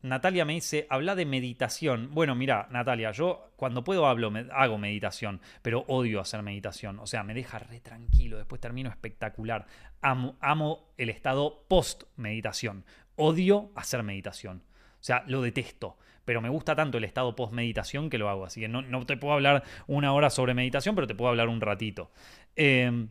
Natalia 0.02 0.44
me 0.44 0.54
dice, 0.54 0.86
habla 0.90 1.14
de 1.14 1.24
meditación. 1.24 2.10
Bueno, 2.12 2.34
mira, 2.34 2.66
Natalia, 2.70 3.12
yo 3.12 3.52
cuando 3.56 3.84
puedo 3.84 4.06
hablo, 4.06 4.32
hago 4.52 4.76
meditación, 4.76 5.40
pero 5.62 5.84
odio 5.86 6.20
hacer 6.20 6.42
meditación. 6.42 6.98
O 6.98 7.06
sea, 7.06 7.22
me 7.22 7.34
deja 7.34 7.60
re 7.60 7.80
tranquilo, 7.80 8.36
después 8.36 8.60
termino 8.60 8.90
espectacular. 8.90 9.66
Amo, 10.00 10.36
amo 10.40 10.92
el 10.98 11.08
estado 11.08 11.64
post-meditación. 11.68 12.84
Odio 13.14 13.70
hacer 13.76 14.02
meditación. 14.02 14.64
O 15.00 15.04
sea, 15.04 15.22
lo 15.28 15.40
detesto. 15.40 15.96
Pero 16.24 16.40
me 16.40 16.48
gusta 16.48 16.76
tanto 16.76 16.98
el 16.98 17.04
estado 17.04 17.34
post-meditación 17.34 18.10
que 18.10 18.18
lo 18.18 18.28
hago. 18.28 18.44
Así 18.44 18.60
que 18.60 18.68
no, 18.68 19.06
te 19.06 19.16
puedo 19.16 19.34
hablar 19.34 19.64
una 19.86 20.12
hora 20.12 20.30
sobre 20.30 20.54
meditación, 20.54 20.94
pero 20.94 21.06
te 21.06 21.14
puedo 21.14 21.30
hablar 21.30 21.48
un 21.48 21.60
ratito. 21.60 22.10
Eh, 22.56 23.06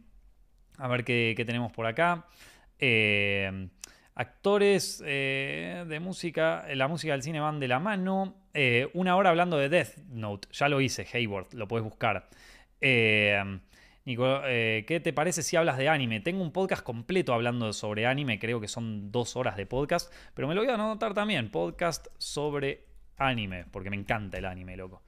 a 0.82 0.88
ver 0.88 1.03
qué, 1.03 1.41
tenemos 1.45 1.72
por 1.72 1.86
acá. 1.86 2.26
Eh, 2.80 3.70
actores 4.16 5.01
eh, 5.05 5.86
de 5.88 5.99
música, 5.99 6.66
la 6.74 6.88
música 6.88 7.14
del 7.14 7.22
cine 7.22 7.39
van 7.39 7.59
de 7.59 7.68
la 7.68 7.80
mano. 7.80 8.36
Eh, 8.53 8.89
una 8.93 9.16
hora 9.16 9.30
hablando 9.30 9.57
de 9.57 9.70
Death 9.70 9.97
Note, 10.09 10.47
ya 10.51 10.70
lo 10.70 10.82
hice, 10.82 11.07
Hayward, 11.14 11.53
lo 11.53 11.68
puedes 11.68 11.84
buscar. 11.84 12.30
Nico, 14.03 14.41
¿qué 14.43 15.01
te 15.03 15.14
parece 15.14 15.43
si 15.43 15.55
hablas 15.55 15.78
de 15.78 15.88
anime? 15.88 16.20
Tengo 16.20 16.41
un 16.41 16.51
podcast 16.51 16.82
completo 16.82 17.36
hablando 17.36 17.72
sobre 17.72 18.07
anime, 18.07 18.39
creo 18.39 18.59
que 18.59 18.68
son 18.68 19.12
dos 19.12 19.36
horas 19.36 19.55
de 19.55 19.68
podcast, 19.68 20.12
pero 20.34 20.47
me 20.47 20.55
lo 20.55 20.62
voy 20.62 20.72
a 20.72 20.74
anotar 20.74 21.14
también, 21.14 21.51
podcast 21.51 22.07
sobre 22.18 22.90
anime, 23.28 23.65
porque 23.72 23.89
me 23.89 23.95
encanta 23.95 24.38
el 24.38 24.45
anime, 24.45 24.76
loco. 24.78 25.03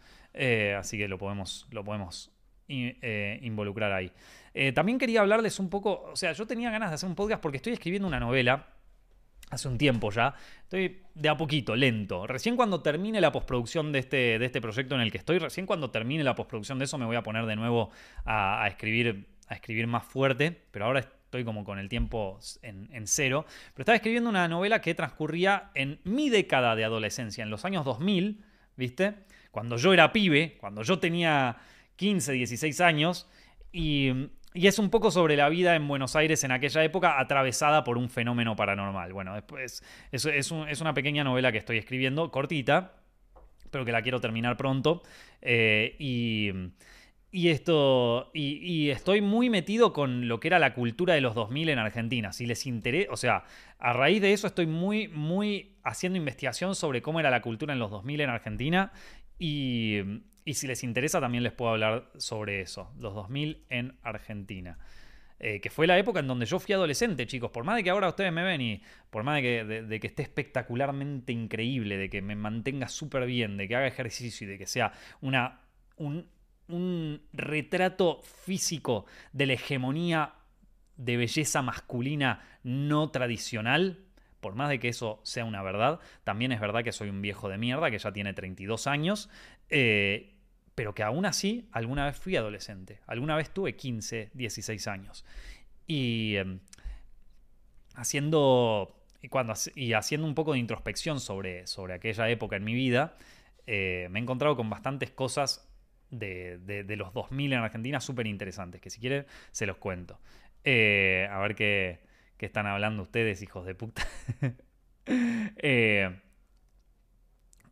así 0.78 0.97
que 0.97 1.07
lo 1.07 1.18
podemos, 1.18 1.68
lo 1.72 1.84
podemos 1.84 2.32
involucrar 2.68 3.91
ahí. 3.91 4.11
Eh, 4.53 4.72
también 4.72 4.97
quería 4.97 5.22
hablarles 5.22 5.59
un 5.59 5.70
poco, 5.70 6.03
o 6.11 6.16
sea, 6.16 6.32
yo 6.34 6.45
tenía 6.45 6.70
ganas 6.70 6.89
de 6.91 6.95
hacer 6.95 7.09
un 7.09 7.16
podcast 7.16 7.41
porque 7.41 7.57
estoy 7.57 7.74
escribiendo 7.74 8.07
una 8.07 8.20
novela. 8.20 8.68
hace 9.49 9.68
un 9.68 9.78
tiempo 9.78 10.11
ya. 10.11 10.34
Estoy 10.64 11.01
de 11.14 11.30
a 11.30 11.38
poquito, 11.38 11.76
lento. 11.76 12.26
Recién 12.28 12.55
cuando 12.55 12.82
termine 12.82 13.22
la 13.22 13.32
postproducción 13.32 13.91
de 13.91 13.99
este, 13.99 14.39
de 14.39 14.45
este 14.45 14.61
proyecto 14.61 14.95
en 14.95 15.01
el 15.01 15.11
que 15.11 15.20
estoy, 15.20 15.38
recién 15.38 15.66
cuando 15.66 15.91
termine 15.91 16.24
la 16.24 16.36
postproducción 16.36 16.80
de 16.80 16.86
eso 16.86 16.97
me 16.97 17.05
voy 17.05 17.16
a 17.16 17.24
poner 17.24 17.45
de 17.45 17.55
nuevo 17.55 17.91
a, 18.26 18.66
escribir, 18.68 19.28
a 19.47 19.55
escribir 19.55 19.88
más 19.88 20.05
fuerte, 20.05 20.66
pero 20.72 20.86
ahora 20.86 21.01
estoy 21.34 21.43
como 21.45 21.63
con 21.63 21.79
el 21.79 21.89
tiempo 21.89 22.39
en, 22.61 23.07
cero. 23.07 23.45
Pero 23.73 23.81
estaba 23.81 23.95
escribiendo 23.95 24.29
una 24.29 24.47
novela 24.47 24.81
que 24.81 24.93
transcurría 24.93 25.71
en 25.73 25.99
mi 26.03 26.29
década 26.29 26.75
de 26.75 26.86
adolescencia, 26.86 27.43
en 27.43 27.49
los 27.49 27.65
años 27.65 27.86
2000, 27.86 28.43
¿viste? 28.77 29.15
Cuando 29.49 29.77
yo 29.77 29.93
era 29.93 30.13
pibe, 30.13 30.57
cuando 30.59 30.84
yo 30.84 30.99
tenía 30.99 31.57
15, 31.95 32.34
16 32.34 32.81
años, 32.81 33.27
y 33.71 34.11
es 34.53 34.77
un 34.77 34.91
poco 34.91 35.09
sobre 35.09 35.36
la 35.36 35.49
vida 35.49 35.75
en 35.75 35.88
Buenos 35.88 36.15
Aires 36.15 36.43
en 36.43 36.51
aquella 36.51 36.84
época, 36.84 37.19
atravesada 37.19 37.84
por 37.84 37.97
un 37.97 38.11
fenómeno 38.11 38.55
paranormal. 38.55 39.11
Bueno, 39.11 39.34
después 39.34 39.84
es, 40.11 40.25
es, 40.27 40.81
una 40.81 40.93
pequeña 40.93 41.23
novela 41.23 41.51
que 41.51 41.57
estoy 41.57 41.79
escribiendo, 41.79 42.29
cortita, 42.29 42.93
pero 43.71 43.86
que 43.86 43.91
la 43.91 44.03
quiero 44.03 44.21
terminar 44.21 44.55
pronto. 44.55 45.01
Eh, 45.41 45.95
y, 45.97 46.51
y, 47.34 47.49
esto. 47.49 48.29
Y, 48.34 48.91
estoy 48.91 49.21
muy 49.21 49.49
metido 49.49 49.91
con 49.91 50.27
lo 50.27 50.39
que 50.39 50.47
era 50.47 50.59
la 50.59 50.75
cultura 50.75 51.15
de 51.15 51.21
los 51.21 51.34
2000 51.34 51.69
en 51.69 51.79
Argentina. 51.79 52.31
Si 52.31 52.45
les 52.45 52.67
interesa. 52.67 53.11
O 53.11 53.17
sea, 53.17 53.43
a 53.79 53.91
raíz 53.91 54.21
de 54.21 54.34
eso 54.34 54.45
estoy 54.45 54.67
muy, 54.67 55.07
muy 55.07 55.75
haciendo 55.84 56.17
investigación 56.17 56.75
sobre 56.75 57.01
cómo 57.01 57.19
era 57.19 57.31
la 57.31 57.41
cultura 57.41 57.73
en 57.73 57.79
los 57.79 57.89
2000 57.89 58.21
en 58.21 58.29
Argentina. 58.29 58.93
Y, 59.39 59.97
y 60.45 60.53
si 60.53 60.67
les 60.67 60.84
interesa, 60.84 61.19
también 61.19 61.43
les 61.43 61.53
puedo 61.53 61.71
hablar 61.71 62.11
sobre 62.17 62.61
eso, 62.61 62.93
los 62.99 63.15
2000 63.15 63.65
en 63.69 63.97
Argentina. 64.03 64.77
Eh, 65.39 65.59
que 65.59 65.71
fue 65.71 65.88
la 65.88 65.97
época 65.97 66.19
en 66.19 66.27
donde 66.27 66.45
yo 66.45 66.59
fui 66.59 66.73
adolescente, 66.73 67.25
chicos. 67.25 67.49
Por 67.49 67.63
más 67.63 67.77
de 67.77 67.84
que 67.84 67.89
ahora 67.89 68.09
ustedes 68.09 68.31
me 68.31 68.43
ven 68.43 68.61
y 68.61 68.84
por 69.09 69.23
más 69.23 69.38
de 69.38 69.41
que, 69.41 69.63
de, 69.65 69.99
que 69.99 70.07
esté 70.07 70.21
espectacularmente 70.21 71.34
increíble, 71.34 71.97
de 71.97 72.11
que 72.11 72.21
me 72.21 72.36
mantenga 72.36 72.88
súper 72.88 73.25
bien, 73.25 73.57
de 73.57 73.67
que 73.67 73.75
haga 73.75 73.88
ejercicio 73.88 74.45
y 74.45 74.51
de 74.51 74.59
que 74.59 74.67
sea 74.67 74.93
una, 75.19 75.61
un, 75.97 76.27
un 76.74 77.21
retrato 77.34 78.21
físico 78.24 79.05
de 79.32 79.47
la 79.47 79.53
hegemonía 79.53 80.34
de 80.97 81.17
belleza 81.17 81.61
masculina 81.61 82.41
no 82.63 83.09
tradicional, 83.09 83.99
por 84.39 84.55
más 84.55 84.69
de 84.69 84.80
que 84.80 84.89
eso 84.89 85.21
sea 85.24 85.45
una 85.45 85.63
verdad, 85.63 85.99
también 86.24 86.51
es 86.51 86.59
verdad 86.59 86.84
que 86.84 86.91
soy 86.91 87.09
un 87.09 87.21
viejo 87.21 87.49
de 87.49 87.57
mierda 87.57 87.89
que 87.89 87.97
ya 87.97 88.11
tiene 88.11 88.34
32 88.34 88.88
años 88.88 89.30
eh, 89.69 90.34
pero 90.76 90.93
que 90.93 91.03
aún 91.03 91.26
así 91.26 91.67
alguna 91.71 92.05
vez 92.05 92.17
fui 92.17 92.36
adolescente, 92.36 92.99
alguna 93.07 93.36
vez 93.36 93.51
tuve 93.51 93.76
15, 93.76 94.32
16 94.34 94.88
años. 94.88 95.26
Y 95.86 96.36
em, 96.36 96.59
haciendo, 97.95 98.95
y, 99.21 99.30
cuando, 99.30 99.53
y 99.76 99.93
haciendo 99.93 100.28
un 100.28 100.36
poco 100.36 100.53
de 100.53 100.59
introspección 100.59 101.19
sobre, 101.19 101.67
sobre 101.67 101.93
aquella 101.93 102.30
época 102.30 102.55
en 102.55 102.63
mi 102.63 102.74
vida, 102.74 103.17
eh, 103.67 104.07
me 104.09 104.19
he 104.19 104.21
encontrado 104.21 104.55
con 104.55 104.69
bastantes 104.69 105.11
cosas 105.11 105.69
de, 106.14 106.84
de, 106.84 106.95
los 106.95 107.14
2000 107.14 107.53
en 107.53 107.59
Argentina 107.59 107.99
súper 107.99 108.28
interesantes, 108.28 108.82
que 108.82 108.89
si 108.89 108.99
quieren 108.99 109.26
se 109.51 109.66
los 109.66 109.78
cuento. 109.78 110.20
Eh, 110.64 111.28
a 111.30 111.39
ver 111.39 111.55
qué, 111.55 111.99
qué, 112.38 112.45
están 112.45 112.68
hablando 112.68 113.03
ustedes, 113.03 113.41
hijos 113.41 113.66
de 113.66 113.76
puta. 113.76 114.07
eh, 115.07 116.20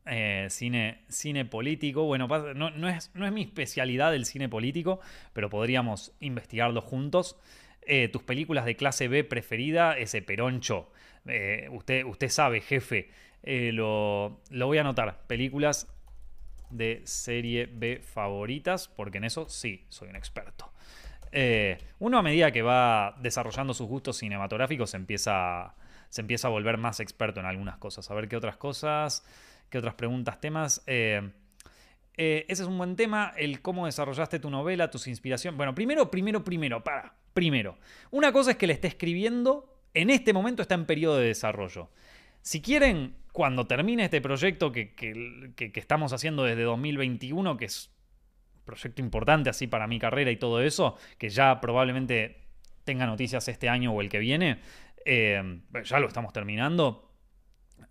eh, 0.06 0.48
cine, 0.50 1.06
cine 1.08 1.46
político. 1.46 2.04
Bueno, 2.04 2.28
no, 2.28 2.90
es, 2.90 3.12
no, 3.14 3.26
es, 3.26 3.32
mi 3.32 3.44
especialidad 3.44 4.14
el 4.16 4.26
cine 4.26 4.50
político, 4.50 5.00
pero 5.34 5.50
podríamos 5.50 6.14
investigarlo 6.20 6.82
juntos. 6.82 7.38
Tus 8.14 8.24
películas 8.24 8.64
de 8.66 8.76
clase 8.76 9.08
B 9.08 9.24
preferida, 9.24 9.98
ese 9.98 10.22
peroncho. 10.22 10.92
Usted, 11.72 12.06
usted 12.06 12.30
sabe, 12.30 12.62
jefe. 12.62 13.10
Lo, 13.44 14.40
lo, 14.50 14.68
voy 14.68 14.78
a 14.78 14.82
anotar. 14.82 15.26
Películas 15.28 15.92
de 16.72 17.02
serie 17.06 17.68
B 17.72 18.02
favoritas, 18.04 18.88
porque 18.88 19.20
en 19.20 19.26
eso 19.26 19.48
sí, 19.50 19.86
soy 19.90 20.10
un 20.10 20.16
experto. 20.16 20.72
uno 22.00 22.18
a 22.18 22.22
medida 22.22 22.52
que 22.52 22.62
va 22.62 23.16
desarrollando 23.22 23.74
sus 23.74 23.88
gustos 23.88 24.18
cinematográficos 24.18 24.94
empieza, 24.94 25.76
se 26.10 26.22
empieza 26.22 26.48
a 26.48 26.52
volver 26.52 26.78
más 26.78 27.00
experto 27.00 27.40
en 27.40 27.46
algunas 27.46 27.78
cosas. 27.78 28.10
A 28.12 28.14
ver 28.14 28.28
qué 28.28 28.36
otras 28.36 28.58
cosas. 28.58 29.24
¿Qué 29.72 29.78
otras 29.78 29.94
preguntas, 29.96 30.42
temas? 30.42 30.84
Eh, 30.86 31.32
eh, 32.18 32.46
ese 32.50 32.64
es 32.64 32.68
un 32.68 32.78
buen 32.78 32.98
tema, 32.98 33.34
el 33.38 33.62
cómo 33.62 33.86
desarrollaste 33.86 34.38
tu 34.38 34.50
novela, 34.50 34.92
tus 34.92 35.08
inspiraciones. 35.08 35.56
Bueno, 35.56 35.74
primero, 35.74 36.12
primero, 36.12 36.44
primero, 36.44 36.84
para, 36.84 37.16
primero. 37.34 37.78
Una 38.12 38.34
cosa 38.34 38.52
es 38.52 38.58
que 38.58 38.68
le 38.68 38.74
esté 38.74 38.90
escribiendo, 38.90 39.80
en 39.94 40.10
este 40.10 40.34
momento 40.34 40.62
está 40.62 40.76
en 40.76 40.86
periodo 40.86 41.18
de 41.18 41.28
desarrollo. 41.28 41.90
Si 42.42 42.62
quieren, 42.62 43.16
cuando 43.32 43.68
termine 43.68 44.06
este 44.06 44.22
proyecto 44.22 44.72
que, 44.72 44.94
que, 44.94 45.72
estamos 45.76 46.14
haciendo 46.14 46.44
desde 46.44 46.64
2021, 46.64 47.58
que 47.58 47.66
es 47.66 47.92
un 48.56 48.66
proyecto 48.66 49.02
importante 49.02 49.50
así 49.50 49.68
para 49.68 49.88
mi 49.88 50.00
carrera 50.00 50.32
y 50.32 50.38
todo 50.38 50.62
eso, 50.62 50.98
que 51.18 51.30
ya 51.30 51.62
probablemente 51.62 52.48
tenga 52.84 53.06
noticias 53.06 53.48
este 53.48 53.70
año 53.70 53.92
o 53.92 54.02
el 54.02 54.10
que 54.10 54.20
viene, 54.20 54.60
eh, 55.06 55.62
ya 55.84 56.00
lo 56.00 56.08
estamos 56.08 56.34
terminando. 56.34 57.12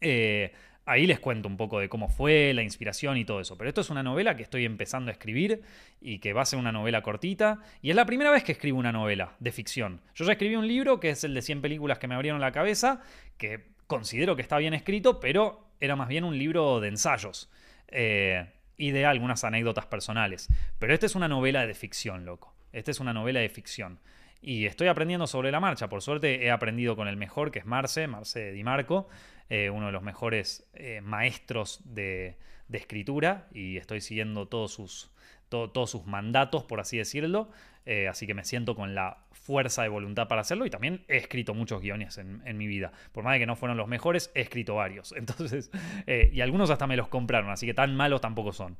Eh, 0.01 0.53
Ahí 0.91 1.07
les 1.07 1.21
cuento 1.21 1.47
un 1.47 1.57
poco 1.57 1.79
de 1.79 1.89
cómo 1.89 2.09
fue, 2.09 2.53
la 2.53 2.63
inspiración 2.63 3.17
y 3.17 3.25
todo 3.25 3.41
eso. 3.41 3.57
Pero 3.57 3.69
esto 3.69 3.81
es 3.81 3.91
una 3.91 4.03
novela 4.03 4.35
que 4.35 4.43
estoy 4.43 4.65
empezando 4.65 5.11
a 5.11 5.13
escribir 5.13 5.63
y 6.01 6.19
que 6.19 6.33
va 6.33 6.43
a 6.43 6.45
ser 6.45 6.59
una 6.59 6.73
novela 6.73 7.01
cortita. 7.01 7.61
Y 7.81 7.91
es 7.91 7.97
la 7.97 8.07
primera 8.07 8.33
vez 8.33 8.43
que 8.43 8.51
escribo 8.51 8.77
una 8.77 8.91
novela 8.91 9.37
de 9.39 9.53
ficción. 9.53 10.01
Yo 10.17 10.25
ya 10.25 10.33
escribí 10.33 10.57
un 10.57 10.67
libro 10.67 10.99
que 10.99 11.11
es 11.11 11.23
el 11.23 11.33
de 11.33 11.43
100 11.43 11.63
películas 11.63 12.01
que 12.01 12.09
me 12.09 12.17
abrieron 12.17 12.41
la 12.41 12.51
cabeza, 12.51 13.03
que 13.39 13.69
considero 13.91 14.37
que 14.37 14.43
está 14.43 14.57
bien 14.57 14.73
escrito, 14.73 15.19
pero 15.21 15.67
era 15.81 15.97
más 15.97 16.09
bien 16.09 16.25
un 16.25 16.39
libro 16.39 16.81
de 16.81 16.89
ensayos. 16.89 17.51
Eh, 17.89 18.47
y 18.77 18.93
de 18.93 19.05
algunas 19.05 19.45
anécdotas 19.45 19.85
personales. 19.85 20.49
Pero 20.79 20.95
esta 20.95 21.05
es 21.05 21.15
una 21.15 21.29
novela 21.29 21.67
de 21.67 21.75
ficción, 21.75 22.25
loco. 22.25 22.55
Esta 22.73 22.91
es 22.91 22.99
una 22.99 23.13
novela 23.13 23.41
de 23.41 23.51
ficción. 23.51 24.01
Y 24.41 24.65
estoy 24.65 24.89
aprendiendo 24.89 25.27
sobre 25.27 25.51
la 25.51 25.61
marcha. 25.61 25.91
Por 25.91 26.01
suerte 26.01 26.43
he 26.43 26.51
aprendido 26.51 26.97
con 26.97 27.07
el 27.07 27.19
mejor, 27.19 27.51
que 27.51 27.59
es 27.59 27.67
Marce, 27.67 28.07
Marce 28.07 28.53
Di 28.53 28.65
Marco. 28.65 29.09
Eh, 29.51 29.69
uno 29.69 29.87
de 29.87 29.93
los 29.93 30.03
mejores 30.03 30.67
eh, 30.73 31.03
maestros 31.03 31.81
de, 31.85 32.39
escritura 32.73 33.49
y 33.53 33.77
estoy 33.77 34.01
siguiendo 34.01 34.47
todos 34.47 34.73
sus, 34.73 35.11
todos 35.51 35.91
sus 35.91 36.07
mandatos, 36.07 36.65
por 36.65 36.81
así 36.81 36.97
decirlo. 36.97 37.51
Eh, 37.87 38.09
así 38.09 38.27
que 38.27 38.35
me 38.35 38.45
siento 38.45 38.75
con 38.75 38.95
la 38.95 39.25
fuerza 39.33 39.83
de 39.83 39.89
voluntad 39.89 40.29
para 40.29 40.43
hacerlo 40.43 40.65
y 40.65 40.71
también 40.71 41.05
he 41.09 41.17
escrito 41.17 41.55
muchos 41.55 41.83
guiones 41.83 42.19
en, 42.19 42.57
mi 42.57 42.67
vida. 42.67 42.93
Por 43.13 43.25
más 43.25 43.35
de 43.35 43.41
que 43.41 43.47
no 43.47 43.57
fueron 43.57 43.77
los 43.77 43.89
mejores, 43.89 44.31
he 44.35 44.41
escrito 44.43 44.77
varios. 44.77 45.13
Entonces, 45.17 45.71
y 46.07 46.41
algunos 46.41 46.71
hasta 46.71 46.87
me 46.87 46.97
los 46.97 47.09
compraron, 47.09 47.51
así 47.51 47.67
que 47.67 47.75
tan 47.75 47.95
malos 47.97 48.21
tampoco 48.21 48.53
son. 48.53 48.79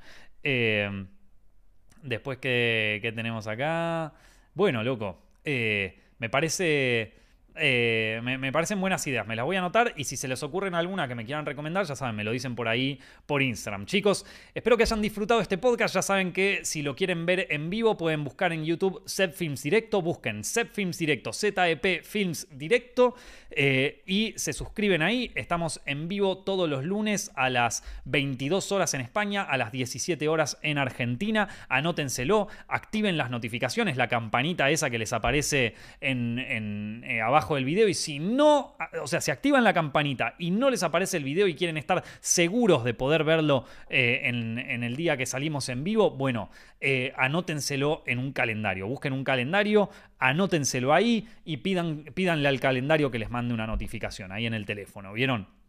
después 2.03 2.39
que, 2.39 3.01
que, 3.03 3.13
tenemos 3.13 3.47
acá... 3.47 4.15
Bueno, 4.55 4.83
loco, 4.83 5.23
me 5.45 6.29
parece 6.31 7.15
eh, 7.57 8.21
me, 8.23 8.53
parecen 8.53 8.81
buenas 8.81 9.07
ideas, 9.07 9.27
me 9.27 9.37
las 9.37 9.45
voy 9.45 9.57
a 9.57 9.61
anotar 9.61 9.93
y 9.97 10.05
si 10.05 10.17
se 10.17 10.29
les 10.29 10.43
ocurren 10.43 10.75
alguna 10.75 11.09
que 11.09 11.15
me 11.15 11.25
quieran 11.25 11.47
recomendar, 11.47 11.85
ya 11.87 11.97
saben, 11.97 12.17
me 12.17 12.25
lo 12.25 12.33
dicen 12.33 12.55
por 12.55 12.69
ahí 12.69 12.99
por 13.27 13.43
Instagram. 13.43 13.87
Chicos, 13.87 14.27
espero 14.55 14.77
que 14.77 14.85
hayan 14.85 15.03
disfrutado 15.03 15.41
este 15.41 15.59
podcast, 15.59 15.95
ya 15.95 16.03
saben 16.03 16.33
que 16.33 16.61
si 16.65 16.83
lo 16.83 16.95
quieren 16.95 17.27
ver 17.27 17.47
en 17.51 17.71
vivo 17.71 17.97
pueden 17.97 18.25
buscar 18.25 18.53
en 18.53 18.65
YouTube 18.65 19.03
Zep 19.09 19.35
Films 19.35 19.63
Directo, 19.63 20.03
busquen 20.03 20.45
Zep 20.45 20.73
Films 20.73 20.99
Directo, 20.99 21.33
ZEP 21.33 22.03
Films 22.05 22.49
Directo 22.51 23.15
eh, 23.51 24.03
y 24.07 24.35
se 24.37 24.53
suscriben 24.53 25.03
ahí, 25.03 25.33
estamos 25.35 25.81
en 25.87 26.09
vivo 26.09 26.39
todos 26.39 26.69
los 26.69 26.85
lunes 26.85 27.33
a 27.35 27.51
las 27.51 27.83
22 28.05 28.71
horas 28.73 28.95
en 28.95 29.01
España, 29.01 29.43
a 29.43 29.57
las 29.57 29.73
17 29.73 30.29
horas 30.29 30.59
en 30.63 30.79
Argentina, 30.79 31.49
anótenselo, 31.69 32.49
activen 32.69 33.17
las 33.17 33.31
notificaciones, 33.31 33.97
la 33.97 34.09
campanita 34.09 34.71
esa 34.71 34.91
que 34.91 34.99
les 34.99 35.13
aparece 35.13 35.75
en, 36.01 37.03
eh, 37.05 37.21
abajo 37.21 37.50
del 37.55 37.65
video 37.65 37.89
y 37.89 37.95
si 37.95 38.19
no, 38.19 38.77
o 39.03 39.07
sea, 39.07 39.21
si 39.21 39.31
activan 39.31 39.65
la 39.65 39.73
campanita 39.73 40.35
y 40.39 40.51
no 40.51 40.71
les 40.71 40.83
aparece 40.83 41.17
el 41.17 41.25
video 41.25 41.47
y 41.47 41.55
quieren 41.55 41.77
estar 41.77 42.03
seguros 42.21 42.85
de 42.85 42.95
poder 42.95 43.25
verlo 43.25 43.65
eh, 43.89 44.23
en, 44.25 44.83
el 44.83 44.97
día 44.97 45.17
que 45.17 45.27
salimos 45.27 45.69
en 45.69 45.85
vivo, 45.85 46.11
bueno, 46.11 46.51
eh, 46.81 47.13
anótenselo 47.17 48.03
en 48.07 48.19
un 48.19 48.33
calendario. 48.33 48.87
Busquen 48.87 49.13
un 49.13 49.25
calendario, 49.25 49.91
anótenselo 50.19 50.95
ahí 50.95 51.29
y 51.45 51.59
pidan, 51.59 52.05
pídanle 52.15 52.49
al 52.49 52.61
calendario 52.61 53.11
que 53.11 53.19
les 53.19 53.31
mande 53.31 53.55
una 53.55 53.67
notificación 53.67 54.33
ahí 54.33 54.47
en 54.47 54.55
el 54.55 54.67
teléfono. 54.67 55.13
¿Vieron? 55.13 55.60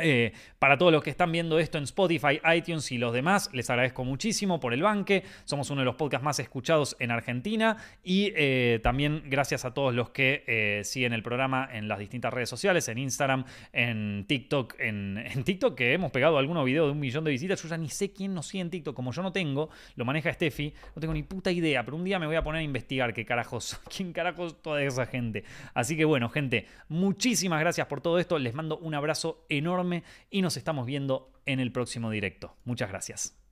Eh, 0.00 0.32
para 0.58 0.78
todos 0.78 0.92
los 0.92 1.02
que 1.02 1.10
están 1.10 1.30
viendo 1.30 1.58
esto 1.58 1.78
en 1.78 1.84
Spotify, 1.84 2.40
iTunes 2.56 2.90
y 2.90 2.98
los 2.98 3.12
demás, 3.12 3.50
les 3.52 3.68
agradezco 3.70 4.04
muchísimo 4.04 4.60
por 4.60 4.72
el 4.74 4.82
banque. 4.82 5.22
Somos 5.44 5.70
uno 5.70 5.82
de 5.82 5.84
los 5.84 5.94
podcasts 5.96 6.24
más 6.24 6.38
escuchados 6.38 6.96
en 6.98 7.10
Argentina. 7.10 7.76
Y 8.02 8.32
eh, 8.34 8.80
también 8.82 9.24
gracias 9.26 9.64
a 9.64 9.74
todos 9.74 9.94
los 9.94 10.10
que 10.10 10.44
eh, 10.46 10.82
siguen 10.84 11.12
el 11.12 11.22
programa 11.22 11.68
en 11.72 11.88
las 11.88 11.98
distintas 11.98 12.32
redes 12.32 12.48
sociales, 12.48 12.88
en 12.88 12.98
Instagram, 12.98 13.44
en 13.72 14.24
TikTok. 14.26 14.76
En, 14.78 15.18
en, 15.18 15.44
TikTok, 15.44 15.74
que 15.74 15.92
hemos 15.92 16.10
pegado 16.10 16.38
algunos 16.38 16.64
videos 16.64 16.88
de 16.88 16.92
un 16.92 17.00
millón 17.00 17.24
de 17.24 17.30
visitas. 17.30 17.62
Yo 17.62 17.68
ya 17.68 17.76
ni 17.76 17.88
sé 17.88 18.12
quién 18.12 18.34
nos 18.34 18.46
sigue 18.46 18.62
en 18.62 18.70
TikTok. 18.70 18.94
Como 18.94 19.12
yo 19.12 19.22
no 19.22 19.32
tengo, 19.32 19.70
lo 19.96 20.04
maneja 20.04 20.32
Steffi. 20.32 20.72
No 20.94 21.00
tengo 21.00 21.14
ni 21.14 21.22
puta 21.22 21.52
idea. 21.52 21.84
Pero 21.84 21.96
un 21.96 22.04
día 22.04 22.18
me 22.18 22.26
voy 22.26 22.36
a 22.36 22.42
poner 22.42 22.60
a 22.60 22.62
investigar 22.62 23.12
qué 23.12 23.24
carajos, 23.24 23.80
quién 23.94 24.12
carajos 24.12 24.60
toda 24.62 24.82
esa 24.82 25.06
gente. 25.06 25.44
Así 25.74 25.96
que 25.96 26.04
bueno, 26.04 26.28
gente, 26.28 26.66
muchísimas 26.88 27.60
gracias 27.60 27.86
por 27.86 28.00
todo 28.00 28.18
esto. 28.18 28.38
Les 28.38 28.54
mando 28.54 28.78
un 28.78 28.94
abrazo 28.94 29.44
y 30.30 30.42
nos 30.42 30.56
estamos 30.56 30.86
viendo 30.86 31.32
en 31.46 31.60
el 31.60 31.72
próximo 31.72 32.10
directo. 32.10 32.56
Muchas 32.64 32.88
gracias. 32.88 33.43